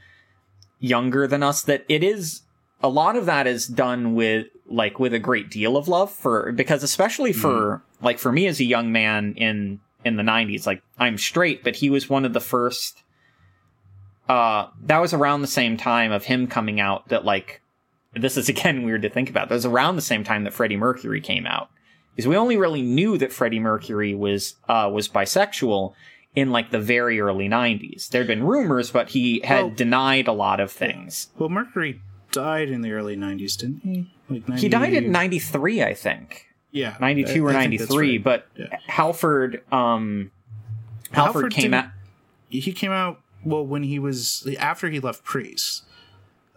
younger 0.79 1.27
than 1.27 1.43
us 1.43 1.63
that 1.63 1.85
it 1.89 2.03
is 2.03 2.43
a 2.83 2.89
lot 2.89 3.17
of 3.17 3.27
that 3.27 3.47
is 3.47 3.67
done 3.67 4.15
with 4.15 4.47
like 4.67 4.99
with 4.99 5.13
a 5.13 5.19
great 5.19 5.51
deal 5.51 5.77
of 5.77 5.89
love 5.89 6.11
for 6.11 6.53
because 6.53 6.83
especially 6.83 7.33
for 7.33 7.83
like 8.01 8.19
for 8.19 8.33
me 8.33 8.47
as 8.47 8.59
a 8.61 8.65
young 8.65 8.91
man 8.91 9.35
in 9.37 9.81
in 10.05 10.17
the 10.17 10.23
90s 10.23 10.67
like 10.67 10.83
I'm 10.99 11.19
straight 11.19 11.63
but 11.63 11.77
he 11.77 11.91
was 11.91 12.09
one 12.09 12.25
of 12.25 12.33
the 12.33 12.41
first 12.41 13.03
uh 14.29 14.69
that 14.85 14.99
was 14.99 15.13
around 15.13 15.43
the 15.43 15.47
same 15.47 15.77
time 15.77 16.11
of 16.11 16.25
him 16.25 16.47
coming 16.47 16.81
out 16.81 17.09
that 17.09 17.25
like 17.25 17.63
this 18.15 18.37
is 18.37 18.49
again 18.49 18.83
weird 18.83 19.03
to 19.03 19.11
think 19.11 19.31
about. 19.31 19.49
That 19.49 19.57
was 19.57 19.67
around 19.67 19.97
the 19.97 20.03
same 20.03 20.25
time 20.25 20.45
that 20.45 20.53
Freddie 20.53 20.77
Mercury 20.77 21.21
came 21.21 21.47
out. 21.47 21.71
Because 22.15 22.29
we 22.29 22.37
only 22.37 22.59
really 22.59 22.83
knew 22.83 23.17
that 23.19 23.33
Freddie 23.33 23.61
Mercury 23.61 24.15
was 24.15 24.57
uh 24.69 24.91
was 24.93 25.09
bisexual 25.09 25.95
in 26.35 26.51
like 26.51 26.71
the 26.71 26.81
very 26.81 27.21
early 27.21 27.49
90s. 27.49 28.09
There'd 28.09 28.27
been 28.27 28.45
rumors, 28.45 28.91
but 28.91 29.11
he 29.11 29.41
had 29.45 29.61
Well- 29.65 29.71
denied 29.71 30.29
a 30.29 30.33
lot 30.33 30.61
of 30.61 30.71
things. 30.73 31.29
Well, 31.39 31.49
Mercury 31.49 32.01
died 32.31 32.71
in 32.71 32.81
the 32.81 32.93
early 32.93 33.17
'90s, 33.17 33.57
didn't 33.57 33.81
he? 33.83 34.11
Like 34.31 34.49
90, 34.49 34.63
He 34.63 34.69
died 34.71 34.95
in 34.95 35.13
93, 35.13 35.83
I 35.83 35.93
think. 35.93 36.47
yeah, 36.71 36.97
92 37.01 37.47
I- 37.47 37.53
or 37.53 37.57
I 37.57 37.67
think 37.67 37.79
that's 37.81 37.91
93, 37.91 38.17
right. 38.17 38.25
but 38.25 38.47
Yeah. 38.57 38.79
Halford 38.87 39.63
um 39.71 40.31
Halford, 41.11 41.35
Halford 41.43 41.53
came 41.53 41.75
out 41.75 41.87
he 42.49 42.73
came 42.73 42.91
out 42.93 43.21
well 43.45 43.67
when 43.67 43.83
he 43.83 43.99
was 43.99 44.47
after 44.59 44.89
he 44.89 45.01
left 45.01 45.25
Priest. 45.25 45.85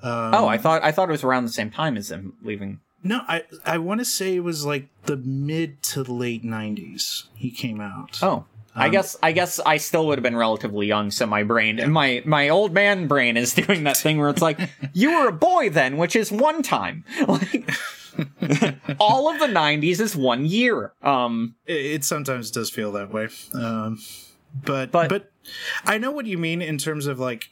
Um, 0.04 0.34
Oh, 0.34 0.48
I 0.48 0.58
thought 0.58 0.84
I 0.84 0.92
thought 0.94 1.10
it 1.10 1.12
was 1.14 1.24
around 1.26 1.44
the 1.46 1.52
same 1.52 1.70
time 1.72 1.98
as 1.98 2.10
him 2.12 2.34
leaving. 2.42 2.80
no, 3.04 3.22
I 3.28 3.44
I 3.66 3.78
want 3.78 4.00
to 4.00 4.06
say 4.06 4.36
it 4.38 4.44
was 4.46 4.66
like 4.66 4.88
the 5.04 5.18
mid 5.18 5.84
to 5.84 6.04
late 6.04 6.44
'90s. 6.46 7.26
He 7.36 7.52
came 7.52 7.82
out. 7.82 8.20
Oh. 8.24 8.46
I 8.76 8.86
Um, 8.88 8.92
guess 8.92 9.16
I 9.24 9.32
guess 9.32 9.60
I 9.66 9.78
still 9.78 10.06
would 10.08 10.18
have 10.18 10.24
been 10.24 10.36
relatively 10.36 10.86
young, 10.88 11.10
so 11.12 11.26
my 11.26 11.44
brain 11.44 11.80
and 11.80 11.94
my 11.94 12.22
my 12.26 12.50
old 12.50 12.74
man 12.74 13.08
brain 13.08 13.38
is 13.38 13.54
doing 13.66 13.84
that 13.86 13.98
thing 13.98 14.18
where 14.18 14.30
it's 14.30 14.42
like 14.42 14.60
you 14.94 15.18
were 15.20 15.28
a 15.30 15.32
boy 15.34 15.70
then, 15.70 15.98
which 15.98 16.16
is 16.16 16.32
one 16.32 16.62
time. 16.62 17.04
Like 17.28 17.70
all 19.00 19.30
of 19.30 19.40
the 19.40 19.48
'90s 19.48 20.00
is 20.00 20.16
one 20.16 20.46
year. 20.46 20.94
Um, 21.04 21.56
it, 21.66 21.86
it 21.86 22.04
sometimes 22.06 22.50
does 22.52 22.70
feel 22.70 22.92
that 22.94 23.12
way. 23.14 23.28
Um, 23.54 24.00
but, 24.64 24.92
but 24.92 25.10
But- 25.10 25.32
I 25.86 25.98
know 25.98 26.12
what 26.12 26.26
you 26.26 26.38
mean 26.38 26.62
in 26.62 26.78
terms 26.78 27.08
of 27.08 27.20
like 27.20 27.52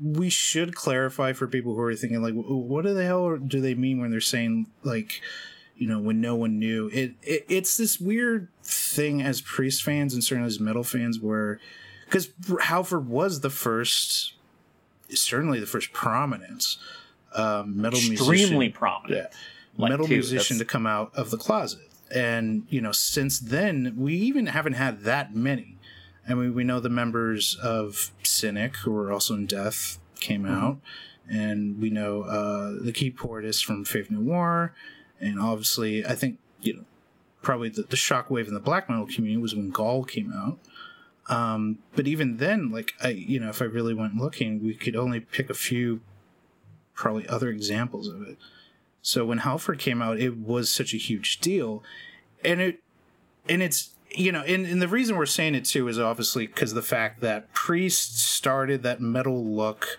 we 0.00 0.30
should 0.30 0.74
clarify 0.76 1.32
for 1.32 1.48
people 1.48 1.74
who 1.74 1.80
are 1.80 1.94
thinking 1.96 2.22
like 2.22 2.34
what 2.34 2.84
the 2.84 3.04
hell 3.04 3.36
do 3.36 3.60
they 3.60 3.74
mean 3.74 4.00
when 4.00 4.10
they're 4.12 4.20
saying 4.20 4.66
like 4.84 5.20
you 5.76 5.88
know 5.88 5.98
when 5.98 6.20
no 6.20 6.36
one 6.36 6.58
knew 6.60 6.88
it, 6.92 7.14
it 7.22 7.44
it's 7.48 7.76
this 7.76 7.98
weird 8.00 8.48
thing 8.66 9.22
as 9.22 9.40
priest 9.40 9.82
fans 9.82 10.14
and 10.14 10.22
certainly 10.22 10.48
as 10.48 10.60
metal 10.60 10.84
fans 10.84 11.20
were, 11.20 11.60
because 12.04 12.30
halford 12.62 13.08
was 13.08 13.40
the 13.40 13.50
first 13.50 14.34
certainly 15.10 15.60
the 15.60 15.66
first 15.66 15.92
prominent 15.92 16.76
um, 17.34 17.80
metal 17.80 17.98
musician. 18.00 18.14
extremely 18.14 18.48
musician 18.66 18.72
prominent. 18.72 19.28
yeah. 19.32 19.38
Like, 19.78 19.90
metal 19.90 20.06
too, 20.06 20.14
musician 20.14 20.58
to 20.58 20.64
come 20.64 20.86
out 20.86 21.12
of 21.14 21.30
the 21.30 21.36
closet. 21.36 21.80
And, 22.14 22.66
you 22.70 22.80
know, 22.80 22.92
since 22.92 23.38
then, 23.38 23.94
we 23.96 24.14
even 24.14 24.46
haven't 24.46 24.72
had 24.74 25.02
that 25.02 25.34
many. 25.34 25.76
I 26.28 26.34
mean, 26.34 26.54
we 26.54 26.64
know 26.64 26.80
the 26.80 26.88
members 26.88 27.56
of 27.62 28.10
Cynic, 28.22 28.76
who 28.78 28.90
were 28.92 29.12
also 29.12 29.34
in 29.34 29.46
Death, 29.46 29.98
came 30.18 30.42
Mm-hmm. 30.44 30.54
out. 30.54 30.78
And 31.28 31.80
we 31.80 31.90
know 31.90 32.22
uh, 32.22 32.82
the 32.82 32.92
keyboardist 32.92 33.64
from 33.64 33.84
Faith 33.84 34.10
No 34.10 34.20
More. 34.20 34.72
And 35.20 35.38
obviously, 35.40 36.06
I 36.06 36.14
think, 36.14 36.38
you 36.60 36.74
know, 36.74 36.84
probably 37.46 37.68
the, 37.68 37.82
the 37.82 37.96
shockwave 37.96 38.48
in 38.48 38.54
the 38.54 38.58
black 38.58 38.90
metal 38.90 39.06
community 39.06 39.40
was 39.40 39.54
when 39.54 39.70
Gaahl 39.70 40.06
came 40.06 40.32
out. 40.32 40.58
Um, 41.28 41.78
but 41.94 42.08
even 42.08 42.38
then, 42.38 42.72
like, 42.72 42.92
I, 43.00 43.10
you 43.10 43.38
know, 43.38 43.50
if 43.50 43.62
I 43.62 43.66
really 43.66 43.94
went 43.94 44.16
looking, 44.16 44.64
we 44.64 44.74
could 44.74 44.96
only 44.96 45.20
pick 45.20 45.48
a 45.48 45.54
few, 45.54 46.00
probably 46.92 47.28
other 47.28 47.48
examples 47.48 48.08
of 48.08 48.20
it. 48.22 48.36
So 49.00 49.24
when 49.24 49.38
Halford 49.38 49.78
came 49.78 50.02
out, 50.02 50.18
it 50.18 50.36
was 50.36 50.72
such 50.72 50.92
a 50.92 50.96
huge 50.96 51.38
deal, 51.38 51.84
and 52.44 52.60
it 52.60 52.82
and 53.48 53.62
it's 53.62 53.90
you 54.10 54.32
know, 54.32 54.42
and, 54.42 54.66
and 54.66 54.82
the 54.82 54.88
reason 54.88 55.14
we're 55.16 55.26
saying 55.26 55.54
it 55.54 55.66
too 55.66 55.86
is 55.86 56.00
obviously 56.00 56.48
because 56.48 56.74
the 56.74 56.82
fact 56.82 57.20
that 57.20 57.52
Priest 57.52 58.18
started 58.18 58.82
that 58.82 59.00
metal 59.00 59.44
look 59.44 59.98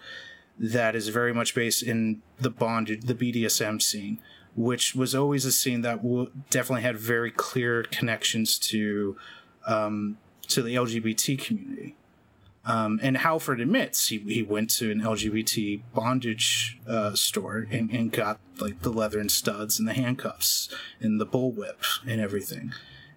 that 0.60 0.98
is 0.98 1.08
very 1.08 1.34
much 1.34 1.56
based 1.56 1.82
in 1.82 2.22
the 2.42 2.50
bondage, 2.50 3.06
the 3.06 3.16
BDSM 3.16 3.82
scene, 3.82 4.20
which 4.58 4.96
was 4.96 5.14
always 5.14 5.46
a 5.46 5.52
scene 5.52 5.82
that 5.82 6.02
w- 6.02 6.32
definitely 6.50 6.82
had 6.82 6.98
very 6.98 7.30
clear 7.32 7.84
connections 7.84 8.58
to 8.58 9.16
um, 9.68 10.18
to 10.48 10.64
the 10.64 10.76
LGBT 10.76 11.40
community. 11.40 11.96
Um, 12.66 13.00
and 13.02 13.18
Halford 13.18 13.62
admits 13.62 14.10
he, 14.10 14.18
he 14.20 14.44
went 14.44 14.70
to 14.72 14.92
an 14.92 15.02
LGBT 15.02 15.82
bondage 15.94 16.80
uh, 16.88 17.14
store 17.14 17.66
and, 17.72 17.90
and 17.92 18.12
got 18.12 18.40
like 18.60 18.82
the 18.82 18.90
leather 18.90 19.20
and 19.20 19.32
studs 19.32 19.80
and 19.80 19.88
the 19.88 19.94
handcuffs 19.94 20.68
and 21.00 21.22
the 21.22 21.26
bullwhip 21.26 21.78
and 22.06 22.20
everything. 22.20 22.74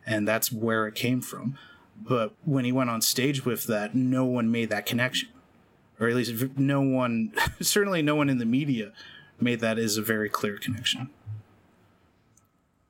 And 0.06 0.26
that's 0.26 0.52
where 0.52 0.86
it 0.86 0.94
came 0.94 1.20
from. 1.20 1.58
But 2.00 2.32
when 2.44 2.64
he 2.64 2.70
went 2.70 2.90
on 2.90 3.00
stage 3.00 3.44
with 3.44 3.66
that, 3.66 3.94
no 3.94 4.24
one 4.24 4.52
made 4.52 4.70
that 4.70 4.86
connection. 4.86 5.30
Or 5.98 6.08
at 6.08 6.14
least 6.14 6.56
no 6.56 6.80
one, 6.80 7.32
certainly 7.60 8.02
no 8.02 8.14
one 8.14 8.28
in 8.28 8.38
the 8.38 8.46
media 8.46 8.92
made 9.42 9.60
that 9.60 9.78
is 9.78 9.96
a 9.96 10.02
very 10.02 10.28
clear 10.28 10.58
connection. 10.58 11.10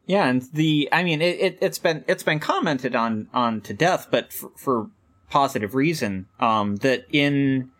Yeah, 0.06 0.26
and 0.26 0.42
the 0.52 0.88
I 0.90 1.04
mean 1.04 1.22
it, 1.22 1.38
it 1.40 1.62
has 1.62 1.78
been 1.78 2.04
it's 2.08 2.22
been 2.22 2.40
commented 2.40 2.96
on 2.96 3.28
on 3.32 3.60
to 3.62 3.72
death, 3.72 4.08
but 4.10 4.32
for, 4.32 4.50
for 4.56 4.90
positive 5.28 5.74
reason. 5.74 6.26
Um, 6.40 6.76
that 6.76 7.06
in 7.12 7.70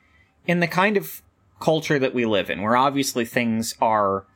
in 0.46 0.60
the 0.60 0.68
kind 0.68 0.96
of 0.96 1.22
culture 1.60 1.98
that 1.98 2.14
we 2.14 2.24
live 2.24 2.48
in, 2.48 2.62
where 2.62 2.76
obviously 2.76 3.24
things 3.24 3.74
are 3.80 4.26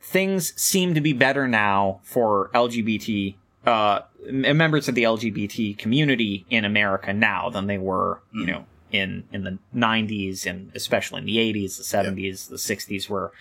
things 0.00 0.52
seem 0.60 0.94
to 0.94 1.00
be 1.00 1.12
better 1.12 1.46
now 1.46 2.00
for 2.02 2.50
LGBT 2.54 3.34
uh, 3.66 4.00
members 4.30 4.88
of 4.88 4.94
the 4.94 5.04
LGBT 5.04 5.78
community 5.78 6.44
in 6.50 6.64
America 6.64 7.12
now 7.12 7.48
than 7.50 7.66
they 7.66 7.78
were, 7.78 8.20
you 8.32 8.46
know, 8.46 8.64
in 8.92 9.24
in 9.32 9.44
the 9.44 9.58
90s 9.74 10.46
and 10.46 10.70
especially 10.74 11.20
in 11.20 11.26
the 11.26 11.38
80s, 11.38 11.76
the 11.78 11.82
70s, 11.82 12.50
yep. 12.50 12.50
the 12.50 12.56
60s, 12.56 13.08
where 13.08 13.32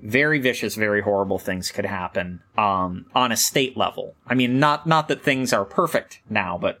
very 0.00 0.38
vicious, 0.38 0.76
very 0.76 1.02
horrible 1.02 1.38
things 1.38 1.70
could 1.70 1.84
happen 1.84 2.40
um, 2.56 3.06
on 3.14 3.32
a 3.32 3.36
state 3.36 3.76
level. 3.76 4.14
I 4.26 4.34
mean, 4.34 4.58
not 4.58 4.86
not 4.86 5.08
that 5.08 5.22
things 5.22 5.52
are 5.52 5.64
perfect 5.64 6.20
now, 6.30 6.56
but 6.58 6.80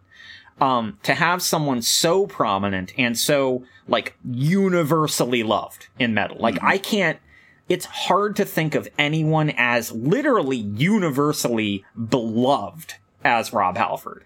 um, 0.60 0.98
to 1.02 1.14
have 1.14 1.42
someone 1.42 1.82
so 1.82 2.26
prominent 2.26 2.92
and 2.96 3.18
so 3.18 3.64
like 3.86 4.16
universally 4.24 5.42
loved 5.42 5.88
in 5.98 6.14
metal, 6.14 6.36
like 6.38 6.56
mm-hmm. 6.56 6.66
I 6.66 6.78
can't. 6.78 7.18
It's 7.68 7.84
hard 7.84 8.34
to 8.36 8.46
think 8.46 8.74
of 8.74 8.88
anyone 8.98 9.52
as 9.54 9.92
literally 9.92 10.56
universally 10.56 11.84
beloved 12.08 12.94
as 13.22 13.52
Rob 13.52 13.76
Halford. 13.76 14.24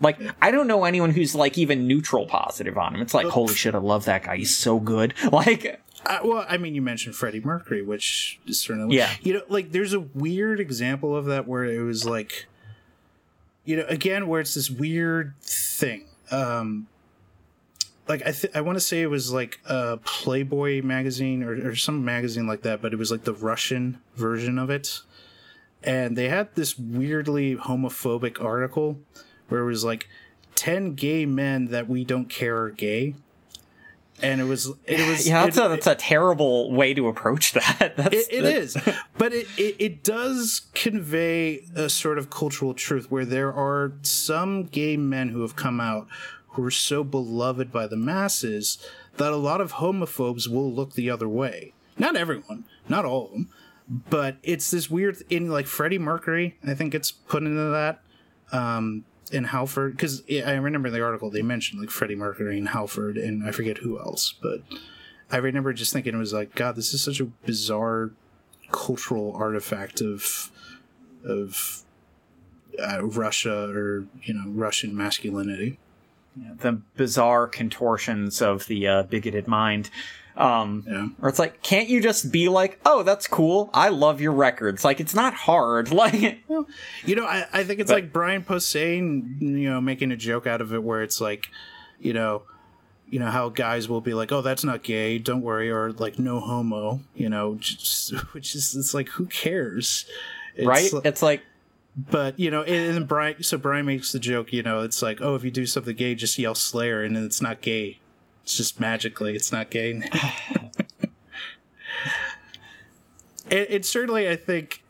Like, 0.00 0.20
I 0.42 0.50
don't 0.50 0.66
know 0.66 0.84
anyone 0.84 1.10
who's 1.10 1.34
like 1.34 1.56
even 1.56 1.86
neutral 1.86 2.26
positive 2.26 2.76
on 2.76 2.94
him. 2.94 3.00
It's 3.00 3.14
like, 3.14 3.26
holy 3.26 3.54
shit, 3.54 3.74
I 3.74 3.78
love 3.78 4.04
that 4.04 4.24
guy. 4.24 4.36
He's 4.36 4.56
so 4.56 4.78
good. 4.78 5.14
Like, 5.32 5.80
uh, 6.06 6.18
well, 6.22 6.46
I 6.48 6.56
mean, 6.56 6.74
you 6.74 6.82
mentioned 6.82 7.14
Freddie 7.14 7.40
Mercury, 7.40 7.82
which 7.82 8.38
is 8.46 8.60
certainly 8.60 8.96
yeah. 8.96 9.10
You 9.22 9.34
know, 9.34 9.42
like 9.48 9.72
there's 9.72 9.92
a 9.92 10.00
weird 10.00 10.60
example 10.60 11.16
of 11.16 11.26
that 11.26 11.48
where 11.48 11.64
it 11.64 11.80
was 11.80 12.06
like, 12.06 12.46
you 13.64 13.76
know, 13.76 13.84
again 13.88 14.28
where 14.28 14.40
it's 14.40 14.54
this 14.54 14.70
weird 14.70 15.34
thing. 15.40 16.04
Um, 16.30 16.86
like 18.08 18.22
I 18.26 18.30
th- 18.30 18.54
I 18.54 18.60
want 18.60 18.76
to 18.76 18.80
say 18.80 19.02
it 19.02 19.10
was 19.10 19.32
like 19.32 19.58
a 19.66 19.96
Playboy 19.98 20.82
magazine 20.82 21.42
or, 21.42 21.70
or 21.70 21.74
some 21.74 22.04
magazine 22.04 22.46
like 22.46 22.62
that, 22.62 22.80
but 22.80 22.92
it 22.92 22.96
was 22.96 23.10
like 23.10 23.24
the 23.24 23.34
Russian 23.34 23.98
version 24.14 24.58
of 24.58 24.70
it, 24.70 25.00
and 25.82 26.16
they 26.16 26.28
had 26.28 26.54
this 26.54 26.78
weirdly 26.78 27.56
homophobic 27.56 28.42
article 28.42 29.00
where 29.48 29.60
it 29.60 29.66
was 29.66 29.84
like 29.84 30.08
10 30.54 30.94
gay 30.94 31.26
men 31.26 31.66
that 31.66 31.88
we 31.88 32.04
don't 32.04 32.28
care 32.28 32.58
are 32.62 32.70
gay. 32.70 33.14
And 34.22 34.40
it 34.40 34.44
was 34.44 34.72
it 34.86 35.06
was 35.06 35.28
yeah 35.28 35.44
that's 35.44 35.58
it, 35.58 35.66
a 35.66 35.68
that's 35.68 35.86
a 35.86 35.94
terrible 35.94 36.72
way 36.72 36.94
to 36.94 37.06
approach 37.06 37.52
that. 37.52 37.92
That's, 37.96 38.14
it, 38.14 38.32
it 38.32 38.44
is. 38.46 38.74
But 39.18 39.34
it, 39.34 39.46
it, 39.58 39.76
it 39.78 40.02
does 40.02 40.68
convey 40.72 41.64
a 41.74 41.90
sort 41.90 42.16
of 42.16 42.30
cultural 42.30 42.72
truth 42.72 43.10
where 43.10 43.26
there 43.26 43.52
are 43.52 43.92
some 44.00 44.64
gay 44.64 44.96
men 44.96 45.28
who 45.28 45.42
have 45.42 45.54
come 45.54 45.82
out 45.82 46.08
who 46.48 46.64
are 46.64 46.70
so 46.70 47.04
beloved 47.04 47.70
by 47.70 47.86
the 47.86 47.96
masses 47.98 48.78
that 49.18 49.32
a 49.32 49.36
lot 49.36 49.60
of 49.60 49.74
homophobes 49.74 50.48
will 50.48 50.72
look 50.72 50.94
the 50.94 51.10
other 51.10 51.28
way. 51.28 51.74
Not 51.98 52.16
everyone 52.16 52.64
not 52.88 53.04
all 53.04 53.26
of 53.26 53.32
them 53.32 53.48
but 53.88 54.36
it's 54.42 54.70
this 54.70 54.90
weird 54.90 55.16
in 55.30 55.48
like 55.48 55.66
freddie 55.66 55.98
mercury 55.98 56.56
i 56.66 56.74
think 56.74 56.94
it's 56.94 57.10
put 57.10 57.42
into 57.42 57.70
that 57.70 58.00
um 58.52 59.04
in 59.32 59.44
Halford 59.44 59.92
because 59.92 60.22
I 60.30 60.52
remember 60.52 60.88
in 60.88 60.94
the 60.94 61.02
article 61.02 61.30
they 61.30 61.42
mentioned 61.42 61.80
like 61.80 61.90
Freddie 61.90 62.14
Mercury 62.14 62.58
and 62.58 62.68
Halford 62.68 63.16
and 63.16 63.46
I 63.46 63.50
forget 63.50 63.78
who 63.78 63.98
else, 63.98 64.34
but 64.40 64.62
I 65.30 65.38
remember 65.38 65.72
just 65.72 65.92
thinking 65.92 66.14
it 66.14 66.18
was 66.18 66.32
like 66.32 66.54
God, 66.54 66.76
this 66.76 66.94
is 66.94 67.02
such 67.02 67.20
a 67.20 67.24
bizarre 67.24 68.12
cultural 68.70 69.34
artifact 69.34 70.00
of 70.00 70.50
of 71.24 71.82
uh, 72.80 73.04
Russia 73.04 73.68
or 73.70 74.06
you 74.22 74.34
know 74.34 74.44
Russian 74.48 74.96
masculinity. 74.96 75.78
Yeah, 76.36 76.52
the 76.58 76.72
bizarre 76.96 77.46
contortions 77.46 78.42
of 78.42 78.66
the 78.66 78.86
uh, 78.86 79.02
bigoted 79.04 79.48
mind. 79.48 79.90
Um, 80.36 80.84
yeah. 80.86 81.08
Or 81.22 81.28
it's 81.28 81.38
like, 81.38 81.62
can't 81.62 81.88
you 81.88 82.02
just 82.02 82.30
be 82.30 82.48
like, 82.48 82.78
oh, 82.84 83.02
that's 83.02 83.26
cool. 83.26 83.70
I 83.72 83.88
love 83.88 84.20
your 84.20 84.32
records. 84.32 84.84
Like, 84.84 85.00
it's 85.00 85.14
not 85.14 85.34
hard. 85.34 85.90
Like, 85.96 86.44
you 87.06 87.16
know, 87.16 87.24
I, 87.24 87.46
I 87.54 87.64
think 87.64 87.80
it's 87.80 87.90
but, 87.90 87.94
like 87.94 88.12
Brian 88.12 88.42
Posehn, 88.42 89.40
you 89.40 89.70
know, 89.70 89.80
making 89.80 90.12
a 90.12 90.16
joke 90.16 90.46
out 90.46 90.60
of 90.60 90.74
it 90.74 90.82
where 90.82 91.02
it's 91.02 91.22
like, 91.22 91.48
you 91.98 92.12
know, 92.12 92.42
you 93.08 93.18
know 93.18 93.30
how 93.30 93.48
guys 93.48 93.88
will 93.88 94.00
be 94.00 94.14
like, 94.14 94.32
"Oh, 94.32 94.42
that's 94.42 94.64
not 94.64 94.82
gay. 94.82 95.18
Don't 95.18 95.42
worry," 95.42 95.70
or 95.70 95.92
like, 95.92 96.18
"No 96.18 96.40
homo." 96.40 97.00
You 97.14 97.28
know, 97.28 97.54
just, 97.54 98.10
which 98.34 98.54
is 98.54 98.74
it's 98.74 98.94
like, 98.94 99.08
who 99.10 99.26
cares? 99.26 100.06
It's 100.54 100.66
right? 100.66 100.92
Like, 100.92 101.06
it's 101.06 101.22
like, 101.22 101.42
but 101.96 102.38
you 102.38 102.50
know, 102.50 102.62
and, 102.62 102.96
and 102.96 103.08
Brian. 103.08 103.42
So 103.42 103.58
Brian 103.58 103.86
makes 103.86 104.12
the 104.12 104.18
joke. 104.18 104.52
You 104.52 104.62
know, 104.62 104.80
it's 104.80 105.02
like, 105.02 105.20
"Oh, 105.20 105.34
if 105.34 105.44
you 105.44 105.50
do 105.50 105.66
something 105.66 105.96
gay, 105.96 106.14
just 106.14 106.38
yell 106.38 106.54
Slayer," 106.54 107.02
and 107.02 107.16
it's 107.16 107.40
not 107.40 107.60
gay. 107.60 108.00
It's 108.46 108.56
just 108.56 108.78
magically, 108.78 109.34
it's 109.34 109.50
not 109.50 109.70
gay. 109.70 109.90
it, 113.50 113.66
it 113.70 113.84
certainly, 113.84 114.28
I 114.28 114.36
think, 114.36 114.84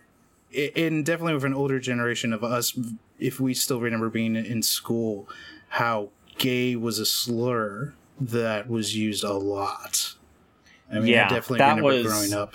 in 0.52 1.02
definitely 1.02 1.32
with 1.32 1.44
an 1.44 1.54
older 1.54 1.80
generation 1.80 2.34
of 2.34 2.44
us, 2.44 2.78
if 3.18 3.40
we 3.40 3.54
still 3.54 3.80
remember 3.80 4.10
being 4.10 4.36
in 4.36 4.62
school, 4.62 5.26
how 5.68 6.10
gay 6.36 6.76
was 6.76 6.98
a 6.98 7.06
slur 7.06 7.94
that 8.20 8.68
was 8.68 8.94
used 8.94 9.24
a 9.24 9.32
lot. 9.32 10.16
I 10.92 10.96
mean, 10.96 11.06
yeah, 11.06 11.24
I 11.24 11.28
definitely 11.30 11.58
that 11.60 11.76
remember 11.76 11.94
was, 11.94 12.06
growing 12.06 12.34
up. 12.34 12.52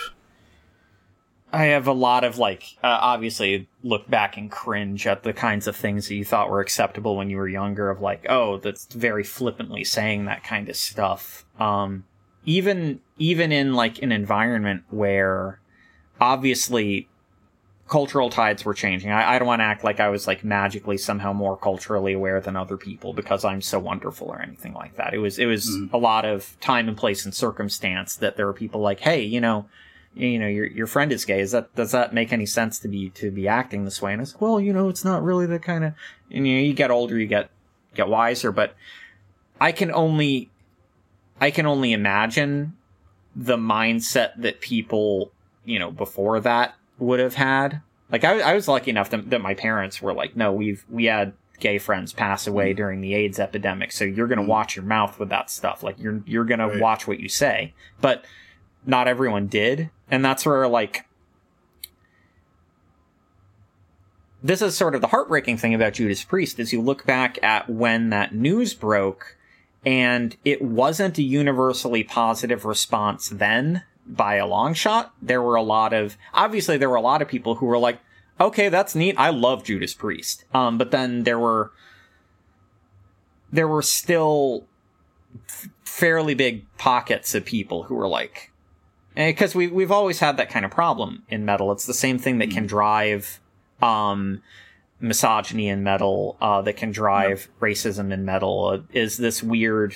I 1.54 1.66
have 1.66 1.88
a 1.88 1.94
lot 1.94 2.24
of 2.24 2.38
like, 2.38 2.78
uh, 2.82 2.98
obviously, 3.02 3.68
look 3.84 4.10
back 4.10 4.38
and 4.38 4.50
cringe 4.50 5.06
at 5.06 5.24
the 5.24 5.34
kinds 5.34 5.68
of 5.68 5.76
things 5.76 6.08
that 6.08 6.16
you 6.16 6.24
thought 6.24 6.50
were 6.50 6.62
acceptable 6.62 7.18
when 7.18 7.30
you 7.30 7.38
were 7.38 7.48
younger. 7.48 7.90
Of 7.90 8.02
like, 8.02 8.26
oh, 8.30 8.58
that's 8.58 8.86
very 8.86 9.24
flippantly 9.24 9.84
saying 9.84 10.26
that 10.26 10.44
kind 10.44 10.70
of 10.70 10.76
stuff. 10.78 11.46
Um, 11.60 12.06
even 12.46 13.02
even 13.18 13.52
in 13.52 13.74
like 13.74 14.02
an 14.02 14.12
environment 14.12 14.84
where 14.90 15.60
obviously 16.20 17.10
cultural 17.90 18.30
tides 18.30 18.64
were 18.64 18.74
changing. 18.74 19.12
I, 19.12 19.36
I 19.36 19.40
don't 19.40 19.48
want 19.48 19.60
to 19.60 19.66
act 19.66 19.84
like 19.84 20.00
I 20.00 20.08
was 20.08 20.26
like 20.26 20.46
magically 20.46 20.98
somehow 20.98 21.34
more 21.34 21.58
culturally 21.58 22.14
aware 22.14 22.40
than 22.40 22.56
other 22.56 22.78
people 22.78 23.12
because 23.12 23.44
I'm 23.44 23.62
so 23.62 23.80
wonderful 23.80 24.30
or 24.30 24.42
anything 24.42 24.74
like 24.74 24.96
that. 24.96 25.14
It 25.14 25.18
was 25.18 25.38
it 25.38 25.48
was 25.48 25.70
mm. 25.70 25.92
a 25.92 25.98
lot 25.98 26.24
of 26.24 26.58
time 26.62 26.88
and 26.88 26.96
place 26.96 27.26
and 27.26 27.34
circumstance 27.34 28.16
that 28.16 28.38
there 28.38 28.46
were 28.46 28.54
people 28.54 28.80
like, 28.80 29.02
hey, 29.02 29.22
you 29.22 29.42
know 29.42 29.66
you 30.14 30.38
know 30.38 30.48
your 30.48 30.66
your 30.66 30.88
friend 30.88 31.12
is 31.12 31.24
gay 31.26 31.40
is 31.40 31.52
that 31.52 31.74
does 31.76 31.92
that 31.92 32.14
make 32.14 32.34
any 32.34 32.46
sense 32.46 32.80
to 32.80 32.88
be 32.88 33.10
to 33.12 33.32
be 33.32 33.48
acting 33.48 33.86
this 33.86 34.02
way 34.02 34.12
and 34.12 34.22
it's 34.22 34.34
like, 34.34 34.42
well 34.42 34.60
you 34.60 34.74
know 34.74 34.90
it's 34.90 35.06
not 35.06 35.24
really 35.24 35.46
the 35.46 35.60
kind 35.60 35.84
of 35.84 35.94
and 36.30 36.46
you 36.48 36.56
know 36.56 36.62
you 36.62 36.74
get 36.74 36.92
older 36.92 37.18
you 37.18 37.28
get 37.28 37.50
get 37.96 38.08
wiser 38.08 38.52
but 38.52 38.76
i 39.60 39.72
can 39.72 39.92
only 39.92 40.50
i 41.40 41.50
can 41.50 41.66
only 41.66 41.94
imagine 41.94 42.76
the 43.36 43.58
mindset 43.58 44.32
that 44.36 44.60
people 44.60 45.32
you 45.64 45.80
know 45.80 45.92
before 45.92 46.40
that 46.40 46.76
would 47.00 47.20
have 47.20 47.36
had 47.36 47.82
like 48.12 48.26
i, 48.26 48.40
I 48.40 48.54
was 48.54 48.68
lucky 48.68 48.92
enough 48.92 49.10
that, 49.12 49.30
that 49.30 49.40
my 49.40 49.54
parents 49.54 50.02
were 50.02 50.14
like 50.14 50.36
no 50.36 50.52
we've 50.52 50.86
we 50.90 51.06
had 51.06 51.34
gay 51.62 51.78
friends 51.78 52.12
pass 52.12 52.48
away 52.48 52.74
mm. 52.74 52.76
during 52.76 53.00
the 53.00 53.14
AIDS 53.14 53.40
epidemic. 53.40 53.94
So 53.94 54.04
you're 54.04 54.28
going 54.28 54.40
to 54.40 54.44
mm. 54.44 54.48
watch 54.48 54.76
your 54.76 54.84
mouth 54.84 55.18
with 55.18 55.30
that 55.30 55.50
stuff. 55.50 55.84
Like 55.84 55.98
you're 55.98 56.22
you're 56.26 56.44
going 56.44 56.60
right. 56.60 56.74
to 56.74 56.80
watch 56.80 57.08
what 57.08 57.22
you 57.22 57.30
say. 57.30 57.74
But 58.02 58.26
not 58.86 59.08
everyone 59.08 59.48
did. 59.48 59.90
And 60.10 60.24
that's 60.24 60.46
where, 60.46 60.68
like, 60.68 61.06
this 64.44 64.62
is 64.62 64.76
sort 64.76 64.96
of 64.96 65.02
the 65.02 65.08
heartbreaking 65.08 65.58
thing 65.58 65.74
about 65.74 65.94
Judas 65.94 66.24
Priest 66.24 66.60
is 66.60 66.74
you 66.74 66.82
look 66.82 67.06
back 67.06 67.42
at 67.44 67.70
when 67.70 68.10
that 68.10 68.34
news 68.34 68.74
broke 68.74 69.38
and 69.86 70.36
it 70.44 70.62
wasn't 70.62 71.18
a 71.18 71.24
universally 71.24 72.04
positive 72.04 72.66
response 72.66 73.30
then 73.30 73.84
by 74.06 74.36
a 74.36 74.48
long 74.48 74.74
shot. 74.74 75.14
There 75.22 75.42
were 75.42 75.56
a 75.56 75.62
lot 75.62 75.94
of, 75.94 76.18
obviously 76.34 76.78
there 76.78 76.90
were 76.90 76.96
a 76.96 77.02
lot 77.02 77.22
of 77.22 77.28
people 77.28 77.56
who 77.56 77.66
were 77.66 77.78
like, 77.78 78.00
okay, 78.40 78.70
that's 78.70 78.96
neat. 78.96 79.16
I 79.18 79.30
love 79.30 79.64
Judas 79.64 79.94
Priest. 79.94 80.46
Um, 80.54 80.78
but 80.78 80.92
then 80.92 81.24
there 81.24 81.40
were, 81.40 81.72
there 83.52 83.68
were 83.68 83.82
still 83.82 84.66
fairly 85.84 86.34
big 86.34 86.66
pockets 86.78 87.36
of 87.36 87.46
people 87.46 87.84
who 87.84 87.96
were 87.96 88.08
like, 88.08 88.51
because 89.16 89.56
we 89.56 89.68
we've 89.68 89.92
always 89.92 90.20
had 90.20 90.38
that 90.38 90.50
kind 90.50 90.66
of 90.66 90.72
problem 90.72 91.24
in 91.30 91.46
metal. 91.46 91.72
It's 91.72 91.86
the 91.86 91.94
same 91.94 92.18
thing 92.18 92.38
that 92.40 92.52
can 92.52 92.66
mm. 92.66 92.70
drive 92.70 93.40
um, 93.82 94.42
misogyny 95.00 95.68
in 95.68 95.84
metal, 95.84 96.38
uh, 96.42 96.62
that 96.62 96.78
can 96.78 96.92
drive 96.92 97.50
racism 97.60 98.12
in 98.12 98.26
metal. 98.26 98.68
Uh, 98.68 98.80
is 98.94 99.18
this 99.18 99.42
weird 99.44 99.96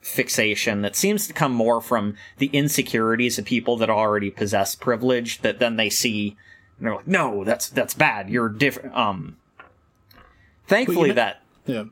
fixation 0.00 0.82
that 0.82 0.94
seems 0.94 1.26
to 1.26 1.32
come 1.32 1.52
more 1.52 1.80
from 1.80 2.14
the 2.36 2.46
insecurities 2.52 3.38
of 3.38 3.44
people 3.46 3.76
that 3.78 3.88
already 3.88 4.30
possess 4.30 4.74
privilege 4.74 5.40
that 5.40 5.58
then 5.60 5.76
they 5.76 5.88
see 5.88 6.36
and 6.78 6.86
they're 6.86 6.96
like, 6.96 7.06
no, 7.06 7.44
that's 7.44 7.68
that's 7.68 7.94
bad. 7.94 8.28
You're 8.28 8.48
different. 8.48 8.94
Um, 8.96 9.36
thankfully, 10.66 11.10
well, 11.10 11.16
that 11.16 11.42
yeah. 11.66 11.84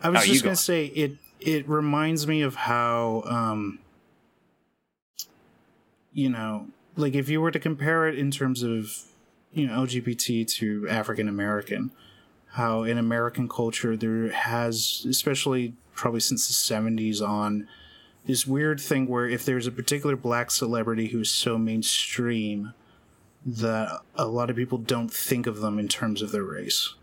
I 0.00 0.08
was 0.08 0.22
oh, 0.22 0.26
just 0.26 0.42
gonna 0.42 0.52
go. 0.52 0.56
say 0.56 0.86
it. 0.86 1.12
It 1.40 1.68
reminds 1.68 2.26
me 2.26 2.42
of 2.42 2.54
how 2.54 3.24
um, 3.26 3.80
you 6.12 6.28
know, 6.28 6.68
like 6.96 7.14
if 7.14 7.28
you 7.28 7.40
were 7.40 7.50
to 7.50 7.58
compare 7.58 8.06
it 8.06 8.18
in 8.18 8.30
terms 8.30 8.62
of 8.62 9.02
you 9.52 9.66
know 9.66 9.84
LGBT 9.84 10.46
to 10.58 10.88
African 10.88 11.28
American, 11.28 11.90
how 12.52 12.82
in 12.82 12.98
American 12.98 13.48
culture 13.48 13.96
there 13.96 14.30
has, 14.30 15.06
especially 15.08 15.74
probably 15.94 16.20
since 16.20 16.46
the 16.46 16.54
seventies 16.54 17.20
on, 17.20 17.68
this 18.26 18.46
weird 18.46 18.80
thing 18.80 19.06
where 19.06 19.28
if 19.28 19.44
there's 19.44 19.66
a 19.66 19.72
particular 19.72 20.16
black 20.16 20.50
celebrity 20.50 21.08
who's 21.08 21.30
so 21.30 21.58
mainstream 21.58 22.72
that 23.44 24.00
a 24.14 24.26
lot 24.26 24.50
of 24.50 24.56
people 24.56 24.78
don't 24.78 25.12
think 25.12 25.46
of 25.46 25.60
them 25.60 25.78
in 25.78 25.88
terms 25.88 26.22
of 26.22 26.30
their 26.30 26.44
race. 26.44 26.94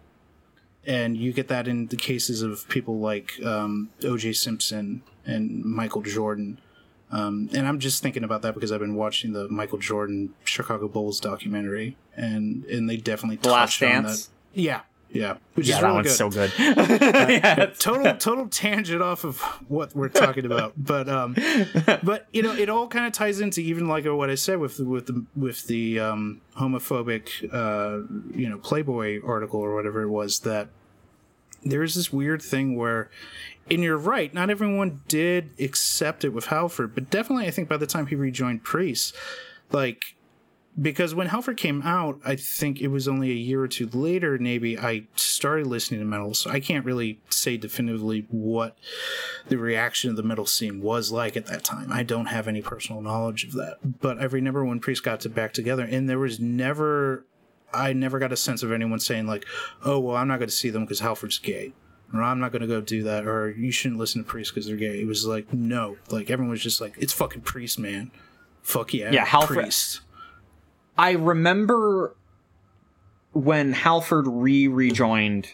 And 0.86 1.18
you 1.18 1.34
get 1.34 1.50
that 1.50 1.68
in 1.68 1.88
the 1.88 1.98
cases 1.98 2.42
of 2.42 2.68
people 2.70 3.00
like 3.00 3.34
um, 3.44 3.90
O.J. 4.04 4.34
Simpson 4.34 5.04
and 5.26 5.64
Michael 5.64 6.02
Jordan. 6.02 6.60
Um, 7.12 7.50
and 7.54 7.68
I'm 7.68 7.80
just 7.80 8.04
thinking 8.04 8.24
about 8.24 8.42
that 8.44 8.54
because 8.54 8.72
I've 8.72 8.80
been 8.80 8.96
watching 8.96 9.34
the 9.34 9.48
Michael 9.50 9.80
Jordan 9.80 10.34
Chicago 10.44 10.88
Bulls 10.88 11.20
documentary, 11.20 11.98
and 12.16 12.64
and 12.66 12.90
they 12.90 12.98
definitely 12.98 13.38
The 13.38 13.50
Last 13.50 13.80
touched 13.80 13.84
on 13.96 14.04
Dance? 14.04 14.26
that. 14.28 14.32
Yeah, 14.62 14.82
yeah, 15.12 15.38
which 15.56 15.68
yeah, 15.68 15.76
is 15.76 15.82
that 15.82 15.88
really 15.88 15.96
one's 15.96 16.08
good. 16.08 16.16
so 16.16 16.30
good. 16.30 16.52
yeah, 17.32 17.66
total 17.80 18.16
total 18.18 18.48
tangent 18.48 19.02
off 19.02 19.24
of 19.24 19.42
what 19.68 19.96
we're 19.96 20.08
talking 20.10 20.46
about 20.46 20.74
but 20.78 21.10
um 21.10 21.34
but 22.04 22.28
you 22.32 22.44
know 22.44 22.54
it 22.54 22.70
all 22.70 22.88
kind 22.88 23.08
of 23.08 23.12
ties 23.14 23.40
into 23.42 23.60
even 23.62 23.88
like 23.88 24.06
what 24.06 24.30
i 24.30 24.36
said 24.36 24.60
with 24.60 24.80
with 24.80 25.08
the 25.08 25.26
with 25.36 25.66
the 25.68 26.00
um 26.00 26.42
homophobic 26.58 27.44
uh 27.52 28.06
you 28.38 28.48
know 28.48 28.58
playboy 28.60 29.20
article 29.26 29.60
or 29.60 29.74
whatever 29.74 30.04
it 30.04 30.10
was 30.10 30.40
that 30.42 30.68
there's 31.64 31.96
this 31.96 32.14
weird 32.14 32.42
thing 32.42 32.76
where 32.76 33.10
and 33.72 33.84
you're 33.84 33.98
right 33.98 34.34
not 34.34 34.50
everyone 34.50 35.02
did 35.08 35.52
accept 35.60 36.24
it 36.24 36.30
with 36.30 36.46
halford 36.46 36.94
but 36.94 37.10
definitely 37.10 37.46
i 37.46 37.52
think 37.52 37.68
by 37.68 37.78
the 37.78 37.88
time 37.88 38.08
he 38.08 38.16
rejoined 38.16 38.64
priest 38.64 39.16
like 39.72 40.16
because 40.82 41.14
when 41.14 41.28
Halford 41.28 41.58
came 41.58 41.82
out, 41.82 42.20
I 42.24 42.36
think 42.36 42.80
it 42.80 42.88
was 42.88 43.08
only 43.08 43.32
a 43.32 43.36
year 43.36 43.62
or 43.62 43.68
two 43.68 43.88
later, 43.88 44.38
maybe 44.40 44.78
I 44.78 45.08
started 45.16 45.68
listening 45.68 46.00
to 46.00 46.06
metal, 46.06 46.34
so 46.34 46.50
I 46.50 46.60
can't 46.60 46.86
really 46.86 47.20
say 47.30 47.58
definitively 47.58 48.26
what 48.30 48.78
the 49.48 49.58
reaction 49.58 50.10
of 50.10 50.16
the 50.16 50.24
metal 50.24 50.46
scene 50.46 50.82
was 50.82 51.12
like 51.12 51.36
at 51.36 51.48
that 51.48 51.64
time. 51.64 51.92
I 51.92 52.04
don't 52.04 52.28
have 52.28 52.48
any 52.48 52.62
personal 52.62 53.02
knowledge 53.02 53.44
of 53.44 53.54
that. 53.54 54.00
But 54.00 54.20
I 54.20 54.26
remember 54.26 54.64
when 54.64 54.80
Priest 54.80 55.04
got 55.04 55.20
to 55.22 55.30
back 55.30 55.54
together, 55.54 55.84
and 55.84 56.08
there 56.08 56.20
was 56.20 56.40
never, 56.40 57.26
I 57.74 57.94
never 57.94 58.20
got 58.20 58.32
a 58.32 58.38
sense 58.38 58.64
of 58.64 58.72
anyone 58.72 59.00
saying, 59.00 59.28
like, 59.28 59.46
oh, 59.84 60.00
well, 60.00 60.16
I'm 60.16 60.28
not 60.28 60.40
going 60.40 60.50
to 60.50 60.56
see 60.56 60.70
them 60.70 60.84
because 60.84 61.00
Halford's 61.00 61.40
gay. 61.40 61.74
Or 62.14 62.24
I'm 62.24 62.40
not 62.40 62.52
going 62.52 62.62
to 62.62 62.68
go 62.68 62.82
do 62.82 63.04
that, 63.04 63.28
or 63.28 63.52
you 63.52 63.72
shouldn't 63.72 64.00
listen 64.00 64.24
to 64.24 64.28
priests 64.28 64.52
because 64.52 64.66
they're 64.66 64.76
gay. 64.76 65.00
It 65.00 65.06
was 65.06 65.28
like, 65.28 65.54
no. 65.54 65.98
Like, 66.10 66.32
everyone 66.32 66.50
was 66.50 66.62
just 66.64 66.82
like, 66.82 66.96
it's 66.98 67.14
fucking 67.14 67.42
Priest, 67.42 67.78
man. 67.78 68.10
Fuck 68.64 68.94
yeah. 68.94 69.12
Yeah, 69.12 69.26
Halford- 69.26 69.58
Priest. 69.58 70.02
I 70.98 71.12
remember 71.12 72.16
when 73.34 73.74
Halford 73.74 74.28
re 74.28 74.68
rejoined. 74.68 75.52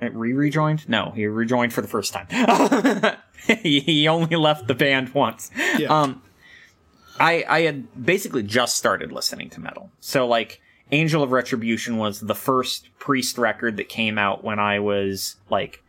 Re 0.00 0.32
rejoined? 0.32 0.88
No, 0.88 1.10
he 1.10 1.26
rejoined 1.26 1.72
for 1.72 1.82
the 1.82 1.88
first 1.88 2.12
time. 2.12 2.28
he, 3.62 3.80
he 3.80 4.08
only 4.08 4.36
left 4.36 4.66
the 4.68 4.74
band 4.74 5.12
once. 5.14 5.50
Yeah. 5.76 5.88
Um, 5.88 6.22
I 7.20 7.44
I 7.48 7.60
had 7.62 8.06
basically 8.06 8.44
just 8.44 8.76
started 8.76 9.10
listening 9.12 9.50
to 9.50 9.60
metal, 9.60 9.90
so 10.00 10.26
like 10.26 10.60
Angel 10.92 11.22
of 11.22 11.32
Retribution 11.32 11.98
was 11.98 12.20
the 12.20 12.34
first 12.34 12.88
Priest 12.98 13.36
record 13.38 13.76
that 13.76 13.88
came 13.88 14.18
out 14.18 14.44
when 14.44 14.58
I 14.60 14.78
was 14.78 15.36
like, 15.50 15.82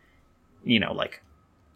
you 0.64 0.80
know, 0.80 0.92
like 0.92 1.22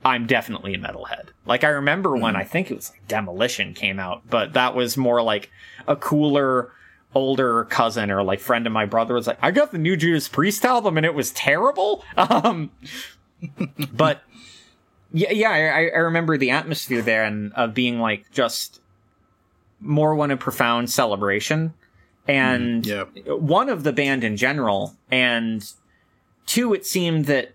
I'm 0.04 0.26
definitely 0.26 0.74
a 0.74 0.78
metalhead. 0.78 1.28
Like 1.46 1.64
I 1.64 1.68
remember 1.68 2.16
when 2.16 2.36
I 2.36 2.44
think 2.44 2.70
it 2.70 2.74
was 2.74 2.90
like 2.90 3.06
Demolition 3.08 3.74
came 3.74 3.98
out, 3.98 4.22
but 4.28 4.52
that 4.52 4.74
was 4.74 4.96
more 4.96 5.22
like 5.22 5.50
a 5.88 5.96
cooler 5.96 6.72
older 7.14 7.64
cousin 7.66 8.10
or 8.10 8.22
like 8.22 8.40
friend 8.40 8.66
of 8.66 8.72
my 8.72 8.84
brother 8.84 9.14
was 9.14 9.26
like, 9.26 9.38
I 9.40 9.50
got 9.50 9.72
the 9.72 9.78
new 9.78 9.96
Judas 9.96 10.28
Priest 10.28 10.64
album 10.64 10.96
and 10.96 11.06
it 11.06 11.14
was 11.14 11.30
terrible. 11.32 12.04
Um, 12.16 12.70
but 13.92 14.22
yeah, 15.12 15.30
yeah, 15.30 15.50
I, 15.50 15.90
I 15.94 15.98
remember 15.98 16.36
the 16.36 16.50
atmosphere 16.50 17.02
there 17.02 17.24
and 17.24 17.52
of 17.52 17.74
being 17.74 18.00
like 18.00 18.30
just 18.30 18.80
more 19.80 20.14
one 20.14 20.30
of 20.30 20.38
profound 20.38 20.90
celebration 20.90 21.74
and 22.26 22.86
yeah. 22.86 23.04
one 23.26 23.68
of 23.68 23.82
the 23.82 23.92
band 23.92 24.24
in 24.24 24.36
general 24.36 24.96
and 25.10 25.72
two 26.46 26.72
it 26.72 26.86
seemed 26.86 27.26
that 27.26 27.52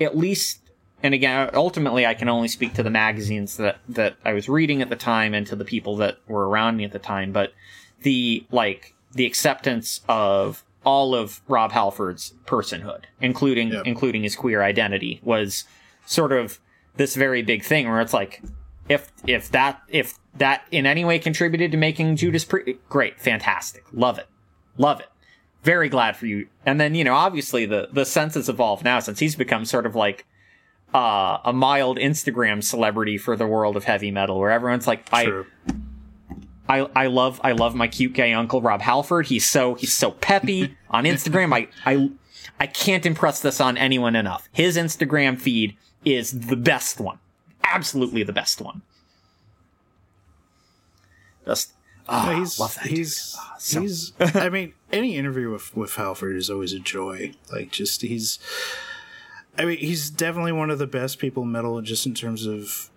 at 0.00 0.16
least 0.16 0.60
and 1.02 1.14
again 1.14 1.50
ultimately 1.54 2.04
i 2.06 2.14
can 2.14 2.28
only 2.28 2.48
speak 2.48 2.74
to 2.74 2.82
the 2.82 2.90
magazines 2.90 3.56
that 3.56 3.78
that 3.88 4.16
i 4.24 4.32
was 4.32 4.48
reading 4.48 4.80
at 4.82 4.88
the 4.88 4.96
time 4.96 5.34
and 5.34 5.46
to 5.46 5.56
the 5.56 5.64
people 5.64 5.96
that 5.96 6.18
were 6.28 6.48
around 6.48 6.76
me 6.76 6.84
at 6.84 6.92
the 6.92 6.98
time 6.98 7.32
but 7.32 7.52
the 8.02 8.44
like 8.50 8.94
the 9.12 9.26
acceptance 9.26 10.00
of 10.08 10.64
all 10.84 11.14
of 11.14 11.40
rob 11.48 11.72
halford's 11.72 12.34
personhood 12.46 13.04
including 13.20 13.68
Yep. 13.72 13.86
including 13.86 14.22
his 14.22 14.36
queer 14.36 14.62
identity 14.62 15.20
was 15.22 15.64
sort 16.06 16.32
of 16.32 16.60
this 16.96 17.14
very 17.16 17.42
big 17.42 17.62
thing 17.64 17.88
where 17.88 18.00
it's 18.00 18.12
like 18.12 18.42
if 18.88 19.10
if 19.26 19.50
that 19.50 19.80
if 19.88 20.14
that 20.36 20.62
in 20.70 20.84
any 20.84 21.04
way 21.04 21.18
contributed 21.18 21.70
to 21.72 21.76
making 21.78 22.16
Judas 22.16 22.44
Pri- 22.44 22.76
great, 22.88 23.20
fantastic, 23.20 23.84
love 23.92 24.18
it, 24.18 24.26
love 24.76 24.98
it, 25.00 25.06
very 25.64 25.88
glad 25.88 26.16
for 26.16 26.26
you. 26.26 26.46
And 26.64 26.80
then 26.80 26.94
you 26.94 27.02
know, 27.02 27.14
obviously 27.14 27.66
the 27.66 27.88
the 27.90 28.04
sense 28.04 28.34
has 28.34 28.48
evolved 28.48 28.84
now 28.84 29.00
since 29.00 29.18
he's 29.18 29.34
become 29.34 29.64
sort 29.64 29.86
of 29.86 29.96
like 29.96 30.26
uh, 30.94 31.38
a 31.44 31.52
mild 31.52 31.98
Instagram 31.98 32.62
celebrity 32.62 33.18
for 33.18 33.36
the 33.36 33.46
world 33.46 33.76
of 33.76 33.84
heavy 33.84 34.12
metal, 34.12 34.38
where 34.38 34.50
everyone's 34.50 34.86
like, 34.86 35.08
I 35.12 35.24
True. 35.24 35.46
I 36.68 36.88
I 36.94 37.06
love 37.08 37.40
I 37.42 37.52
love 37.52 37.74
my 37.74 37.88
cute 37.88 38.12
gay 38.12 38.32
uncle 38.32 38.62
Rob 38.62 38.80
Halford. 38.80 39.26
He's 39.26 39.48
so 39.48 39.74
he's 39.74 39.92
so 39.92 40.12
peppy 40.12 40.76
on 40.90 41.04
Instagram. 41.04 41.52
I 41.52 41.68
I 41.84 42.10
I 42.60 42.66
can't 42.66 43.04
impress 43.04 43.40
this 43.40 43.60
on 43.60 43.76
anyone 43.76 44.14
enough. 44.14 44.48
His 44.52 44.76
Instagram 44.76 45.40
feed 45.40 45.76
is 46.04 46.46
the 46.46 46.56
best 46.56 47.00
one. 47.00 47.18
Absolutely 47.64 48.22
the 48.22 48.32
best 48.32 48.60
one. 48.60 48.82
Just 51.46 51.73
Yeah, 52.08 52.38
he's 52.38 52.58
love 52.60 52.74
that 52.74 52.86
he's. 52.86 53.34
Ah, 53.38 53.54
so- 53.58 53.80
he's 53.80 54.12
I 54.20 54.48
mean 54.48 54.74
any 54.92 55.16
interview 55.16 55.50
with 55.50 55.74
with 55.76 55.94
Halford 55.94 56.36
is 56.36 56.50
always 56.50 56.72
a 56.72 56.78
joy. 56.78 57.32
Like 57.52 57.70
just 57.70 58.02
he's 58.02 58.38
I 59.56 59.64
mean 59.64 59.78
he's 59.78 60.10
definitely 60.10 60.52
one 60.52 60.70
of 60.70 60.78
the 60.78 60.86
best 60.86 61.18
people 61.18 61.44
in 61.44 61.52
metal 61.52 61.80
just 61.80 62.06
in 62.06 62.14
terms 62.14 62.46
of 62.46 62.90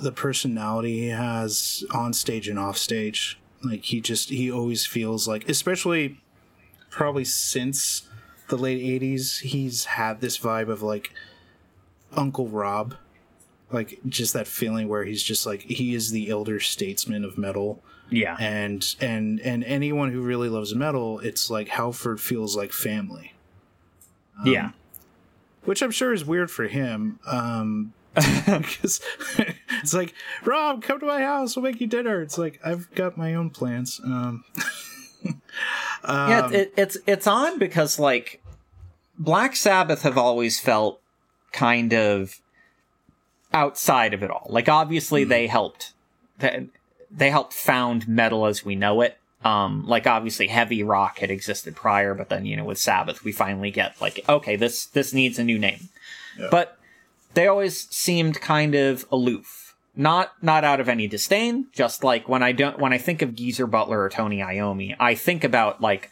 the 0.00 0.12
personality 0.12 1.00
he 1.00 1.08
has 1.08 1.84
on 1.92 2.12
stage 2.12 2.48
and 2.48 2.58
off 2.58 2.76
stage. 2.76 3.38
Like 3.64 3.84
he 3.84 4.00
just 4.00 4.28
he 4.28 4.50
always 4.50 4.86
feels 4.86 5.26
like 5.26 5.48
especially 5.48 6.20
probably 6.90 7.24
since 7.24 8.08
the 8.48 8.56
late 8.56 8.80
80s 9.02 9.40
he's 9.40 9.84
had 9.86 10.20
this 10.20 10.38
vibe 10.38 10.68
of 10.68 10.82
like 10.82 11.12
Uncle 12.16 12.46
Rob 12.48 12.94
like 13.72 13.98
just 14.06 14.32
that 14.34 14.46
feeling 14.46 14.86
where 14.88 15.02
he's 15.04 15.22
just 15.22 15.44
like 15.46 15.62
he 15.62 15.94
is 15.94 16.12
the 16.12 16.30
elder 16.30 16.60
statesman 16.60 17.24
of 17.24 17.36
metal 17.36 17.82
yeah. 18.10 18.36
and 18.38 18.94
and 19.00 19.40
and 19.40 19.64
anyone 19.64 20.12
who 20.12 20.20
really 20.20 20.48
loves 20.48 20.74
metal 20.74 21.18
it's 21.20 21.50
like 21.50 21.68
halford 21.68 22.20
feels 22.20 22.56
like 22.56 22.72
family 22.72 23.32
yeah. 24.44 24.70
which 25.64 25.82
i'm 25.82 25.90
sure 25.90 26.12
is 26.12 26.24
weird 26.24 26.50
for 26.50 26.66
him 26.66 27.18
um 27.26 27.92
because 28.14 29.00
it's 29.82 29.94
like 29.94 30.14
rob 30.44 30.82
come 30.82 31.00
to 31.00 31.06
my 31.06 31.20
house 31.20 31.56
we'll 31.56 31.62
make 31.62 31.80
you 31.80 31.86
dinner 31.86 32.22
it's 32.22 32.38
like 32.38 32.60
i've 32.64 32.92
got 32.94 33.16
my 33.16 33.34
own 33.34 33.50
plans 33.50 34.00
um 34.04 34.44
yeah, 36.04 36.50
it, 36.50 36.72
it's 36.76 36.96
it's 37.06 37.26
on 37.26 37.58
because 37.58 37.98
like 37.98 38.42
Black 39.18 39.56
Sabbath 39.56 40.02
have 40.02 40.18
always 40.18 40.60
felt 40.60 41.00
kind 41.52 41.92
of 41.92 42.40
outside 43.52 44.14
of 44.14 44.22
it 44.22 44.30
all. 44.30 44.46
Like 44.48 44.68
obviously 44.68 45.24
they 45.24 45.46
helped 45.46 45.94
they, 47.10 47.30
helped 47.30 47.54
found 47.54 48.08
metal 48.08 48.46
as 48.46 48.64
we 48.64 48.74
know 48.74 49.00
it. 49.00 49.18
Um, 49.44 49.86
like 49.86 50.06
obviously 50.06 50.48
heavy 50.48 50.82
rock 50.82 51.18
had 51.18 51.30
existed 51.30 51.76
prior, 51.76 52.14
but 52.14 52.28
then 52.30 52.46
you 52.46 52.56
know 52.56 52.64
with 52.64 52.78
Sabbath 52.78 53.22
we 53.22 53.30
finally 53.30 53.70
get 53.70 54.00
like 54.00 54.24
okay 54.28 54.56
this 54.56 54.86
this 54.86 55.12
needs 55.12 55.38
a 55.38 55.44
new 55.44 55.58
name. 55.58 55.88
Yeah. 56.36 56.48
But 56.50 56.78
they 57.34 57.46
always 57.46 57.88
seemed 57.94 58.40
kind 58.40 58.74
of 58.74 59.06
aloof. 59.12 59.76
Not 59.94 60.32
not 60.42 60.64
out 60.64 60.80
of 60.80 60.88
any 60.88 61.06
disdain, 61.06 61.66
just 61.72 62.02
like 62.02 62.28
when 62.28 62.42
I 62.42 62.52
don't 62.52 62.78
when 62.78 62.92
I 62.92 62.98
think 62.98 63.22
of 63.22 63.36
Geezer 63.36 63.66
Butler 63.66 64.00
or 64.00 64.08
Tony 64.08 64.38
Iommi, 64.38 64.96
I 64.98 65.14
think 65.14 65.44
about 65.44 65.80
like 65.80 66.10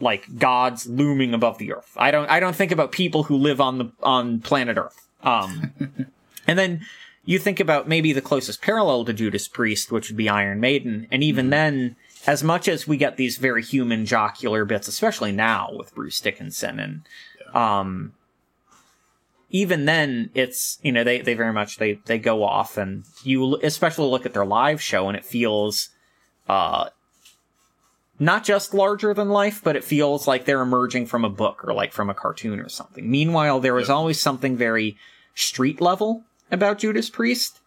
like 0.00 0.38
gods 0.38 0.86
looming 0.86 1.34
above 1.34 1.58
the 1.58 1.72
earth. 1.72 1.92
I 1.96 2.10
don't 2.10 2.28
I 2.28 2.40
don't 2.40 2.56
think 2.56 2.72
about 2.72 2.90
people 2.90 3.24
who 3.24 3.36
live 3.36 3.60
on 3.60 3.78
the 3.78 3.92
on 4.02 4.40
planet 4.40 4.76
Earth. 4.76 5.06
Um 5.22 5.72
and 6.46 6.58
then 6.58 6.80
you 7.30 7.38
think 7.38 7.60
about 7.60 7.88
maybe 7.88 8.12
the 8.12 8.20
closest 8.20 8.60
parallel 8.60 9.04
to 9.04 9.12
Judas 9.12 9.46
Priest, 9.46 9.92
which 9.92 10.08
would 10.08 10.16
be 10.16 10.28
Iron 10.28 10.58
Maiden, 10.58 11.06
and 11.12 11.22
even 11.22 11.50
then 11.50 11.94
as 12.26 12.42
much 12.42 12.66
as 12.66 12.88
we 12.88 12.96
get 12.96 13.16
these 13.16 13.38
very 13.38 13.62
human 13.62 14.04
jocular 14.04 14.64
bits, 14.64 14.88
especially 14.88 15.30
now 15.30 15.70
with 15.72 15.94
Bruce 15.94 16.20
Dickinson 16.20 16.80
and 16.80 17.02
um 17.54 18.12
even 19.50 19.84
then 19.84 20.30
it's 20.34 20.78
you 20.82 20.92
know 20.92 21.02
they 21.04 21.20
they 21.20 21.34
very 21.34 21.52
much 21.52 21.78
they 21.78 21.94
they 22.06 22.18
go 22.18 22.44
off 22.44 22.76
and 22.76 23.04
you 23.24 23.58
especially 23.62 24.08
look 24.08 24.24
at 24.26 24.32
their 24.34 24.46
live 24.46 24.80
show 24.80 25.08
and 25.08 25.16
it 25.16 25.24
feels 25.24 25.88
uh 26.48 26.88
not 28.18 28.44
just 28.44 28.74
larger 28.74 29.14
than 29.14 29.28
life, 29.30 29.62
but 29.64 29.76
it 29.76 29.82
feels 29.82 30.26
like 30.28 30.44
they're 30.44 30.60
emerging 30.60 31.06
from 31.06 31.24
a 31.24 31.30
book 31.30 31.64
or 31.64 31.72
like 31.72 31.90
from 31.92 32.10
a 32.10 32.14
cartoon 32.14 32.60
or 32.60 32.68
something. 32.68 33.10
Meanwhile, 33.10 33.60
there 33.60 33.72
was 33.74 33.88
Yeah. 33.88 33.94
always 33.94 34.20
something 34.20 34.56
very 34.56 34.96
street 35.34 35.80
level 35.80 36.24
about 36.50 36.78
Judas 36.78 37.08
Priest, 37.10 37.60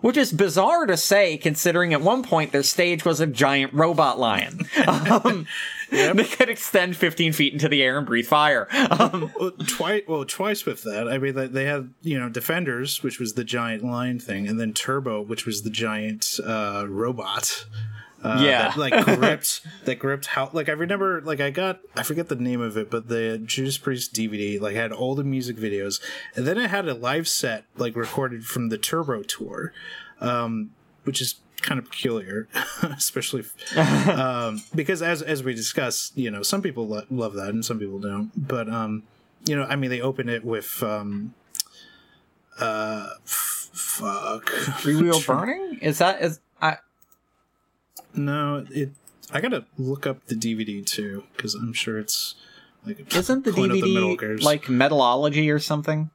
which 0.00 0.16
is 0.16 0.32
bizarre 0.32 0.86
to 0.86 0.96
say 0.96 1.36
considering 1.36 1.92
at 1.94 2.00
one 2.02 2.22
point 2.22 2.52
their 2.52 2.62
stage 2.62 3.04
was 3.04 3.20
a 3.20 3.26
giant 3.26 3.72
robot 3.72 4.18
lion. 4.18 4.60
Um, 4.86 5.46
They 5.88 6.24
could 6.24 6.48
extend 6.48 6.96
15 6.96 7.32
feet 7.32 7.52
into 7.52 7.68
the 7.68 7.80
air 7.80 7.96
and 7.96 8.04
breathe 8.04 8.26
fire. 8.26 8.66
Um, 8.90 9.30
well, 9.38 9.52
twice 9.68 10.02
well 10.08 10.24
twice 10.24 10.66
with 10.66 10.82
that 10.82 11.06
i 11.08 11.16
mean 11.16 11.34
they- 11.36 11.46
they 11.46 11.64
had 11.64 11.90
you 12.02 12.18
know 12.18 12.28
defenders 12.28 13.04
which 13.04 13.20
was 13.20 13.34
the 13.34 13.44
giant 13.44 13.84
lion 13.84 14.18
thing 14.18 14.48
and 14.48 14.58
then 14.58 14.72
turbo 14.72 15.22
which 15.22 15.46
was 15.46 15.62
the 15.62 15.70
giant 15.70 16.40
uh 16.44 16.84
robot 16.88 17.66
uh, 18.22 18.40
Yeah. 18.42 18.68
that, 18.68 18.76
like 18.78 19.04
gripped 19.18 19.60
that 19.84 19.98
gripped 19.98 20.26
how 20.26 20.50
like 20.52 20.68
i 20.68 20.72
remember 20.72 21.20
like 21.22 21.40
i 21.40 21.50
got 21.50 21.80
i 21.96 22.02
forget 22.02 22.28
the 22.28 22.34
name 22.36 22.60
of 22.60 22.76
it 22.76 22.90
but 22.90 23.08
the 23.08 23.38
judas 23.44 23.78
priest 23.78 24.12
dvd 24.14 24.60
like 24.60 24.74
had 24.74 24.92
all 24.92 25.14
the 25.14 25.22
music 25.24 25.56
videos 25.56 26.00
and 26.34 26.46
then 26.46 26.58
it 26.58 26.70
had 26.70 26.88
a 26.88 26.94
live 26.94 27.28
set 27.28 27.64
like 27.76 27.94
recorded 27.94 28.44
from 28.46 28.68
the 28.70 28.78
turbo 28.78 29.22
tour 29.22 29.72
um 30.20 30.70
which 31.04 31.20
is 31.20 31.36
kind 31.62 31.78
of 31.78 31.88
peculiar 31.90 32.48
especially 32.82 33.40
if- 33.40 33.78
um, 34.08 34.62
because 34.74 35.02
as 35.02 35.20
as 35.22 35.42
we 35.42 35.54
discussed, 35.54 36.16
you 36.16 36.30
know, 36.30 36.42
some 36.42 36.62
people 36.62 36.86
lo- 36.86 37.02
love 37.10 37.32
that 37.34 37.48
and 37.48 37.64
some 37.64 37.78
people 37.78 37.98
don't. 37.98 38.30
But 38.36 38.68
um, 38.68 39.02
you 39.46 39.56
know, 39.56 39.64
I 39.64 39.74
mean, 39.74 39.90
they 39.90 40.00
open 40.00 40.28
it 40.28 40.44
with 40.44 40.82
um, 40.82 41.34
uh, 42.60 43.08
f- 43.24 43.70
fuck, 43.72 44.44
Freewheel 44.46 45.24
Burning? 45.26 45.78
Is 45.80 45.98
that 45.98 46.22
is 46.22 46.40
I 46.60 46.78
No, 48.16 48.64
it. 48.70 48.90
I 49.32 49.40
gotta 49.40 49.66
look 49.76 50.06
up 50.06 50.26
the 50.26 50.34
DVD 50.34 50.84
too 50.84 51.24
because 51.36 51.54
I'm 51.54 51.72
sure 51.72 51.98
it's 51.98 52.36
like 52.86 53.14
isn't 53.14 53.44
the 53.44 53.50
of 53.50 53.56
the 53.56 53.62
DVD 53.62 54.42
like 54.42 54.64
Metalology 54.64 55.52
or 55.52 55.58
something? 55.58 56.10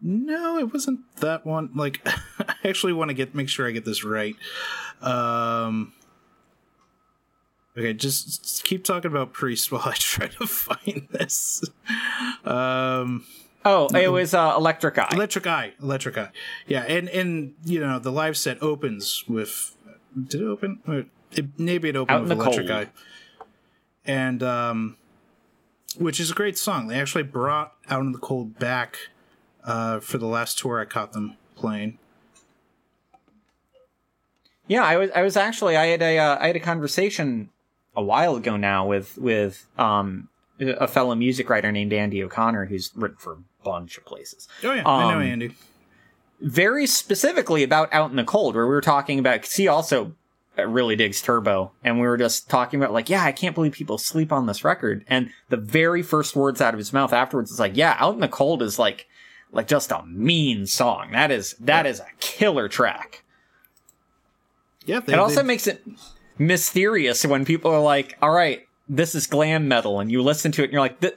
No, 0.00 0.58
it 0.58 0.72
wasn't 0.72 1.00
that 1.16 1.44
one. 1.44 1.70
Like, 1.74 2.00
I 2.06 2.54
actually 2.64 2.92
want 2.92 3.08
to 3.10 3.14
get 3.14 3.34
make 3.34 3.48
sure 3.48 3.66
I 3.66 3.72
get 3.72 3.84
this 3.84 4.04
right. 4.04 4.36
Um, 5.00 5.92
okay, 7.76 7.92
just, 7.94 8.42
just 8.42 8.64
keep 8.64 8.84
talking 8.84 9.10
about 9.10 9.32
Priest 9.32 9.72
while 9.72 9.82
I 9.84 9.94
try 9.94 10.28
to 10.28 10.46
find 10.46 11.08
this. 11.10 11.64
Um, 12.44 13.24
Oh, 13.64 13.88
it 13.88 14.10
was 14.10 14.34
uh, 14.34 14.54
Electric 14.56 14.96
Eye. 14.98 15.08
Electric 15.12 15.46
Eye, 15.46 15.72
Electric 15.82 16.16
Eye. 16.16 16.30
Yeah, 16.68 16.84
and 16.84 17.08
and 17.10 17.54
you 17.64 17.80
know 17.80 17.98
the 17.98 18.12
live 18.12 18.36
set 18.36 18.62
opens 18.62 19.24
with. 19.28 19.74
Did 20.28 20.40
it 20.40 20.44
open? 20.46 20.80
It, 21.32 21.58
maybe 21.58 21.88
it 21.88 21.96
opened 21.96 22.22
with 22.28 22.32
Electric. 22.32 22.70
Eye, 22.70 22.88
and 24.04 24.42
um, 24.42 24.96
which 25.98 26.20
is 26.20 26.30
a 26.30 26.34
great 26.34 26.56
song. 26.58 26.88
They 26.88 26.98
actually 27.00 27.24
brought 27.24 27.74
Out 27.88 28.00
in 28.02 28.12
the 28.12 28.18
Cold 28.18 28.58
back 28.58 28.96
uh, 29.64 30.00
for 30.00 30.18
the 30.18 30.26
last 30.26 30.58
tour 30.58 30.80
I 30.80 30.84
caught 30.84 31.12
them 31.12 31.36
playing. 31.54 31.98
Yeah, 34.66 34.84
I 34.84 34.96
was 34.96 35.10
I 35.14 35.22
was 35.22 35.36
actually 35.36 35.76
I 35.76 35.86
had 35.86 36.02
a 36.02 36.18
uh, 36.18 36.38
I 36.40 36.48
had 36.48 36.56
a 36.56 36.60
conversation 36.60 37.50
a 37.96 38.02
while 38.02 38.36
ago 38.36 38.56
now 38.56 38.86
with 38.86 39.16
with 39.18 39.66
um 39.78 40.28
a 40.60 40.86
fellow 40.88 41.14
music 41.14 41.48
writer 41.48 41.70
named 41.72 41.92
Andy 41.92 42.22
O'Connor 42.22 42.66
who's 42.66 42.90
written 42.94 43.16
for 43.16 43.32
a 43.34 43.38
bunch 43.64 43.96
of 43.96 44.04
places. 44.04 44.48
Oh 44.64 44.72
yeah, 44.72 44.82
I 44.86 45.10
know 45.12 45.16
Um, 45.18 45.22
Andy. 45.22 45.54
Very 46.40 46.86
specifically 46.86 47.62
about 47.62 47.92
Out 47.92 48.10
in 48.10 48.16
the 48.16 48.24
Cold, 48.24 48.54
where 48.54 48.66
we 48.66 48.70
were 48.74 48.80
talking 48.80 49.18
about. 49.18 49.42
Cause 49.42 49.54
he 49.54 49.66
also 49.68 50.12
really 50.66 50.96
digs 50.96 51.22
Turbo, 51.22 51.70
and 51.84 52.00
we 52.00 52.06
were 52.08 52.16
just 52.16 52.48
talking 52.50 52.80
about 52.80 52.92
like, 52.92 53.08
yeah, 53.08 53.22
I 53.22 53.30
can't 53.32 53.54
believe 53.54 53.72
people 53.72 53.98
sleep 53.98 54.32
on 54.32 54.46
this 54.46 54.64
record. 54.64 55.04
And 55.06 55.30
the 55.50 55.56
very 55.56 56.02
first 56.02 56.34
words 56.34 56.60
out 56.60 56.74
of 56.74 56.78
his 56.78 56.92
mouth 56.92 57.12
afterwards 57.12 57.50
is 57.52 57.60
like, 57.60 57.76
yeah, 57.76 57.96
Out 58.00 58.14
in 58.14 58.20
the 58.20 58.28
Cold 58.28 58.62
is 58.62 58.78
like 58.78 59.06
like 59.52 59.68
just 59.68 59.92
a 59.92 60.02
mean 60.04 60.66
song. 60.66 61.12
That 61.12 61.30
is 61.30 61.54
that 61.60 61.86
is 61.86 62.00
a 62.00 62.06
killer 62.20 62.68
track. 62.68 63.22
Yeah, 64.84 65.00
they, 65.00 65.12
It 65.12 65.18
also 65.18 65.42
they- 65.42 65.46
makes 65.46 65.66
it 65.66 65.86
mysterious 66.38 67.24
when 67.24 67.44
people 67.44 67.70
are 67.70 67.80
like, 67.82 68.16
"All 68.22 68.30
right, 68.30 68.62
this 68.88 69.14
is 69.14 69.26
glam 69.26 69.68
metal," 69.68 70.00
and 70.00 70.10
you 70.10 70.22
listen 70.22 70.50
to 70.52 70.62
it 70.62 70.64
and 70.66 70.72
you're 70.72 70.80
like, 70.82 71.00
"Th- 71.00 71.14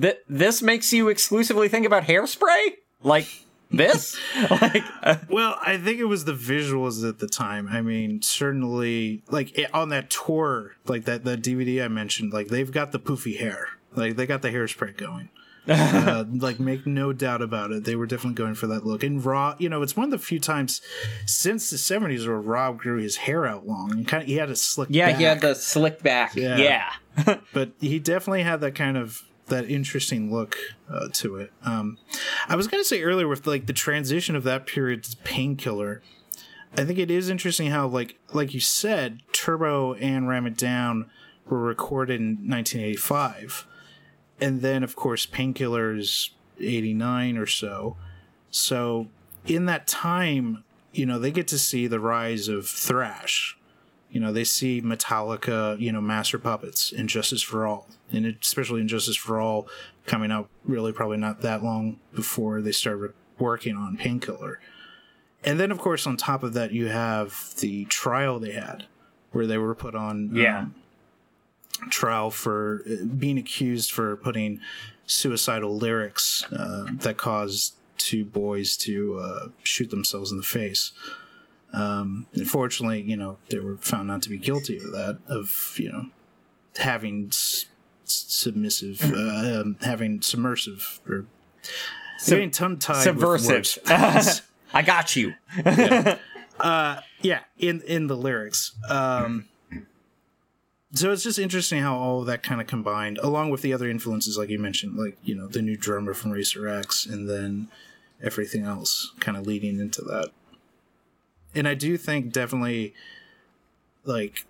th- 0.00 0.18
"This 0.28 0.62
makes 0.62 0.92
you 0.92 1.08
exclusively 1.08 1.68
think 1.68 1.86
about 1.86 2.04
hairspray?" 2.04 2.74
Like 3.02 3.26
this? 3.72 4.18
like 4.50 4.84
uh, 5.02 5.16
Well, 5.28 5.58
I 5.62 5.76
think 5.78 5.98
it 5.98 6.04
was 6.04 6.24
the 6.24 6.34
visuals 6.34 7.06
at 7.08 7.18
the 7.18 7.28
time. 7.28 7.68
I 7.70 7.80
mean, 7.80 8.22
certainly, 8.22 9.22
like 9.30 9.58
it, 9.58 9.74
on 9.74 9.88
that 9.90 10.10
tour, 10.10 10.72
like 10.86 11.04
that 11.04 11.24
that 11.24 11.42
DVD 11.42 11.84
I 11.84 11.88
mentioned, 11.88 12.32
like 12.32 12.48
they've 12.48 12.70
got 12.70 12.92
the 12.92 13.00
poofy 13.00 13.38
hair, 13.38 13.68
like 13.94 14.16
they 14.16 14.26
got 14.26 14.42
the 14.42 14.50
hairspray 14.50 14.96
going. 14.96 15.28
uh, 15.68 16.24
like, 16.28 16.58
make 16.58 16.88
no 16.88 17.12
doubt 17.12 17.40
about 17.40 17.70
it, 17.70 17.84
they 17.84 17.94
were 17.94 18.06
definitely 18.06 18.34
going 18.34 18.54
for 18.54 18.66
that 18.66 18.84
look. 18.84 19.04
And 19.04 19.24
Rob, 19.24 19.60
you 19.60 19.68
know, 19.68 19.82
it's 19.82 19.96
one 19.96 20.06
of 20.06 20.10
the 20.10 20.18
few 20.18 20.40
times 20.40 20.80
since 21.24 21.70
the 21.70 21.76
'70s 21.76 22.26
where 22.26 22.40
Rob 22.40 22.78
grew 22.78 23.00
his 23.00 23.16
hair 23.16 23.46
out 23.46 23.64
long 23.64 23.92
and 23.92 24.08
kind 24.08 24.24
of 24.24 24.28
he 24.28 24.34
had 24.34 24.50
a 24.50 24.56
slick. 24.56 24.88
yeah, 24.90 25.10
back, 25.10 25.18
he 25.18 25.22
had 25.22 25.40
the 25.40 25.54
slick 25.54 26.02
back. 26.02 26.34
Yeah. 26.34 26.56
Yeah. 26.56 27.36
but 27.52 27.70
he 27.78 28.00
definitely 28.00 28.42
had 28.42 28.60
that 28.62 28.74
kind 28.74 28.96
of 28.96 29.22
that 29.52 29.70
interesting 29.70 30.32
look 30.32 30.56
uh, 30.90 31.08
to 31.12 31.36
it. 31.36 31.52
Um, 31.62 31.98
I 32.48 32.56
was 32.56 32.66
gonna 32.66 32.84
say 32.84 33.02
earlier 33.02 33.28
with 33.28 33.46
like 33.46 33.66
the 33.66 33.72
transition 33.72 34.34
of 34.34 34.44
that 34.44 34.66
period 34.66 35.04
to 35.04 35.16
Painkiller. 35.18 36.02
I 36.76 36.84
think 36.84 36.98
it 36.98 37.10
is 37.10 37.28
interesting 37.28 37.70
how 37.70 37.86
like 37.86 38.18
like 38.32 38.54
you 38.54 38.60
said, 38.60 39.22
Turbo 39.32 39.94
and 39.94 40.26
Ram 40.26 40.46
It 40.46 40.56
Down 40.56 41.10
were 41.46 41.60
recorded 41.60 42.20
in 42.20 42.48
1985, 42.48 43.66
and 44.40 44.62
then 44.62 44.82
of 44.82 44.96
course 44.96 45.26
Painkillers 45.26 46.30
89 46.58 47.36
or 47.36 47.46
so. 47.46 47.96
So 48.50 49.08
in 49.46 49.66
that 49.66 49.86
time, 49.86 50.64
you 50.92 51.06
know, 51.06 51.18
they 51.18 51.30
get 51.30 51.48
to 51.48 51.58
see 51.58 51.86
the 51.86 52.00
rise 52.00 52.48
of 52.48 52.66
thrash. 52.66 53.58
You 54.12 54.20
know, 54.20 54.30
they 54.32 54.44
see 54.44 54.80
Metallica, 54.82 55.80
you 55.80 55.90
know, 55.90 56.00
Master 56.00 56.38
Puppets, 56.38 56.92
And 56.92 57.08
Justice 57.08 57.42
for 57.42 57.66
All, 57.66 57.88
and 58.12 58.26
it- 58.26 58.38
especially 58.42 58.80
And 58.80 58.88
Justice 58.88 59.16
for 59.16 59.40
All 59.40 59.66
coming 60.06 60.30
out 60.30 60.48
really 60.64 60.92
probably 60.92 61.16
not 61.16 61.40
that 61.40 61.64
long 61.64 61.98
before 62.14 62.60
they 62.60 62.72
started 62.72 63.12
working 63.38 63.74
on 63.74 63.96
Painkiller. 63.96 64.60
And 65.44 65.58
then, 65.58 65.70
of 65.72 65.78
course, 65.78 66.06
on 66.06 66.16
top 66.16 66.42
of 66.44 66.52
that, 66.52 66.72
you 66.72 66.86
have 66.88 67.54
the 67.58 67.86
trial 67.86 68.38
they 68.38 68.52
had, 68.52 68.84
where 69.32 69.46
they 69.46 69.58
were 69.58 69.74
put 69.74 69.94
on 69.94 70.30
Yeah. 70.36 70.58
um, 70.60 70.74
trial 71.90 72.30
for 72.30 72.82
uh, 72.88 73.04
being 73.04 73.38
accused 73.38 73.90
for 73.90 74.16
putting 74.16 74.60
suicidal 75.06 75.76
lyrics 75.76 76.44
uh, 76.52 76.86
that 77.00 77.16
caused 77.16 77.74
two 77.98 78.24
boys 78.24 78.76
to 78.76 79.18
uh, 79.18 79.48
shoot 79.62 79.90
themselves 79.90 80.30
in 80.30 80.36
the 80.36 80.42
face. 80.44 80.92
Um, 81.72 82.26
unfortunately, 82.34 83.00
you 83.02 83.16
know, 83.16 83.38
they 83.48 83.58
were 83.58 83.76
found 83.78 84.08
not 84.08 84.22
to 84.22 84.28
be 84.28 84.36
guilty 84.38 84.76
of 84.76 84.92
that, 84.92 85.18
of, 85.26 85.74
you 85.78 85.90
know, 85.90 86.06
having 86.78 87.28
s- 87.28 87.66
submissive, 88.04 89.00
uh, 89.12 89.60
um, 89.62 89.76
having 89.80 90.20
submersive, 90.20 91.00
or 91.08 91.24
getting 92.26 92.50
tongue 92.50 92.78
tied. 92.78 93.02
Subversive. 93.04 93.78
I 94.74 94.82
got 94.82 95.16
you. 95.16 95.34
yeah 97.22 97.40
in 97.58 97.80
in 97.82 98.06
the 98.06 98.16
lyrics 98.16 98.72
um 98.88 99.48
so 100.94 101.10
it's 101.10 101.22
just 101.22 101.38
interesting 101.38 101.80
how 101.82 101.96
all 101.96 102.20
of 102.20 102.26
that 102.26 102.42
kind 102.42 102.60
of 102.60 102.66
combined 102.66 103.18
along 103.18 103.50
with 103.50 103.62
the 103.62 103.72
other 103.72 103.88
influences 103.88 104.36
like 104.38 104.48
you 104.50 104.58
mentioned 104.58 104.96
like 104.96 105.16
you 105.24 105.34
know 105.34 105.46
the 105.48 105.62
new 105.62 105.76
drummer 105.76 106.14
from 106.14 106.30
racer 106.30 106.68
x 106.68 107.06
and 107.06 107.28
then 107.28 107.68
everything 108.22 108.64
else 108.64 109.12
kind 109.20 109.36
of 109.36 109.46
leading 109.46 109.80
into 109.80 110.02
that 110.02 110.30
and 111.54 111.66
i 111.68 111.74
do 111.74 111.96
think 111.96 112.32
definitely 112.32 112.94
like 114.04 114.44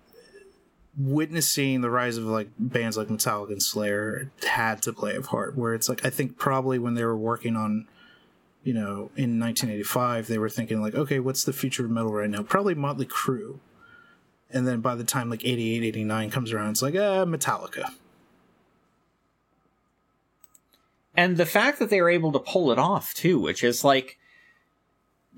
witnessing 0.98 1.80
the 1.80 1.90
rise 1.90 2.16
of 2.16 2.24
like 2.24 2.48
bands 2.58 2.96
like 2.96 3.08
metallica 3.08 3.50
and 3.50 3.62
slayer 3.62 4.30
had 4.46 4.82
to 4.82 4.92
play 4.92 5.16
a 5.16 5.22
part 5.22 5.56
where 5.56 5.74
it's 5.74 5.88
like 5.88 6.04
i 6.04 6.10
think 6.10 6.36
probably 6.36 6.78
when 6.78 6.94
they 6.94 7.04
were 7.04 7.16
working 7.16 7.56
on 7.56 7.86
you 8.64 8.72
know, 8.72 9.10
in 9.16 9.40
1985, 9.40 10.28
they 10.28 10.38
were 10.38 10.48
thinking 10.48 10.80
like, 10.80 10.94
okay, 10.94 11.18
what's 11.18 11.42
the 11.42 11.52
future 11.52 11.84
of 11.84 11.90
metal 11.90 12.12
right 12.12 12.30
now? 12.30 12.44
Probably 12.44 12.74
Motley 12.74 13.06
Crue. 13.06 13.58
And 14.52 14.68
then 14.68 14.80
by 14.80 14.94
the 14.94 15.02
time 15.02 15.28
like 15.28 15.44
88, 15.44 15.82
89 15.82 16.30
comes 16.30 16.52
around, 16.52 16.70
it's 16.70 16.82
like, 16.82 16.94
uh, 16.94 17.24
Metallica. 17.24 17.90
and 21.14 21.36
the 21.36 21.46
fact 21.46 21.78
that 21.78 21.90
they 21.90 22.00
were 22.00 22.08
able 22.08 22.32
to 22.32 22.38
pull 22.38 22.72
it 22.72 22.78
off 22.78 23.14
too 23.14 23.38
which 23.38 23.62
is 23.62 23.84
like 23.84 24.18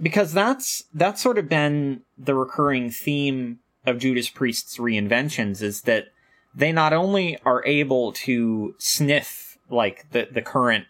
because 0.00 0.32
that's 0.32 0.84
that's 0.92 1.22
sort 1.22 1.38
of 1.38 1.48
been 1.48 2.02
the 2.18 2.34
recurring 2.34 2.90
theme 2.90 3.58
of 3.86 3.98
judas 3.98 4.28
priest's 4.28 4.78
reinventions 4.78 5.62
is 5.62 5.82
that 5.82 6.06
they 6.54 6.72
not 6.72 6.92
only 6.92 7.38
are 7.44 7.64
able 7.66 8.12
to 8.12 8.74
sniff 8.78 9.58
like 9.70 10.06
the 10.12 10.28
the 10.30 10.42
current 10.42 10.86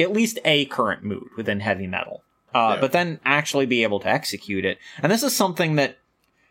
at 0.00 0.12
least 0.12 0.38
a 0.44 0.64
current 0.66 1.04
mood 1.04 1.28
within 1.36 1.60
heavy 1.60 1.86
metal 1.86 2.22
uh, 2.54 2.72
Yeah. 2.74 2.80
but 2.80 2.92
then 2.92 3.20
actually 3.24 3.66
be 3.66 3.82
able 3.82 4.00
to 4.00 4.08
execute 4.08 4.64
it 4.64 4.78
and 5.02 5.10
this 5.12 5.22
is 5.22 5.34
something 5.36 5.76
that 5.76 5.98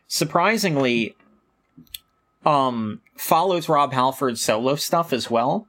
surprisingly 0.07 1.15
um, 2.45 3.01
follows 3.15 3.69
Rob 3.69 3.93
Halford's 3.93 4.41
solo 4.41 4.75
stuff 4.75 5.13
as 5.13 5.31
well. 5.31 5.67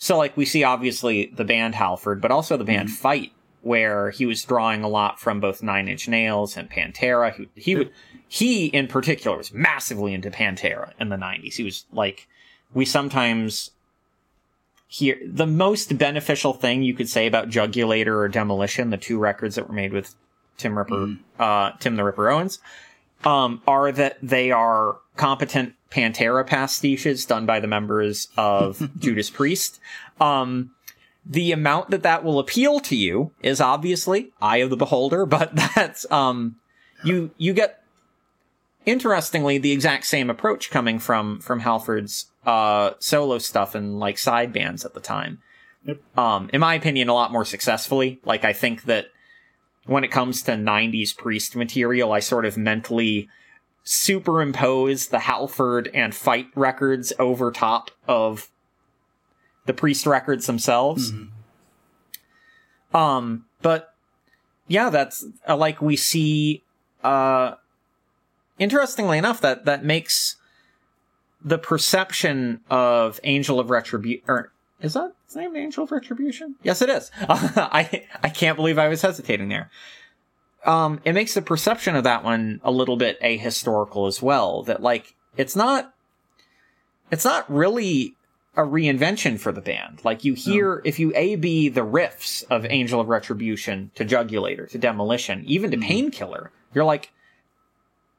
So, 0.00 0.16
like, 0.18 0.36
we 0.36 0.44
see 0.44 0.64
obviously 0.64 1.26
the 1.26 1.44
band 1.44 1.74
Halford, 1.76 2.20
but 2.20 2.30
also 2.30 2.56
the 2.56 2.64
band 2.64 2.90
Fight, 2.90 3.32
where 3.62 4.10
he 4.10 4.26
was 4.26 4.44
drawing 4.44 4.82
a 4.82 4.88
lot 4.88 5.20
from 5.20 5.40
both 5.40 5.62
Nine 5.62 5.88
Inch 5.88 6.08
Nails 6.08 6.56
and 6.56 6.70
Pantera. 6.70 7.34
He, 7.34 7.48
he 7.54 7.76
would, 7.76 7.90
he 8.26 8.66
in 8.66 8.86
particular 8.86 9.36
was 9.36 9.52
massively 9.52 10.14
into 10.14 10.30
Pantera 10.30 10.92
in 11.00 11.08
the 11.08 11.16
'90s. 11.16 11.54
He 11.54 11.64
was 11.64 11.84
like, 11.92 12.28
we 12.72 12.84
sometimes 12.84 13.70
hear 14.88 15.18
the 15.24 15.46
most 15.46 15.98
beneficial 15.98 16.54
thing 16.54 16.82
you 16.82 16.94
could 16.94 17.08
say 17.08 17.26
about 17.26 17.50
Jugulator 17.50 18.16
or 18.16 18.28
Demolition, 18.28 18.90
the 18.90 18.96
two 18.96 19.18
records 19.18 19.54
that 19.56 19.68
were 19.68 19.74
made 19.74 19.92
with 19.92 20.14
Tim 20.56 20.76
Ripper, 20.76 21.16
uh, 21.38 21.72
Tim 21.78 21.96
the 21.96 22.04
Ripper 22.04 22.30
Owens, 22.30 22.58
um, 23.24 23.62
are 23.66 23.92
that 23.92 24.18
they 24.22 24.50
are 24.50 24.98
competent 25.16 25.74
Pantera 25.90 26.46
pastiches 26.46 27.26
done 27.26 27.46
by 27.46 27.60
the 27.60 27.66
members 27.66 28.28
of 28.36 28.90
Judas 28.98 29.30
Priest. 29.30 29.80
Um, 30.20 30.72
the 31.28 31.52
amount 31.52 31.90
that 31.90 32.02
that 32.02 32.24
will 32.24 32.38
appeal 32.38 32.80
to 32.80 32.96
you 32.96 33.32
is 33.42 33.60
obviously 33.60 34.32
eye 34.40 34.58
of 34.58 34.70
the 34.70 34.76
beholder, 34.76 35.26
but 35.26 35.54
that's, 35.54 36.10
um, 36.10 36.56
you, 37.04 37.30
you 37.36 37.52
get, 37.52 37.82
interestingly, 38.86 39.58
the 39.58 39.72
exact 39.72 40.06
same 40.06 40.30
approach 40.30 40.70
coming 40.70 40.98
from, 40.98 41.40
from 41.40 41.60
Halford's, 41.60 42.26
uh, 42.46 42.92
solo 42.98 43.38
stuff 43.38 43.74
and 43.74 44.00
like 44.00 44.16
side 44.16 44.52
bands 44.52 44.84
at 44.84 44.94
the 44.94 45.00
time. 45.00 45.40
Yep. 45.84 46.18
Um, 46.18 46.50
in 46.52 46.60
my 46.60 46.74
opinion, 46.74 47.08
a 47.08 47.14
lot 47.14 47.30
more 47.30 47.44
successfully. 47.44 48.20
Like, 48.24 48.44
I 48.44 48.52
think 48.52 48.84
that 48.84 49.06
when 49.84 50.04
it 50.04 50.10
comes 50.10 50.42
to 50.42 50.52
90s 50.52 51.16
priest 51.16 51.54
material, 51.54 52.12
I 52.12 52.20
sort 52.20 52.46
of 52.46 52.56
mentally 52.56 53.28
superimpose 53.84 55.08
the 55.08 55.20
Halford 55.20 55.90
and 55.94 56.14
Fight 56.14 56.48
records 56.54 57.12
over 57.18 57.50
top 57.50 57.90
of 58.06 58.50
the 59.68 59.74
priest 59.74 60.06
records 60.06 60.46
themselves. 60.46 61.12
Um, 62.92 63.44
but 63.62 63.94
yeah, 64.66 64.90
that's 64.90 65.24
uh, 65.46 65.56
like 65.56 65.80
we 65.80 65.94
see, 65.94 66.64
uh, 67.04 67.54
interestingly 68.58 69.18
enough, 69.18 69.42
that, 69.42 69.66
that 69.66 69.84
makes 69.84 70.36
the 71.44 71.58
perception 71.58 72.62
of 72.70 73.20
Angel 73.22 73.60
of 73.60 73.70
Retribution, 73.70 74.46
is 74.80 74.94
that 74.94 75.12
its 75.26 75.36
name 75.36 75.54
Angel 75.54 75.84
of 75.84 75.92
Retribution? 75.92 76.56
Yes, 76.62 76.80
it 76.80 76.88
is. 76.88 77.10
I, 77.20 78.06
I 78.22 78.30
can't 78.30 78.56
believe 78.56 78.78
I 78.78 78.88
was 78.88 79.02
hesitating 79.02 79.50
there. 79.50 79.70
Um, 80.64 81.00
it 81.04 81.12
makes 81.12 81.34
the 81.34 81.42
perception 81.42 81.94
of 81.94 82.04
that 82.04 82.24
one 82.24 82.60
a 82.64 82.70
little 82.70 82.96
bit 82.96 83.20
ahistorical 83.20 84.08
as 84.08 84.22
well. 84.22 84.62
That 84.62 84.82
like, 84.82 85.14
it's 85.36 85.54
not, 85.54 85.92
it's 87.10 87.24
not 87.24 87.50
really 87.52 88.14
a 88.58 88.62
reinvention 88.62 89.38
for 89.38 89.52
the 89.52 89.60
band. 89.60 90.00
Like 90.04 90.24
you 90.24 90.34
hear, 90.34 90.82
if 90.84 90.98
you 90.98 91.12
A 91.14 91.36
B 91.36 91.68
the 91.68 91.86
riffs 91.86 92.42
of 92.50 92.66
Angel 92.68 93.00
of 93.00 93.08
Retribution 93.08 93.92
to 93.94 94.04
Jugulator 94.04 94.68
to 94.70 94.78
Demolition, 94.78 95.44
even 95.46 95.70
to 95.70 95.76
mm-hmm. 95.76 95.86
Painkiller, 95.86 96.50
you're 96.74 96.84
like, 96.84 97.12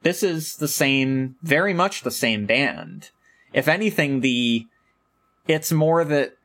this 0.02 0.22
is 0.22 0.56
the 0.56 0.66
same, 0.66 1.36
very 1.42 1.74
much 1.74 2.02
the 2.02 2.10
same 2.10 2.46
band. 2.46 3.10
If 3.52 3.68
anything, 3.68 4.20
the, 4.20 4.66
it's 5.46 5.70
more 5.70 6.04
that, 6.04 6.36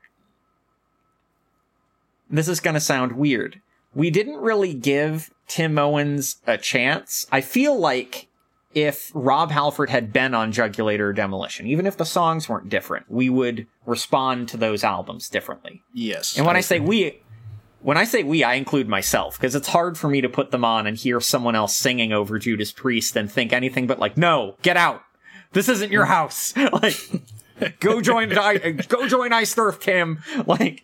this 2.29 2.49
is 2.49 2.59
gonna 2.59 2.81
sound 2.81 3.13
weird. 3.13 3.61
We 3.93 4.09
didn't 4.09 4.41
really 4.41 4.73
give 4.73 5.31
Tim 5.47 5.79
Owens 5.79 6.41
a 6.45 6.57
chance. 6.57 7.27
I 7.31 7.39
feel 7.39 7.79
like 7.79 8.27
if 8.75 9.09
Rob 9.15 9.51
Halford 9.51 9.89
had 9.89 10.11
been 10.11 10.35
on 10.35 10.51
Jugulator 10.51 10.99
or 10.99 11.13
Demolition, 11.13 11.65
even 11.65 11.87
if 11.87 11.95
the 11.95 12.05
songs 12.05 12.49
weren't 12.49 12.67
different, 12.67 13.09
we 13.09 13.29
would 13.29 13.65
respond 13.85 14.49
to 14.49 14.57
those 14.57 14.83
albums 14.83 15.29
differently. 15.29 15.81
Yes. 15.93 16.37
And 16.37 16.45
when 16.45 16.57
I, 16.57 16.61
say 16.61 16.81
we, 16.81 17.21
when 17.81 17.97
I 17.97 18.03
say 18.03 18.23
we, 18.23 18.43
I 18.43 18.55
include 18.55 18.89
myself 18.89 19.37
because 19.37 19.55
it's 19.55 19.69
hard 19.69 19.97
for 19.97 20.09
me 20.09 20.19
to 20.19 20.27
put 20.27 20.51
them 20.51 20.65
on 20.65 20.87
and 20.87 20.97
hear 20.97 21.21
someone 21.21 21.55
else 21.55 21.73
singing 21.73 22.11
over 22.11 22.37
Judas 22.37 22.73
Priest 22.73 23.15
and 23.15 23.31
think 23.31 23.53
anything 23.53 23.87
but 23.87 23.97
like, 23.97 24.17
no, 24.17 24.57
get 24.61 24.75
out. 24.75 25.01
This 25.53 25.69
isn't 25.69 25.91
your 25.91 26.05
house. 26.05 26.53
like, 26.73 26.97
go 27.79 28.01
join, 28.01 28.37
I- 28.37 28.71
go 28.71 29.07
join 29.07 29.31
Iced 29.31 29.57
Earth, 29.57 29.79
Tim. 29.79 30.21
Like, 30.45 30.83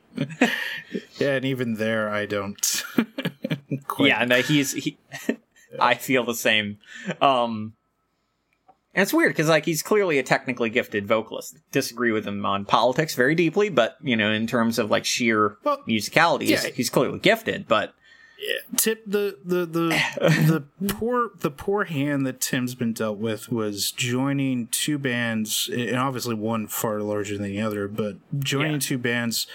yeah, 1.20 1.34
and 1.36 1.44
even 1.44 1.74
there, 1.74 2.10
I 2.10 2.26
don't. 2.26 2.84
quite 3.88 4.08
yeah, 4.08 4.24
no, 4.24 4.42
he's 4.42 4.72
he. 4.72 4.98
I 5.80 5.96
feel 5.96 6.24
the 6.24 6.36
same. 6.36 6.80
Um, 7.22 7.74
and 8.94 9.02
it's 9.04 9.14
weird 9.14 9.32
because 9.32 9.48
like 9.50 9.66
he's 9.66 9.82
clearly 9.82 10.20
a 10.20 10.24
technically 10.24 10.70
gifted 10.70 11.08
vocalist. 11.08 11.58
Disagree 11.72 12.12
with 12.12 12.26
him 12.28 12.46
on 12.46 12.66
politics 12.66 13.16
very 13.16 13.36
deeply, 13.36 13.70
but 13.70 13.98
you 14.02 14.16
know, 14.16 14.32
in 14.32 14.48
terms 14.48 14.78
of 14.80 14.90
like 14.92 15.06
sheer 15.06 15.58
Well, 15.64 15.78
musicality, 15.88 16.42
he's, 16.44 16.64
yeah. 16.66 16.72
he's 16.72 16.90
clearly 16.90 17.20
gifted. 17.20 17.68
But 17.68 17.94
tip 18.76 19.04
the 19.06 19.38
the 19.46 19.66
the 19.66 19.90
the 20.80 20.88
poor 20.94 21.30
the 21.40 21.52
poor 21.52 21.84
hand 21.86 22.26
that 22.26 22.42
Tim's 22.42 22.74
been 22.76 22.92
dealt 22.94 23.18
with 23.20 23.52
was 23.52 23.92
joining 23.92 24.68
two 24.68 24.98
bands 24.98 25.70
and 25.72 25.96
obviously 25.98 26.36
one 26.36 26.68
far 26.68 27.00
larger 27.02 27.38
than 27.38 27.44
the 27.48 27.62
other, 27.62 27.88
but 27.88 28.18
joining 28.40 28.74
Yeah. 28.74 28.80
two 28.80 28.98
bands 28.98 29.48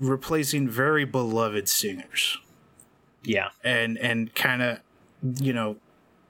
replacing 0.00 0.68
very 0.68 1.04
beloved 1.04 1.68
singers 1.68 2.38
yeah, 3.24 3.48
and 3.62 3.96
and 3.98 4.34
kind 4.34 4.62
of 4.62 4.80
you 5.40 5.52
know 5.52 5.76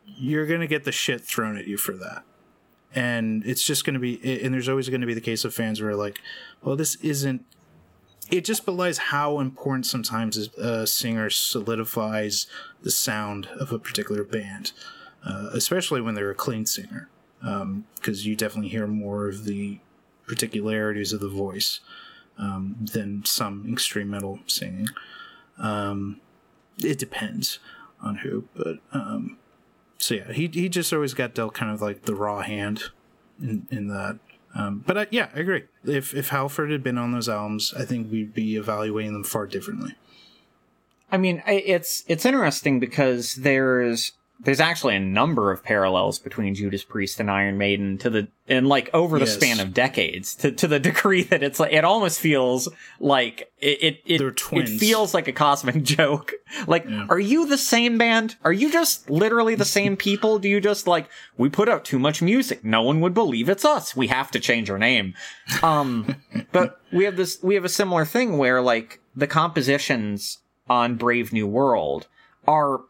you're 0.04 0.46
going 0.46 0.60
to 0.60 0.66
get 0.66 0.84
the 0.84 0.92
shit 0.92 1.22
thrown 1.22 1.56
at 1.56 1.66
you 1.66 1.78
for 1.78 1.92
that. 1.96 2.22
And 2.94 3.44
it's 3.46 3.62
just 3.62 3.84
going 3.84 3.94
to 3.94 4.00
be 4.00 4.42
and 4.42 4.52
there's 4.52 4.68
always 4.68 4.88
going 4.88 5.00
to 5.00 5.06
be 5.06 5.14
the 5.14 5.20
case 5.20 5.44
of 5.44 5.54
fans 5.54 5.78
who 5.78 5.86
are 5.86 5.96
like, 5.96 6.20
well 6.62 6.76
this 6.76 6.96
isn't 6.96 7.44
it 8.30 8.44
just 8.46 8.64
belies 8.64 8.96
how 8.98 9.40
important 9.40 9.84
sometimes 9.84 10.38
a 10.56 10.86
singer 10.86 11.28
solidifies 11.28 12.46
the 12.82 12.90
sound 12.90 13.46
of 13.58 13.72
a 13.72 13.78
particular 13.78 14.24
band, 14.24 14.72
uh, 15.24 15.50
especially 15.52 16.00
when 16.00 16.14
they're 16.14 16.30
a 16.30 16.34
clean 16.34 16.64
singer, 16.64 17.10
because 17.40 18.24
you 18.26 18.34
definitely 18.34 18.70
hear 18.70 18.86
more 18.86 19.28
of 19.28 19.44
the 19.44 19.78
particularities 20.26 21.12
of 21.12 21.20
the 21.20 21.28
voice 21.28 21.80
um, 22.38 22.76
than 22.80 23.22
some 23.26 23.70
extreme 23.70 24.08
metal 24.08 24.38
singing. 24.46 24.88
Um, 25.58 26.20
it 26.78 26.98
depends 26.98 27.58
on 28.00 28.16
who, 28.16 28.44
but 28.54 28.78
um, 28.92 29.36
so 30.02 30.14
yeah, 30.14 30.32
he 30.32 30.48
he 30.48 30.68
just 30.68 30.92
always 30.92 31.14
got 31.14 31.34
dealt 31.34 31.54
kind 31.54 31.72
of 31.72 31.80
like 31.80 32.02
the 32.02 32.14
raw 32.14 32.42
hand 32.42 32.84
in 33.40 33.66
in 33.70 33.88
that. 33.88 34.18
Um, 34.54 34.82
but 34.86 34.98
I, 34.98 35.06
yeah, 35.10 35.28
I 35.34 35.40
agree. 35.40 35.64
If 35.84 36.14
if 36.14 36.28
Halford 36.30 36.70
had 36.70 36.82
been 36.82 36.98
on 36.98 37.12
those 37.12 37.28
albums, 37.28 37.72
I 37.78 37.84
think 37.84 38.10
we'd 38.10 38.34
be 38.34 38.56
evaluating 38.56 39.12
them 39.12 39.24
far 39.24 39.46
differently. 39.46 39.94
I 41.10 41.18
mean, 41.18 41.42
it's 41.46 42.04
it's 42.08 42.26
interesting 42.26 42.80
because 42.80 43.36
there's 43.36 44.12
there's 44.44 44.60
actually 44.60 44.96
a 44.96 45.00
number 45.00 45.52
of 45.52 45.62
parallels 45.62 46.18
between 46.18 46.54
Judas 46.54 46.82
Priest 46.82 47.20
and 47.20 47.30
Iron 47.30 47.58
Maiden 47.58 47.96
to 47.98 48.10
the 48.10 48.28
and 48.48 48.66
like 48.66 48.90
over 48.92 49.18
the 49.18 49.24
Yes. 49.24 49.34
span 49.34 49.60
of 49.60 49.72
decades 49.72 50.34
to 50.36 50.50
to 50.52 50.66
the 50.66 50.78
degree 50.90 51.22
that 51.22 51.42
it's 51.42 51.60
like 51.60 51.72
it 51.72 51.84
almost 51.84 52.18
feels 52.20 52.68
like 52.98 53.52
it 53.58 54.00
it 54.04 54.18
They're 54.18 54.34
it 54.52 54.68
feels 54.80 55.14
like 55.14 55.28
a 55.28 55.32
cosmic 55.32 55.82
joke. 55.82 56.32
Like, 56.66 56.86
are 57.08 57.20
you 57.20 57.46
the 57.46 57.56
same 57.56 57.98
band? 57.98 58.36
Are 58.44 58.52
you 58.52 58.70
just 58.72 59.08
literally 59.08 59.54
the 59.54 59.64
same 59.64 59.96
people? 59.96 60.38
Do 60.38 60.48
you 60.48 60.60
just 60.60 60.86
like 60.86 61.08
we 61.36 61.48
put 61.48 61.68
out 61.68 61.84
too 61.84 61.98
much 61.98 62.20
music? 62.20 62.64
No 62.64 62.82
one 62.82 63.00
would 63.00 63.14
believe 63.14 63.48
it's 63.48 63.64
us. 63.64 63.94
We 63.96 64.08
have 64.08 64.30
to 64.32 64.40
change 64.40 64.70
our 64.70 64.78
name. 64.78 65.14
Um, 65.62 66.16
but 66.52 66.80
we 66.92 67.04
have 67.04 67.16
this 67.16 67.38
we 67.42 67.54
have 67.54 67.64
a 67.64 67.68
similar 67.68 68.04
thing 68.04 68.38
where 68.38 68.60
like 68.60 69.00
the 69.14 69.26
compositions 69.26 70.38
on 70.68 70.96
Brave 70.96 71.32
New 71.32 71.46
World 71.46 72.08
are 72.46 72.80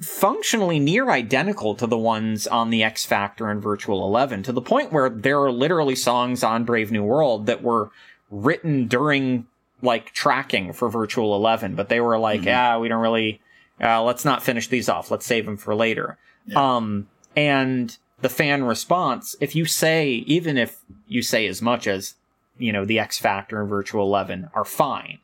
functionally 0.00 0.78
near 0.78 1.10
identical 1.10 1.74
to 1.74 1.86
the 1.86 1.98
ones 1.98 2.46
on 2.46 2.70
the 2.70 2.82
X 2.82 3.04
Factor 3.04 3.50
and 3.50 3.62
Virtual 3.62 4.04
11 4.06 4.42
to 4.44 4.52
the 4.52 4.62
point 4.62 4.92
where 4.92 5.10
there 5.10 5.40
are 5.40 5.52
literally 5.52 5.94
songs 5.94 6.42
on 6.42 6.64
Brave 6.64 6.90
New 6.90 7.02
World 7.04 7.46
that 7.46 7.62
were 7.62 7.90
written 8.30 8.86
during 8.86 9.46
like 9.82 10.12
tracking 10.12 10.72
for 10.72 10.88
Virtual 10.88 11.34
11 11.34 11.74
but 11.74 11.88
they 11.88 12.00
were 12.00 12.18
like 12.18 12.46
ah 12.46 12.78
we 12.78 12.88
don't 12.88 13.02
really 13.02 13.40
uh, 13.82 14.02
let's 14.02 14.26
not 14.26 14.42
finish 14.42 14.68
these 14.68 14.90
off. 14.90 15.10
Let's 15.10 15.24
save 15.24 15.46
them 15.46 15.56
for 15.56 15.74
later. 15.74 16.18
Um 16.56 17.08
and 17.36 17.96
the 18.22 18.28
fan 18.28 18.64
response 18.64 19.36
if 19.40 19.54
you 19.54 19.66
say 19.66 20.08
even 20.26 20.56
if 20.56 20.80
you 21.08 21.22
say 21.22 21.46
as 21.46 21.60
much 21.60 21.86
as 21.86 22.14
you 22.58 22.72
know 22.72 22.86
the 22.86 22.98
X 22.98 23.18
Factor 23.18 23.60
and 23.60 23.68
Virtual 23.68 24.04
11 24.04 24.48
are 24.54 24.64
fine 24.64 25.18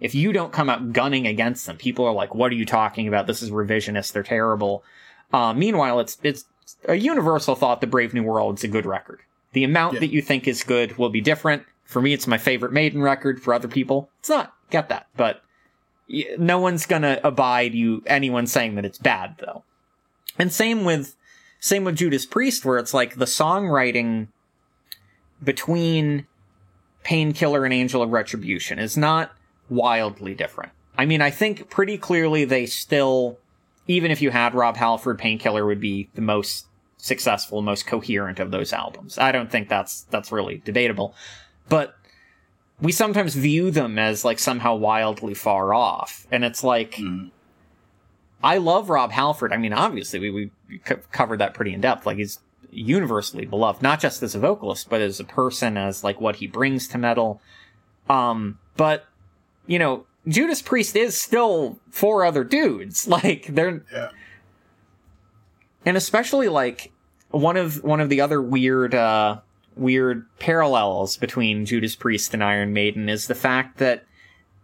if 0.00 0.14
you 0.14 0.32
don't 0.32 0.52
come 0.52 0.70
out 0.70 0.92
gunning 0.92 1.26
against 1.26 1.66
them, 1.66 1.76
people 1.76 2.04
are 2.06 2.12
like, 2.12 2.34
"What 2.34 2.50
are 2.52 2.56
you 2.56 2.66
talking 2.66 3.06
about? 3.08 3.26
This 3.26 3.42
is 3.42 3.50
revisionist. 3.50 4.12
They're 4.12 4.22
terrible." 4.22 4.82
Uh, 5.32 5.52
meanwhile, 5.54 6.00
it's 6.00 6.18
it's 6.22 6.44
a 6.86 6.94
universal 6.96 7.54
thought 7.54 7.80
that 7.80 7.88
Brave 7.90 8.14
New 8.14 8.22
World 8.22 8.58
is 8.58 8.64
a 8.64 8.68
good 8.68 8.86
record. 8.86 9.20
The 9.52 9.64
amount 9.64 9.94
Yeah. 9.94 10.00
that 10.00 10.12
you 10.12 10.22
think 10.22 10.46
is 10.48 10.62
good 10.62 10.96
will 10.98 11.10
be 11.10 11.20
different. 11.20 11.64
For 11.84 12.00
me, 12.00 12.12
it's 12.12 12.26
my 12.26 12.38
favorite 12.38 12.72
Maiden 12.72 13.02
record. 13.02 13.42
For 13.42 13.52
other 13.52 13.68
people, 13.68 14.10
it's 14.20 14.28
not. 14.28 14.54
Get 14.70 14.88
that, 14.88 15.06
but 15.16 15.42
no 16.38 16.58
one's 16.58 16.86
gonna 16.86 17.20
abide 17.24 17.74
you 17.74 18.02
anyone 18.06 18.46
saying 18.46 18.76
that 18.76 18.84
it's 18.84 18.98
bad 18.98 19.34
though. 19.38 19.64
And 20.38 20.52
same 20.52 20.84
with 20.84 21.16
same 21.58 21.84
with 21.84 21.96
Judas 21.96 22.24
Priest, 22.24 22.64
where 22.64 22.78
it's 22.78 22.94
like 22.94 23.16
the 23.16 23.24
songwriting 23.26 24.28
between 25.42 26.26
Painkiller 27.02 27.64
and 27.64 27.74
Angel 27.74 28.02
of 28.02 28.10
Retribution 28.10 28.78
is 28.78 28.96
not 28.96 29.32
wildly 29.70 30.34
different. 30.34 30.72
I 30.98 31.06
mean, 31.06 31.22
I 31.22 31.30
think 31.30 31.70
pretty 31.70 31.96
clearly 31.96 32.44
they 32.44 32.66
still, 32.66 33.38
even 33.86 34.10
if 34.10 34.20
you 34.20 34.30
had 34.30 34.54
Rob 34.54 34.76
Halford, 34.76 35.18
Painkiller 35.18 35.64
would 35.64 35.80
be 35.80 36.10
the 36.14 36.20
most 36.20 36.66
successful, 36.98 37.62
most 37.62 37.86
coherent 37.86 38.38
of 38.38 38.50
those 38.50 38.74
albums. 38.74 39.16
I 39.16 39.32
don't 39.32 39.50
think 39.50 39.68
that's 39.68 40.02
that's 40.10 40.30
really 40.30 40.60
debatable, 40.64 41.14
but 41.70 41.94
we 42.82 42.92
sometimes 42.92 43.34
view 43.34 43.70
them 43.70 43.98
as 43.98 44.24
like 44.24 44.38
somehow 44.38 44.74
wildly 44.74 45.34
far 45.34 45.72
off, 45.72 46.26
and 46.30 46.44
it's 46.44 46.62
like. 46.62 46.96
Mm. 46.96 47.30
I 48.42 48.56
love 48.56 48.88
Rob 48.88 49.12
Halford. 49.12 49.52
I 49.52 49.58
mean, 49.58 49.74
obviously, 49.74 50.18
we, 50.18 50.30
we 50.30 50.78
covered 51.12 51.40
that 51.40 51.52
pretty 51.52 51.74
in 51.74 51.82
depth. 51.82 52.06
Like, 52.06 52.16
he's 52.16 52.38
universally 52.70 53.44
beloved, 53.44 53.82
not 53.82 54.00
just 54.00 54.22
as 54.22 54.34
a 54.34 54.38
vocalist, 54.38 54.88
but 54.88 55.02
as 55.02 55.20
a 55.20 55.24
person, 55.24 55.76
as 55.76 56.02
like 56.02 56.22
what 56.22 56.36
he 56.36 56.46
brings 56.46 56.88
to 56.88 56.96
metal. 56.96 57.42
Um, 58.08 58.58
but, 58.78 59.04
you 59.70 59.78
know, 59.78 60.04
Judas 60.28 60.60
Priest 60.60 60.96
is 60.96 61.18
still 61.18 61.78
four 61.90 62.24
other 62.24 62.44
dudes. 62.44 63.06
Like, 63.08 63.46
they're. 63.46 63.84
Yeah. 63.92 64.10
And 65.86 65.96
especially, 65.96 66.48
like, 66.48 66.92
one 67.30 67.56
of, 67.56 67.82
one 67.82 68.00
of 68.00 68.08
the 68.08 68.20
other 68.20 68.42
weird, 68.42 68.94
uh, 68.94 69.40
weird 69.76 70.26
parallels 70.38 71.16
between 71.16 71.64
Judas 71.64 71.96
Priest 71.96 72.34
and 72.34 72.44
Iron 72.44 72.72
Maiden 72.72 73.08
is 73.08 73.28
the 73.28 73.34
fact 73.34 73.78
that 73.78 74.04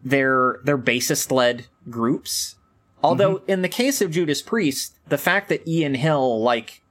they're, 0.04 0.60
they're 0.64 0.76
bassist 0.76 1.30
led 1.30 1.66
groups 1.88 2.56
Although 3.02 3.42
in 3.46 3.62
the 3.62 3.68
case 3.68 4.00
of 4.00 4.10
Judas 4.10 4.42
Priest, 4.42 4.96
the 5.08 5.18
fact 5.18 5.48
that 5.50 5.66
Ian 5.68 5.94
Hill, 5.94 6.42
like, 6.42 6.82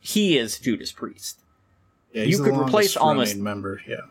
he 0.00 0.36
is 0.36 0.58
Judas 0.58 0.92
Priest. 0.92 1.40
Yeah, 2.12 2.24
You 2.24 2.42
could 2.42 2.56
replace 2.56 2.96
almost- 2.96 3.36
member. 3.36 3.80
Yeah. 3.88 4.02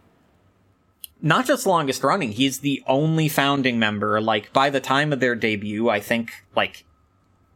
Not 1.22 1.46
just 1.46 1.66
longest 1.66 2.04
running, 2.04 2.32
he's 2.32 2.60
the 2.60 2.84
only 2.86 3.28
founding 3.28 3.80
member. 3.80 4.22
Like, 4.22 4.54
by 4.54 4.70
the 4.70 4.80
time 4.80 5.12
of 5.12 5.20
their 5.20 5.36
debut, 5.36 5.90
I 5.90 6.00
think, 6.00 6.32
like, 6.56 6.86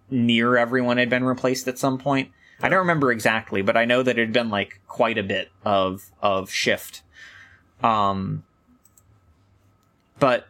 near 0.10 0.58
everyone 0.58 0.98
had 0.98 1.10
been 1.10 1.24
replaced 1.24 1.68
at 1.68 1.78
some 1.78 1.98
point. 1.98 2.32
I 2.62 2.70
don't 2.70 2.80
remember 2.80 3.12
exactly, 3.12 3.62
but 3.62 3.78
I 3.78 3.86
know 3.86 4.04
that 4.04 4.18
it 4.18 4.22
had 4.22 4.34
been, 4.34 4.50
like, 4.50 4.82
quite 4.88 5.18
a 5.18 5.24
bit 5.24 5.50
of, 5.64 6.12
of 6.22 6.50
shift. 6.52 7.04
Um, 7.84 8.44
but 10.20 10.48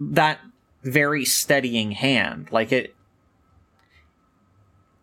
that 0.00 0.40
very 0.82 1.24
steadying 1.24 1.92
hand, 1.92 2.48
like 2.50 2.72
it, 2.72 2.94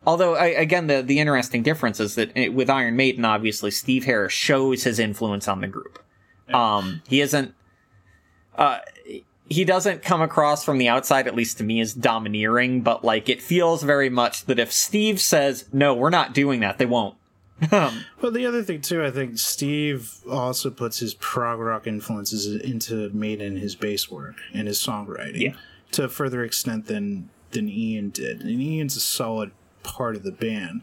Although, 0.06 0.36
I, 0.36 0.46
again, 0.46 0.88
the 0.88 1.02
the 1.02 1.20
interesting 1.20 1.64
difference 1.64 2.00
is 2.00 2.16
that 2.16 2.32
it, 2.34 2.54
with 2.54 2.70
Iron 2.70 2.96
Maiden, 2.96 3.26
obviously, 3.26 3.72
Steve 3.72 4.06
Harris 4.06 4.32
shows 4.32 4.86
his 4.86 5.00
influence 5.00 5.50
on 5.50 5.60
the 5.60 5.68
group. 5.68 6.00
Um, 6.54 7.02
he 7.08 7.22
isn't. 7.22 7.54
Uh, 8.56 8.80
he 9.50 9.64
doesn't 9.64 10.02
come 10.02 10.22
across 10.22 10.66
from 10.66 10.78
the 10.78 10.90
outside, 10.90 11.28
at 11.28 11.36
least 11.36 11.58
to 11.60 11.64
me, 11.64 11.80
as 11.80 11.94
domineering. 11.94 12.82
But 12.82 13.04
like, 13.06 13.30
it 13.30 13.42
feels 13.42 13.84
very 13.84 14.10
much 14.10 14.46
that 14.46 14.60
if 14.60 14.72
Steve 14.74 15.22
says 15.22 15.66
no, 15.72 15.94
we're 15.94 16.10
not 16.10 16.34
doing 16.34 16.60
that, 16.62 16.78
they 16.78 16.86
won't. 16.86 17.16
Well, 17.72 18.32
the 18.32 18.46
other 18.46 18.62
thing 18.64 18.82
too, 18.82 19.04
I 19.04 19.10
think 19.12 19.38
Steve 19.40 20.12
also 20.30 20.70
puts 20.70 21.00
his 21.00 21.14
prog 21.16 21.60
rock 21.60 21.88
influences 21.88 22.46
into 22.62 23.10
Maiden, 23.14 23.56
his 23.58 23.76
bass 23.76 24.12
work 24.12 24.36
and 24.54 24.68
his 24.68 24.78
songwriting, 24.80 25.40
Yeah. 25.40 25.54
to 25.94 26.04
a 26.04 26.10
further 26.10 26.44
extent 26.44 26.86
than 26.88 27.30
than 27.52 27.70
Ian 27.70 28.10
did. 28.10 28.42
And 28.42 28.62
Ian's 28.62 28.96
a 28.98 29.00
solid 29.00 29.52
part 29.84 30.16
of 30.16 30.24
the 30.24 30.32
band, 30.32 30.82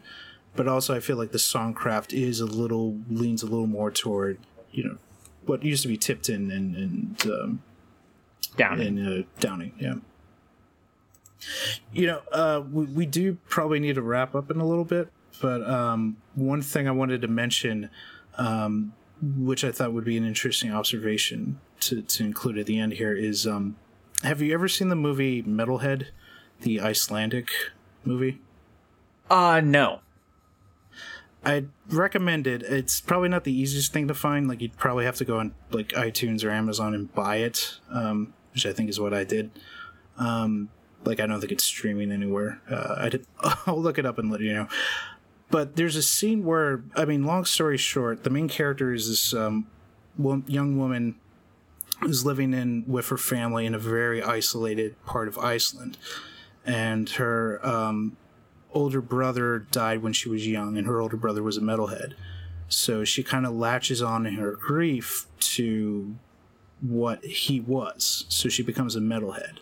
but 0.55 0.67
also 0.67 0.95
I 0.95 0.99
feel 0.99 1.15
like 1.17 1.31
the 1.31 1.37
songcraft 1.37 2.11
is 2.11 2.39
a 2.41 2.45
little 2.45 2.97
leans 3.09 3.43
a 3.43 3.45
little 3.47 3.67
more 3.67 3.91
toward 3.91 4.39
you 4.71 4.83
know 4.83 4.97
what 5.47 5.63
used 5.63 5.81
to 5.83 5.87
be 5.87 5.97
Tipton 5.97 6.51
and 6.51 6.75
and 6.75 7.31
um, 7.31 7.61
in 8.79 9.05
uh, 9.05 9.23
Downing. 9.39 9.73
Yeah. 9.79 9.95
You 11.93 12.07
know, 12.07 12.21
uh, 12.31 12.61
we, 12.71 12.85
we 12.85 13.05
do 13.05 13.37
probably 13.47 13.79
need 13.79 13.95
to 13.95 14.01
wrap 14.01 14.35
up 14.35 14.49
in 14.49 14.59
a 14.59 14.65
little 14.65 14.85
bit, 14.85 15.09
but 15.41 15.67
um, 15.67 16.17
one 16.33 16.61
thing 16.61 16.87
I 16.87 16.91
wanted 16.91 17.21
to 17.21 17.27
mention, 17.27 17.89
um, 18.37 18.93
which 19.21 19.63
I 19.63 19.71
thought 19.71 19.93
would 19.93 20.05
be 20.05 20.17
an 20.17 20.25
interesting 20.25 20.73
observation 20.73 21.59
to, 21.81 22.01
to 22.01 22.23
include 22.23 22.57
at 22.57 22.65
the 22.65 22.79
end 22.79 22.93
here, 22.93 23.15
is 23.15 23.45
um, 23.45 23.75
have 24.23 24.41
you 24.41 24.53
ever 24.53 24.67
seen 24.67 24.89
the 24.89 24.95
movie 24.95 25.43
Metalhead, 25.43 26.07
the 26.61 26.81
Icelandic 26.81 27.49
movie? 28.03 28.39
Uh, 29.29 29.61
no. 29.63 29.99
I 31.45 31.65
recommend 31.89 32.47
it. 32.47 32.63
It's 32.63 32.99
probably 32.99 33.29
not 33.29 33.43
the 33.43 33.53
easiest 33.53 33.93
thing 33.93 34.07
to 34.07 34.15
find. 34.15 34.47
Like 34.47 34.61
you'd 34.61 34.77
probably 34.77 35.05
have 35.05 35.15
to 35.17 35.25
go 35.25 35.39
on 35.39 35.53
like 35.69 35.89
iTunes 35.89 36.43
or 36.43 36.49
Amazon 36.49 36.95
and 36.95 37.13
buy 37.13 37.37
it, 37.37 37.79
um, 37.91 38.33
which 38.53 38.65
I 38.65 38.73
think 38.73 38.89
is 38.89 38.99
what 38.99 39.13
I 39.13 39.23
did. 39.23 39.51
Um, 40.17 40.69
like 41.03 41.19
I 41.19 41.27
don't 41.27 41.39
think 41.39 41.51
it's 41.51 41.63
streaming 41.63 42.11
anywhere. 42.11 42.61
Uh, 42.69 42.95
I 42.97 43.09
did. 43.09 43.27
I'll 43.67 43.79
look 43.79 43.99
it 43.99 44.05
up 44.05 44.17
and 44.17 44.31
let 44.31 44.41
you 44.41 44.53
know. 44.53 44.67
But 45.51 45.75
there's 45.75 45.95
a 45.95 46.01
scene 46.01 46.43
where, 46.43 46.83
I 46.95 47.05
mean, 47.05 47.23
long 47.23 47.45
story 47.45 47.77
short, 47.77 48.23
the 48.23 48.31
main 48.31 48.49
character 48.49 48.91
is 48.91 49.07
this 49.07 49.33
um, 49.33 49.67
young 50.47 50.77
woman 50.77 51.15
who's 52.01 52.25
living 52.25 52.53
in 52.53 52.83
with 52.87 53.09
her 53.09 53.17
family 53.17 53.65
in 53.65 53.75
a 53.75 53.79
very 53.79 54.23
isolated 54.23 55.01
part 55.05 55.27
of 55.27 55.37
Iceland, 55.37 55.97
and 56.65 57.07
her 57.11 57.65
um, 57.65 58.17
older 58.75 59.01
brother 59.01 59.59
died 59.71 60.03
when 60.03 60.13
she 60.13 60.29
was 60.29 60.45
young, 60.45 60.77
and 60.77 60.85
her 60.85 61.01
older 61.01 61.17
brother 61.17 61.41
was 61.41 61.57
a 61.57 61.61
metalhead. 61.61 62.13
So 62.67 63.03
she 63.03 63.23
kind 63.23 63.45
of 63.45 63.53
latches 63.53 64.01
on 64.01 64.25
in 64.25 64.35
her 64.35 64.51
grief 64.51 65.27
to 65.39 66.15
what 66.81 67.23
he 67.23 67.59
was. 67.59 68.25
So 68.27 68.49
she 68.49 68.61
becomes 68.61 68.95
a 68.95 68.99
metalhead, 68.99 69.59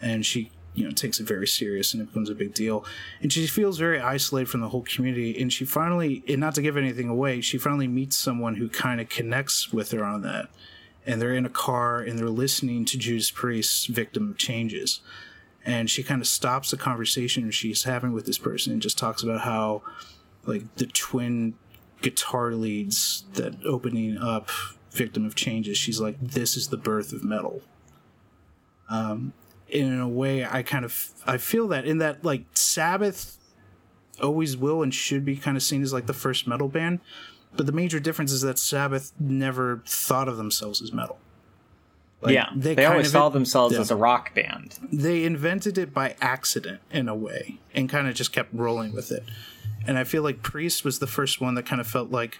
and 0.00 0.26
she 0.26 0.50
you 0.74 0.84
know 0.84 0.90
takes 0.90 1.20
it 1.20 1.26
very 1.26 1.46
serious, 1.46 1.94
and 1.94 2.02
it 2.02 2.06
becomes 2.06 2.28
a 2.28 2.34
big 2.34 2.52
deal. 2.52 2.84
And 3.22 3.32
she 3.32 3.46
feels 3.46 3.78
very 3.78 4.00
isolated 4.00 4.48
from 4.48 4.60
the 4.60 4.68
whole 4.68 4.82
community. 4.82 5.40
And 5.40 5.52
she 5.52 5.64
finally, 5.64 6.24
and 6.28 6.40
not 6.40 6.54
to 6.56 6.62
give 6.62 6.76
anything 6.76 7.08
away, 7.08 7.40
she 7.40 7.58
finally 7.58 7.88
meets 7.88 8.16
someone 8.16 8.56
who 8.56 8.68
kind 8.68 9.00
of 9.00 9.08
connects 9.08 9.72
with 9.72 9.92
her 9.92 10.04
on 10.04 10.22
that. 10.22 10.48
And 11.06 11.20
they're 11.20 11.34
in 11.34 11.46
a 11.46 11.50
car, 11.50 12.00
and 12.00 12.18
they're 12.18 12.28
listening 12.28 12.84
to 12.86 12.98
Judas 12.98 13.30
Priest's 13.30 13.86
"Victim 13.86 14.34
Changes." 14.36 15.00
And 15.64 15.90
she 15.90 16.02
kind 16.02 16.20
of 16.20 16.26
stops 16.26 16.70
the 16.70 16.76
conversation 16.76 17.50
she's 17.50 17.84
having 17.84 18.12
with 18.12 18.26
this 18.26 18.38
person 18.38 18.72
and 18.72 18.82
just 18.82 18.98
talks 18.98 19.22
about 19.22 19.42
how 19.42 19.82
like 20.46 20.74
the 20.76 20.86
twin 20.86 21.54
guitar 22.02 22.52
leads 22.52 23.24
that 23.34 23.54
opening 23.64 24.16
up 24.18 24.48
victim 24.90 25.24
of 25.24 25.34
changes 25.34 25.76
she's 25.76 26.00
like 26.00 26.16
this 26.20 26.56
is 26.56 26.68
the 26.68 26.76
birth 26.76 27.12
of 27.12 27.22
metal. 27.22 27.62
Um 28.88 29.32
in 29.68 30.00
a 30.00 30.08
way 30.08 30.44
i 30.44 30.62
kind 30.62 30.84
of 30.84 31.10
i 31.26 31.38
feel 31.38 31.68
that 31.68 31.84
in 31.84 31.98
that 31.98 32.24
like 32.24 32.44
sabbath 32.54 33.38
always 34.20 34.56
will 34.56 34.82
and 34.82 34.92
should 34.92 35.24
be 35.24 35.36
kind 35.36 35.56
of 35.56 35.62
seen 35.62 35.82
as 35.82 35.92
like 35.92 36.06
the 36.06 36.12
first 36.12 36.46
metal 36.46 36.68
band 36.68 36.98
but 37.56 37.66
the 37.66 37.72
major 37.72 38.00
difference 38.00 38.32
is 38.32 38.42
that 38.42 38.58
sabbath 38.58 39.12
never 39.20 39.82
thought 39.86 40.28
of 40.28 40.36
themselves 40.36 40.82
as 40.82 40.92
metal 40.92 41.18
Like, 42.22 42.34
yeah, 42.34 42.50
they, 42.54 42.74
kind 42.74 42.88
always 42.88 43.06
of- 43.06 43.12
saw 43.12 43.28
themselves 43.30 43.74
yeah 43.74 43.80
as 43.80 43.90
a 43.90 43.96
rock 43.96 44.34
band. 44.34 44.78
they 44.92 45.24
invented 45.24 45.78
it 45.78 45.94
by 45.94 46.16
accident 46.20 46.80
in 46.90 47.08
a 47.08 47.14
way 47.14 47.58
and 47.74 47.88
kind 47.88 48.08
of 48.08 48.14
just 48.14 48.32
kept 48.32 48.52
rolling 48.52 48.92
with 48.92 49.10
it. 49.10 49.24
And 49.86 49.96
I 49.96 50.04
feel 50.04 50.22
like 50.22 50.42
Priest 50.42 50.84
was 50.84 50.98
the 50.98 51.06
first 51.06 51.40
one 51.40 51.54
that 51.54 51.64
kind 51.64 51.80
of 51.80 51.86
felt 51.86 52.10
like 52.10 52.38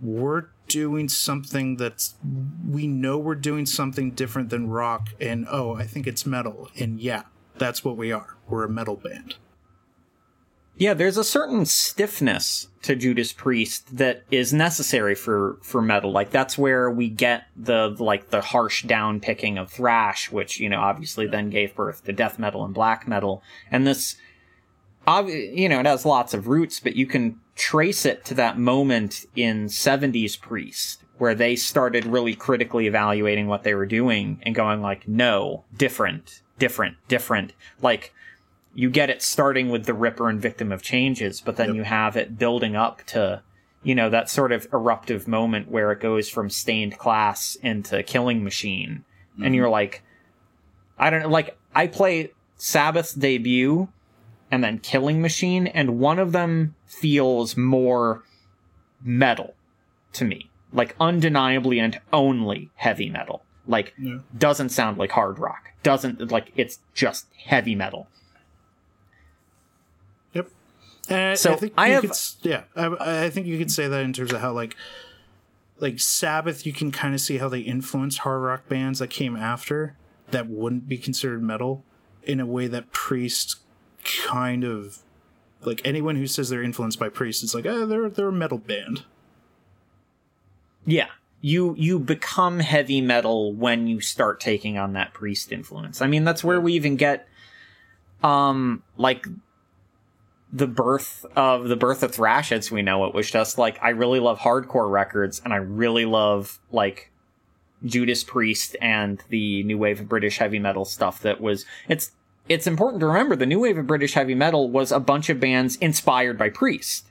we're 0.00 0.46
doing 0.68 1.08
something 1.08 1.76
that's 1.76 2.14
we 2.66 2.86
know 2.86 3.18
we're 3.18 3.34
doing 3.34 3.66
something 3.66 4.12
different 4.12 4.48
than 4.50 4.68
rock 4.68 5.08
and 5.20 5.46
oh, 5.50 5.74
I 5.74 5.84
think 5.84 6.06
it's 6.06 6.24
metal. 6.24 6.70
And 6.78 7.00
yeah, 7.00 7.24
that's 7.58 7.84
what 7.84 7.96
we 7.96 8.12
are. 8.12 8.36
We're 8.48 8.64
a 8.64 8.68
metal 8.68 8.96
band. 8.96 9.36
Yeah, 10.78 10.94
there's 10.94 11.16
a 11.16 11.24
certain 11.24 11.66
stiffness 11.66 12.68
to 12.82 12.94
Judas 12.94 13.32
Priest 13.32 13.96
that 13.96 14.22
is 14.30 14.52
necessary 14.52 15.16
for 15.16 15.58
for 15.60 15.82
metal. 15.82 16.12
Like 16.12 16.30
that's 16.30 16.56
where 16.56 16.88
we 16.88 17.08
get 17.08 17.46
the 17.56 17.96
like 17.98 18.30
the 18.30 18.40
harsh 18.40 18.84
down 18.84 19.18
picking 19.18 19.58
of 19.58 19.72
thrash, 19.72 20.30
which 20.30 20.60
you 20.60 20.68
know 20.68 20.80
obviously 20.80 21.26
then 21.26 21.50
gave 21.50 21.74
birth 21.74 22.04
to 22.04 22.12
death 22.12 22.38
metal 22.38 22.64
and 22.64 22.72
black 22.72 23.08
metal. 23.08 23.42
And 23.72 23.88
this, 23.88 24.16
you 25.08 25.68
know, 25.68 25.80
it 25.80 25.86
has 25.86 26.06
lots 26.06 26.32
of 26.32 26.46
roots, 26.46 26.78
but 26.78 26.94
you 26.94 27.06
can 27.06 27.40
trace 27.56 28.06
it 28.06 28.24
to 28.26 28.34
that 28.34 28.56
moment 28.56 29.26
in 29.34 29.66
'70s 29.66 30.40
Priest 30.40 31.02
where 31.18 31.34
they 31.34 31.56
started 31.56 32.06
really 32.06 32.36
critically 32.36 32.86
evaluating 32.86 33.48
what 33.48 33.64
they 33.64 33.74
were 33.74 33.86
doing 33.86 34.40
and 34.44 34.54
going 34.54 34.80
like, 34.80 35.08
no, 35.08 35.64
different, 35.76 36.42
different, 36.60 36.96
different, 37.08 37.52
like 37.82 38.14
you 38.74 38.90
get 38.90 39.10
it 39.10 39.22
starting 39.22 39.70
with 39.70 39.84
the 39.86 39.94
Ripper 39.94 40.28
and 40.28 40.40
Victim 40.40 40.70
of 40.72 40.82
Changes, 40.82 41.40
but 41.40 41.56
then 41.56 41.68
Yep. 41.68 41.76
you 41.76 41.82
have 41.84 42.16
it 42.16 42.38
building 42.38 42.76
up 42.76 43.02
to, 43.06 43.42
you 43.82 43.94
know, 43.94 44.08
that 44.10 44.28
sort 44.30 44.52
of 44.52 44.66
eruptive 44.72 45.26
moment 45.26 45.70
where 45.70 45.90
it 45.92 46.00
goes 46.00 46.28
from 46.28 46.50
stained 46.50 46.98
class 46.98 47.56
into 47.62 48.02
killing 48.02 48.44
machine. 48.44 49.04
And 49.36 49.44
mm-hmm. 49.46 49.54
you're 49.54 49.68
like, 49.68 50.02
I 50.98 51.10
don't 51.10 51.22
know, 51.22 51.28
like, 51.28 51.56
I 51.74 51.86
play 51.86 52.32
Sabbath's 52.56 53.14
debut 53.14 53.88
and 54.50 54.64
then 54.64 54.78
Killing 54.78 55.20
Machine, 55.20 55.66
and 55.66 55.98
one 55.98 56.18
of 56.18 56.32
them 56.32 56.74
feels 56.86 57.56
more 57.56 58.24
metal. 59.02 59.54
to 60.14 60.24
me. 60.24 60.48
Like 60.72 60.96
undeniably 60.98 61.78
and 61.78 62.00
only 62.12 62.70
heavy 62.76 63.10
metal. 63.10 63.42
Like 63.66 63.92
Yeah. 63.98 64.18
doesn't 64.36 64.70
sound 64.70 64.96
like 64.98 65.10
hard 65.12 65.38
rock. 65.38 65.70
Doesn't 65.82 66.30
like 66.32 66.50
it's 66.56 66.80
just 66.94 67.26
heavy 67.44 67.74
metal. 67.74 68.08
And 71.08 71.38
So, 71.38 71.52
I 71.52 71.56
think 71.56 71.72
I 71.76 71.86
you 71.88 71.92
have- 71.94 72.02
could, 72.02 72.12
yeah, 72.42 72.62
I, 72.76 73.24
I 73.24 73.30
think 73.30 73.46
you 73.46 73.56
could 73.58 73.70
say 73.70 73.88
that 73.88 74.02
in 74.02 74.12
terms 74.12 74.32
of 74.32 74.40
how 74.40 74.52
like 74.52 74.76
like 75.80 76.00
Sabbath, 76.00 76.66
you 76.66 76.72
can 76.72 76.90
kind 76.90 77.14
of 77.14 77.20
see 77.20 77.38
how 77.38 77.48
they 77.48 77.60
influenced 77.60 78.18
hard 78.18 78.42
rock 78.42 78.68
bands 78.68 78.98
that 78.98 79.08
came 79.10 79.36
after 79.36 79.96
that 80.32 80.48
wouldn't 80.48 80.88
be 80.88 80.98
considered 80.98 81.42
metal 81.42 81.84
in 82.24 82.40
a 82.40 82.46
way 82.46 82.66
that 82.66 82.90
Priest 82.92 83.56
kind 84.04 84.64
of 84.64 84.98
like 85.62 85.80
anyone 85.84 86.16
who 86.16 86.26
says 86.26 86.48
they're 86.48 86.62
influenced 86.62 86.98
by 86.98 87.08
Priest, 87.08 87.42
it's 87.42 87.54
like, 87.54 87.64
oh, 87.66 87.86
they're 87.86 88.08
they're 88.10 88.28
a 88.28 88.32
metal 88.32 88.58
band. 88.58 89.04
Yeah. 90.84 91.06
You 91.40 91.74
you 91.78 91.98
become 92.00 92.58
heavy 92.58 93.00
metal 93.00 93.52
when 93.52 93.86
you 93.86 94.00
start 94.00 94.40
taking 94.40 94.76
on 94.76 94.94
that 94.94 95.14
priest 95.14 95.52
influence. 95.52 96.02
I 96.02 96.08
mean, 96.08 96.24
that's 96.24 96.42
where 96.42 96.60
we 96.60 96.72
even 96.72 96.96
get 96.96 97.28
um 98.24 98.82
like 98.96 99.26
the 100.52 100.66
birth 100.66 101.26
of 101.36 101.68
the 101.68 101.76
birth 101.76 102.02
of 102.02 102.14
thrash 102.14 102.52
as 102.52 102.70
we 102.70 102.82
know 102.82 103.04
it 103.04 103.14
was 103.14 103.30
just 103.30 103.58
like 103.58 103.78
I 103.82 103.90
really 103.90 104.20
love 104.20 104.38
hardcore 104.38 104.90
records 104.90 105.42
and 105.44 105.52
I 105.52 105.58
really 105.58 106.06
love 106.06 106.58
like 106.72 107.10
Judas 107.84 108.24
Priest 108.24 108.76
and 108.80 109.22
the 109.28 109.62
new 109.64 109.78
wave 109.78 110.00
of 110.00 110.08
British 110.08 110.38
heavy 110.38 110.58
metal 110.58 110.84
stuff 110.84 111.20
that 111.20 111.40
was 111.40 111.66
it's 111.88 112.12
it's 112.48 112.66
important 112.66 113.00
to 113.00 113.06
remember 113.06 113.36
the 113.36 113.46
new 113.46 113.60
wave 113.60 113.76
of 113.76 113.86
British 113.86 114.14
heavy 114.14 114.34
metal 114.34 114.70
was 114.70 114.90
a 114.90 115.00
bunch 115.00 115.28
of 115.28 115.38
bands 115.38 115.76
inspired 115.76 116.38
by 116.38 116.48
Priest. 116.48 117.06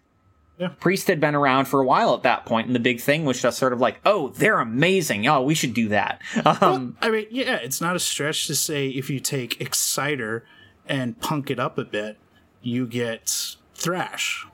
Yeah. 0.57 0.69
Priest 0.79 1.07
had 1.07 1.19
been 1.19 1.35
around 1.35 1.65
for 1.65 1.79
a 1.79 1.85
while 1.85 2.15
at 2.15 2.23
that 2.23 2.45
point, 2.45 2.65
and 2.65 2.75
the 2.75 2.79
big 2.79 2.99
thing 2.99 3.25
was 3.25 3.39
just 3.39 3.59
sort 3.59 3.73
of 3.73 3.79
like, 3.79 3.99
oh, 4.03 4.29
they're 4.29 4.59
amazing. 4.59 5.27
Oh, 5.27 5.43
we 5.43 5.53
should 5.53 5.75
do 5.75 5.89
that. 5.89 6.21
Um, 6.61 6.97
I 7.01 7.11
mean, 7.11 7.27
yeah, 7.29 7.57
it's 7.57 7.79
not 7.79 7.95
a 7.95 7.99
stretch 7.99 8.47
to 8.47 8.55
say 8.55 8.87
if 8.87 9.11
you 9.11 9.19
take 9.19 9.61
Exciter 9.61 10.43
and 10.87 11.19
punk 11.19 11.51
it 11.51 11.59
up 11.59 11.77
a 11.77 11.85
bit, 11.85 12.17
you 12.61 12.85
get 12.87 13.55
thrash. 13.75 14.47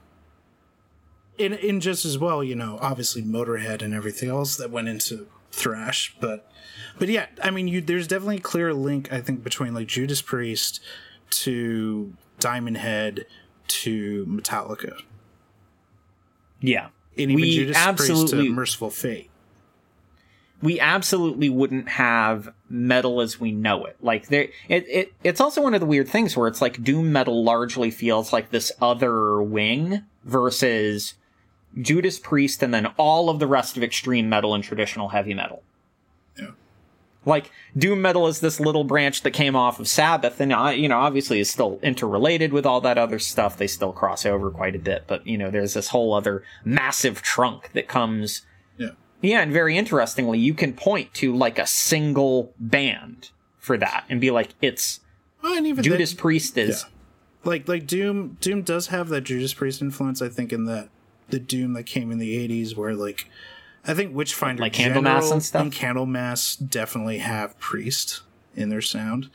In 1.38 1.54
in 1.54 1.80
just 1.80 2.06
as 2.06 2.18
well, 2.18 2.44
you 2.44 2.56
know, 2.56 2.78
obviously 2.82 3.24
Motorhead 3.24 3.82
and 3.82 3.94
everything 3.94 4.30
else 4.30 4.56
that 4.58 4.70
went 4.70 4.88
into 4.88 5.28
thrash, 5.52 6.16
but 6.20 6.50
but 7.00 7.10
yeah, 7.10 7.28
I 7.42 7.50
mean, 7.50 7.68
you 7.68 7.82
there's 7.82 8.08
definitely 8.08 8.38
a 8.38 8.42
clear 8.42 8.74
link 8.74 9.12
I 9.12 9.22
think 9.22 9.44
between 9.44 9.74
like 9.74 9.88
Judas 9.88 10.22
Priest 10.22 10.80
to 11.32 12.14
Diamond 12.40 12.78
Head 12.78 13.26
to 13.68 14.26
Metallica, 14.28 15.02
yeah. 16.62 16.90
and 17.18 17.32
even 17.32 17.36
We 17.36 17.52
Judas 17.52 17.78
Priest 17.96 18.28
to 18.30 18.50
Mercyful 18.50 18.92
Fate. 18.92 19.30
We 20.64 20.80
absolutely 20.80 21.50
wouldn't 21.50 21.90
have 21.90 22.54
metal 22.70 23.20
as 23.20 23.38
we 23.38 23.52
know 23.52 23.84
it. 23.84 23.98
Like 24.02 24.30
there, 24.30 24.48
it, 24.70 24.86
it 24.88 25.14
it's 25.22 25.42
also 25.42 25.62
one 25.62 25.74
of 25.74 25.82
the 25.82 25.86
weird 25.86 26.08
things 26.08 26.38
where 26.38 26.48
it's 26.48 26.62
like 26.62 26.82
doom 26.82 27.12
metal 27.12 27.44
largely 27.44 27.92
feels 27.92 28.32
like 28.32 28.50
this 28.50 28.72
other 28.82 29.42
wing 29.42 30.06
versus 30.24 31.16
Judas 31.80 32.18
Priest 32.18 32.64
and 32.64 32.74
then 32.74 32.86
all 32.98 33.30
of 33.30 33.40
the 33.40 33.48
rest 33.48 33.76
of 33.76 33.84
extreme 33.84 34.30
metal 34.30 34.56
and 34.56 34.64
traditional 34.64 35.10
heavy 35.10 35.34
metal. 35.34 35.64
Yeah. 36.40 36.52
Like 37.26 37.52
doom 37.78 38.02
metal 38.02 38.28
is 38.28 38.40
this 38.40 38.62
little 38.62 38.86
branch 38.86 39.24
that 39.24 39.32
came 39.32 39.58
off 39.58 39.82
of 39.82 39.90
Sabbath, 39.90 40.40
and 40.40 40.52
you 40.80 40.88
know 40.88 40.98
obviously 40.98 41.42
is 41.42 41.50
still 41.50 41.78
interrelated 41.84 42.54
with 42.54 42.66
all 42.66 42.80
that 42.80 42.98
other 42.98 43.20
stuff. 43.20 43.58
They 43.58 43.68
still 43.68 43.92
cross 43.92 44.26
over 44.26 44.50
quite 44.50 44.78
a 44.78 44.80
bit, 44.80 45.04
but 45.08 45.28
you 45.28 45.38
know 45.38 45.52
there's 45.52 45.74
this 45.74 45.90
whole 45.90 46.14
other 46.14 46.42
massive 46.64 47.22
trunk 47.22 47.72
that 47.74 47.90
comes 47.90 48.44
Yeah. 49.24 49.38
yeah, 49.38 49.42
and 49.44 49.52
very 49.52 49.76
interestingly, 49.78 50.38
you 50.38 50.54
can 50.54 50.74
point 50.74 51.14
to 51.16 51.36
like 51.36 51.58
a 51.58 51.66
single 51.66 52.54
band 52.60 53.30
for 53.58 53.78
that 53.78 54.04
and 54.10 54.22
be 54.22 54.30
like, 54.30 54.50
it's 54.62 55.00
Well, 55.42 55.58
and 55.58 55.66
even 55.66 55.84
Judas 55.84 56.12
then- 56.12 56.18
Priest 56.20 56.58
is. 56.58 56.86
like 57.44 57.68
like 57.68 57.88
Doom 57.88 58.38
Doom 58.42 58.62
does 58.62 58.88
have 58.88 59.10
that 59.10 59.22
Judas 59.22 59.54
Priest 59.54 59.82
influence, 59.82 60.22
I 60.22 60.30
think, 60.30 60.54
in 60.54 60.66
that 60.66 60.90
the 61.30 61.40
Doom 61.40 61.74
that 61.74 61.84
came 61.84 62.12
in 62.12 62.20
the 62.20 62.38
eighties 62.38 62.76
where 62.76 62.94
like 62.94 63.28
I 63.88 63.94
think 63.94 64.14
Witchfinder 64.16 64.62
Like 64.62 64.74
Candlemass 64.74 65.32
and 65.32 65.42
stuff? 65.44 65.62
and 65.62 65.72
Candlemass 65.74 66.70
definitely 66.70 67.18
have 67.20 67.58
Priest 67.60 68.22
in 68.56 68.70
their 68.70 68.82
sound. 68.82 69.30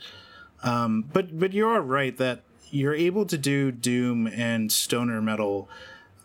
Um 0.63 1.05
but 1.13 1.37
but 1.39 1.53
you 1.53 1.67
are 1.67 1.81
right 1.81 2.15
that 2.17 2.41
you're 2.71 2.93
able 2.93 3.25
to 3.25 3.37
do 3.37 3.71
Doom 3.71 4.27
and 4.27 4.71
stoner 4.71 5.21
metal 5.21 5.67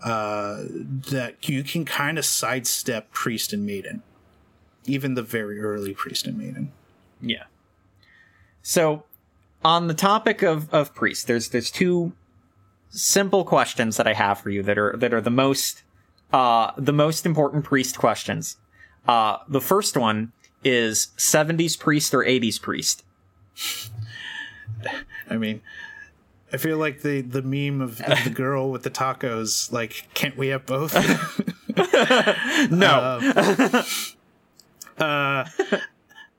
uh 0.05 0.65
that 0.69 1.49
you 1.49 1.65
can 1.65 1.85
kind 1.85 2.19
of 2.19 2.25
sidestep 2.25 3.11
Priest 3.11 3.53
and 3.53 3.67
Maiden. 3.67 4.03
Even 4.87 5.15
the 5.15 5.23
very 5.23 5.61
early 5.61 5.95
Priest 5.95 6.27
and 6.27 6.39
Maiden. 6.39 6.71
Yeah. 7.21 7.45
So, 8.63 9.05
on 9.65 9.89
the 9.89 9.95
topic 9.95 10.43
of, 10.43 10.73
of 10.73 10.95
Priest, 10.95 11.27
there's 11.27 11.49
there's 11.49 11.71
two 11.71 12.13
simple 12.91 13.45
questions 13.45 13.97
that 13.97 14.07
I 14.07 14.13
have 14.13 14.39
for 14.39 14.51
you 14.51 14.63
that 14.63 14.79
are 14.79 14.95
that 14.97 15.13
are 15.13 15.21
the 15.21 15.31
most 15.31 15.83
uh 16.33 16.73
the 16.77 16.93
most 16.93 17.27
important 17.27 17.65
Priest 17.65 17.99
questions. 17.99 18.59
Uh, 19.07 19.39
the 19.49 19.61
first 19.61 19.97
one 19.97 20.33
is 20.63 21.09
70s 21.19 21.79
Priest 21.79 22.15
or 22.15 22.25
80s 22.25 22.61
Priest. 22.61 23.05
I 25.31 25.37
mean, 25.37 25.61
I 26.53 26.57
feel 26.57 26.79
like 26.79 27.03
the 27.03 27.21
the 27.21 27.43
meme 27.43 27.81
of, 27.81 28.01
of 28.01 28.25
the 28.25 28.31
girl 28.31 28.71
with 28.71 28.83
the 28.83 28.91
tacos. 28.91 29.73
Like, 29.73 30.09
can't 30.15 30.37
we 30.37 30.49
have 30.49 30.67
both? 30.67 30.95
No. 32.71 33.21
uh, 34.99 35.45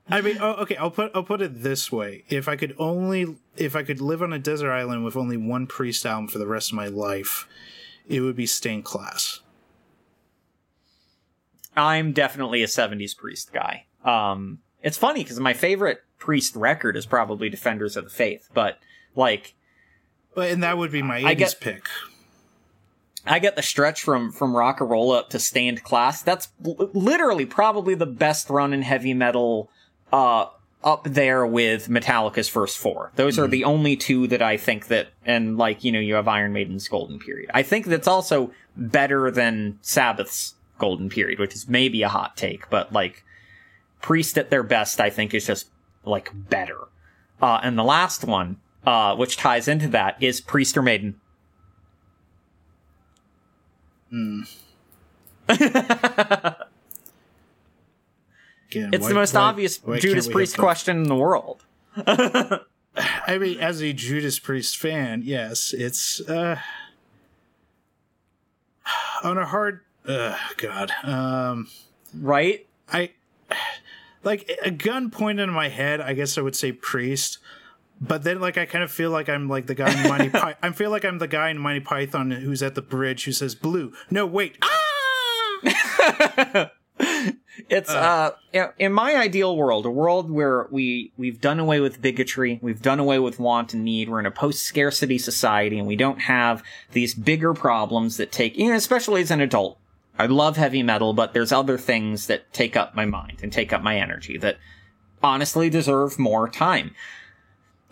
I 0.09 0.21
mean, 0.21 0.37
oh, 0.39 0.53
okay. 0.61 0.77
I'll 0.77 0.91
put 0.91 1.11
I'll 1.13 1.23
put 1.23 1.41
it 1.41 1.61
this 1.61 1.91
way: 1.91 2.23
if 2.29 2.47
I 2.47 2.55
could 2.55 2.73
only 2.77 3.35
if 3.57 3.75
I 3.75 3.83
could 3.83 3.99
live 3.99 4.21
on 4.21 4.31
a 4.31 4.39
desert 4.39 4.71
island 4.71 5.03
with 5.03 5.17
only 5.17 5.35
one 5.35 5.67
priest 5.67 6.05
album 6.05 6.29
for 6.29 6.37
the 6.37 6.47
rest 6.47 6.71
of 6.71 6.75
my 6.75 6.87
life, 6.87 7.47
it 8.07 8.21
would 8.21 8.35
be 8.35 8.45
Stained 8.45 8.85
Class. 8.85 9.41
I'm 11.75 12.13
definitely 12.13 12.63
a 12.63 12.67
70s 12.67 13.17
Priest 13.17 13.51
guy. 13.51 13.85
Um, 14.03 14.59
it's 14.81 14.97
funny 14.97 15.23
because 15.23 15.39
my 15.39 15.53
favorite 15.53 15.99
Priest 16.17 16.55
record 16.55 16.95
is 16.95 17.05
probably 17.05 17.49
Defenders 17.49 17.97
of 17.97 18.05
the 18.05 18.09
Faith, 18.09 18.49
but 18.53 18.79
like 19.15 19.55
But 20.35 20.51
and 20.51 20.61
that 20.63 20.77
would 20.77 20.91
be 20.91 21.01
my 21.01 21.17
I 21.21 21.31
eighties 21.31 21.53
get- 21.55 21.61
pick. 21.61 21.85
I 23.27 23.39
get 23.39 23.55
the 23.55 23.63
stretch 23.63 24.03
from 24.03 24.31
from 24.31 24.53
Rocka 24.53 24.87
Rolla 24.87 25.19
up 25.21 25.29
to 25.31 25.39
Stained 25.39 25.83
Class. 25.83 26.21
That's 26.21 26.49
l- 26.63 26.91
literally 26.93 27.45
probably 27.47 27.95
the 27.95 28.05
best 28.05 28.49
run 28.51 28.71
in 28.73 28.83
heavy 28.83 29.13
metal 29.15 29.71
uh 30.13 30.45
up 30.83 31.03
there 31.05 31.47
with 31.47 31.87
Metallica's 31.89 32.47
first 32.47 32.77
four. 32.77 33.11
Those 33.15 33.39
are 33.39 33.47
the 33.47 33.63
only 33.63 33.95
two 33.95 34.27
that 34.27 34.43
I 34.43 34.57
think 34.57 34.85
that 34.87 35.07
and 35.25 35.57
like, 35.57 35.83
you 35.83 35.91
know, 35.91 35.99
you 35.99 36.13
have 36.13 36.27
Iron 36.27 36.53
Maiden's 36.53 36.87
golden 36.87 37.17
period. 37.17 37.49
I 37.55 37.63
think 37.63 37.87
that's 37.87 38.07
also 38.07 38.51
better 38.77 39.31
than 39.31 39.79
Sabbath's 39.81 40.53
golden 40.77 41.09
period, 41.09 41.39
which 41.39 41.55
is 41.55 41.67
maybe 41.67 42.03
a 42.03 42.09
hot 42.09 42.37
take, 42.37 42.69
but 42.69 42.93
like 42.93 43.23
Priest 44.03 44.37
at 44.37 44.51
their 44.51 44.61
best 44.61 45.01
I 45.01 45.09
think 45.09 45.33
is 45.33 45.47
just 45.47 45.69
like 46.03 46.29
better. 46.35 46.77
Uh 47.41 47.59
and 47.63 47.75
the 47.79 47.83
last 47.83 48.23
one 48.23 48.57
uh 48.85 49.15
which 49.15 49.37
ties 49.37 49.67
into 49.67 49.87
that 49.89 50.21
is 50.21 50.41
Priest 50.41 50.77
or 50.77 50.81
Maiden. 50.81 51.19
Again, 54.11 54.45
It's 58.93 59.01
why- 59.03 59.09
the 59.09 59.15
most 59.15 59.33
why- 59.33 59.41
obvious 59.41 59.77
why 59.83 59.99
Judas 59.99 60.27
Priest 60.27 60.57
question 60.57 60.97
in 60.97 61.03
the 61.03 61.15
world. 61.15 61.63
I 62.07 63.37
mean, 63.39 63.59
as 63.59 63.81
a 63.81 63.93
Judas 63.93 64.39
Priest 64.39 64.77
fan, 64.77 65.21
yes, 65.25 65.73
it's 65.73 66.21
uh 66.21 66.59
on 69.23 69.37
a 69.37 69.45
hard. 69.45 69.81
Uh, 70.07 70.37
God, 70.57 70.91
um, 71.03 71.67
Right? 72.13 72.67
I 72.93 73.09
like 74.23 74.49
a 74.61 74.69
gun 74.69 75.09
pointed 75.09 75.49
in 75.49 75.53
my 75.53 75.67
head. 75.69 75.99
I 75.99 76.13
guess 76.13 76.37
I 76.37 76.41
would 76.41 76.55
say 76.55 76.71
Priest, 76.71 77.39
but 78.01 78.23
then 78.23 78.39
like 78.39 78.57
I 78.57 78.65
kind 78.65 78.83
of 78.83 78.91
feel 78.91 79.11
like 79.11 79.29
I'm 79.29 79.47
like 79.49 79.67
the 79.67 79.75
guy 79.75 79.91
in 79.91 80.09
Monty. 80.09 80.29
Py- 80.29 80.53
I 80.61 80.71
feel 80.71 80.89
like 80.91 81.05
I'm 81.05 81.19
the 81.19 81.27
guy 81.27 81.49
in 81.49 81.57
Monty 81.57 81.79
Python 81.79 82.31
who's 82.31 82.63
at 82.63 82.75
the 82.75 82.81
bridge 82.81 83.25
who 83.25 83.31
says 83.31 83.55
blue. 83.55 83.93
No, 84.09 84.25
wait. 84.25 84.57
Ah! 84.61 86.71
It's 87.69 87.89
uh, 87.89 88.31
in- 88.53 88.69
in 88.77 88.93
my 88.93 89.15
ideal 89.15 89.55
world, 89.55 89.85
a 89.85 89.89
world 89.89 90.29
where 90.29 90.67
we 90.71 91.11
we've 91.17 91.39
done 91.41 91.59
away 91.59 91.79
with 91.79 92.01
bigotry, 92.01 92.59
we've 92.61 92.81
done 92.81 92.99
away 92.99 93.17
with 93.17 93.39
want 93.39 93.73
and 93.73 93.83
need. 93.83 94.09
We're 94.09 94.19
in 94.19 94.25
a 94.25 94.31
post-scarcity 94.31 95.17
society, 95.17 95.79
and 95.79 95.87
we 95.87 95.95
don't 95.95 96.21
have 96.23 96.61
these 96.91 97.13
bigger 97.13 97.53
problems 97.53 98.17
that 98.17 98.31
take. 98.31 98.57
You 98.57 98.69
know, 98.69 98.75
especially 98.75 99.21
as 99.21 99.31
an 99.31 99.41
adult, 99.41 99.79
I 100.19 100.25
love 100.25 100.57
heavy 100.57 100.83
metal, 100.83 101.13
but 101.13 101.33
there's 101.33 101.51
other 101.51 101.77
things 101.77 102.27
that 102.27 102.51
take 102.53 102.75
up 102.75 102.93
my 102.93 103.05
mind 103.05 103.39
and 103.41 103.51
take 103.51 103.71
up 103.73 103.81
my 103.81 103.97
energy 103.97 104.37
that 104.37 104.57
honestly 105.23 105.69
deserve 105.69 106.19
more 106.19 106.49
time. 106.49 106.93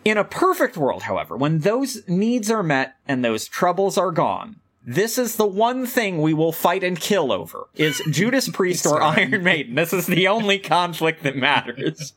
In 0.04 0.18
a 0.18 0.24
perfect 0.24 0.76
world, 0.76 1.04
however, 1.04 1.34
when 1.34 1.60
those 1.60 2.06
needs 2.06 2.50
are 2.50 2.62
met 2.62 2.96
and 3.08 3.24
those 3.24 3.48
troubles 3.48 3.96
are 3.96 4.12
gone, 4.12 4.56
this 4.86 5.16
is 5.16 5.36
the 5.36 5.46
one 5.46 5.86
thing 5.86 6.20
we 6.20 6.34
will 6.34 6.52
fight 6.52 6.84
and 6.84 7.00
kill 7.00 7.32
over 7.32 7.68
is 7.74 8.02
Judas 8.10 8.48
Priest 8.48 8.84
or 8.86 9.00
Iron 9.02 9.42
Maiden. 9.42 9.74
This 9.74 9.92
is 9.92 10.06
the 10.06 10.28
only 10.28 10.58
conflict 10.58 11.22
that 11.22 11.36
matters. 11.36 12.12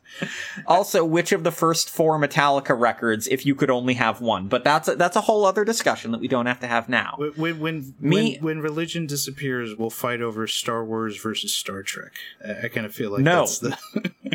also, 0.66 1.04
which 1.04 1.32
of 1.32 1.44
the 1.44 1.50
first 1.50 1.88
four 1.88 2.18
Metallica 2.20 2.78
records, 2.78 3.26
if 3.26 3.46
you 3.46 3.54
could 3.54 3.70
only 3.70 3.94
have 3.94 4.20
one? 4.20 4.48
But 4.48 4.64
that's 4.64 4.88
a, 4.88 4.96
that's 4.96 5.16
a 5.16 5.22
whole 5.22 5.46
other 5.46 5.64
discussion 5.64 6.10
that 6.10 6.20
we 6.20 6.28
don't 6.28 6.46
have 6.46 6.60
to 6.60 6.66
have 6.66 6.88
now. 6.88 7.16
When 7.36 7.58
when 7.58 7.94
Me, 8.00 8.36
when, 8.36 8.44
when 8.44 8.60
religion 8.60 9.06
disappears, 9.06 9.74
we'll 9.74 9.90
fight 9.90 10.20
over 10.20 10.46
Star 10.46 10.84
Wars 10.84 11.16
versus 11.16 11.54
Star 11.54 11.82
Trek. 11.82 12.12
I, 12.46 12.66
I 12.66 12.68
kind 12.68 12.84
of 12.84 12.94
feel 12.94 13.10
like 13.10 13.22
no, 13.22 13.46
the... 13.46 13.78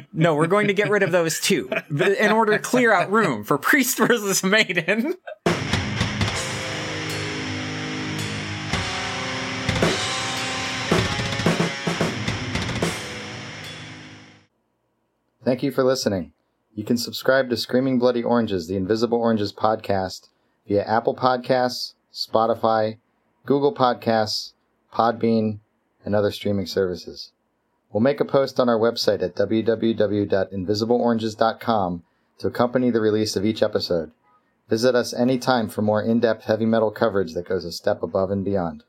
no, 0.13 0.33
we're 0.33 0.47
going 0.47 0.67
to 0.67 0.73
get 0.73 0.89
rid 0.89 1.03
of 1.03 1.11
those 1.11 1.39
too 1.39 1.69
in 1.89 2.31
order 2.31 2.53
to 2.53 2.59
clear 2.59 2.91
out 2.91 3.11
room 3.11 3.43
for 3.43 3.59
Priest 3.59 3.97
versus 3.97 4.43
Maiden. 4.43 5.15
Thank 15.43 15.61
you 15.61 15.71
for 15.71 15.83
listening. 15.83 16.31
You 16.73 16.85
can 16.85 16.97
subscribe 16.97 17.49
to 17.49 17.57
Screaming 17.57 17.99
Bloody 17.99 18.23
Oranges, 18.23 18.67
the 18.67 18.77
Invisible 18.77 19.17
Oranges 19.17 19.51
podcast, 19.51 20.29
via 20.67 20.83
Apple 20.83 21.15
Podcasts, 21.15 21.95
Spotify, 22.13 22.99
Google 23.45 23.75
Podcasts, 23.75 24.53
Podbean, 24.93 25.59
and 26.05 26.15
other 26.15 26.31
streaming 26.31 26.65
services. 26.65 27.33
We'll 27.91 27.99
make 27.99 28.21
a 28.21 28.25
post 28.25 28.57
on 28.59 28.69
our 28.69 28.79
website 28.79 29.21
at 29.21 29.35
www.invisibleoranges.com 29.35 32.03
to 32.39 32.47
accompany 32.47 32.89
the 32.89 33.01
release 33.01 33.35
of 33.35 33.45
each 33.45 33.61
episode. 33.61 34.11
Visit 34.69 34.95
us 34.95 35.13
anytime 35.13 35.67
for 35.67 35.81
more 35.81 36.01
in 36.01 36.21
depth 36.21 36.45
heavy 36.45 36.65
metal 36.65 36.89
coverage 36.89 37.33
that 37.33 37.49
goes 37.49 37.65
a 37.65 37.71
step 37.71 38.01
above 38.01 38.31
and 38.31 38.45
beyond. 38.45 38.85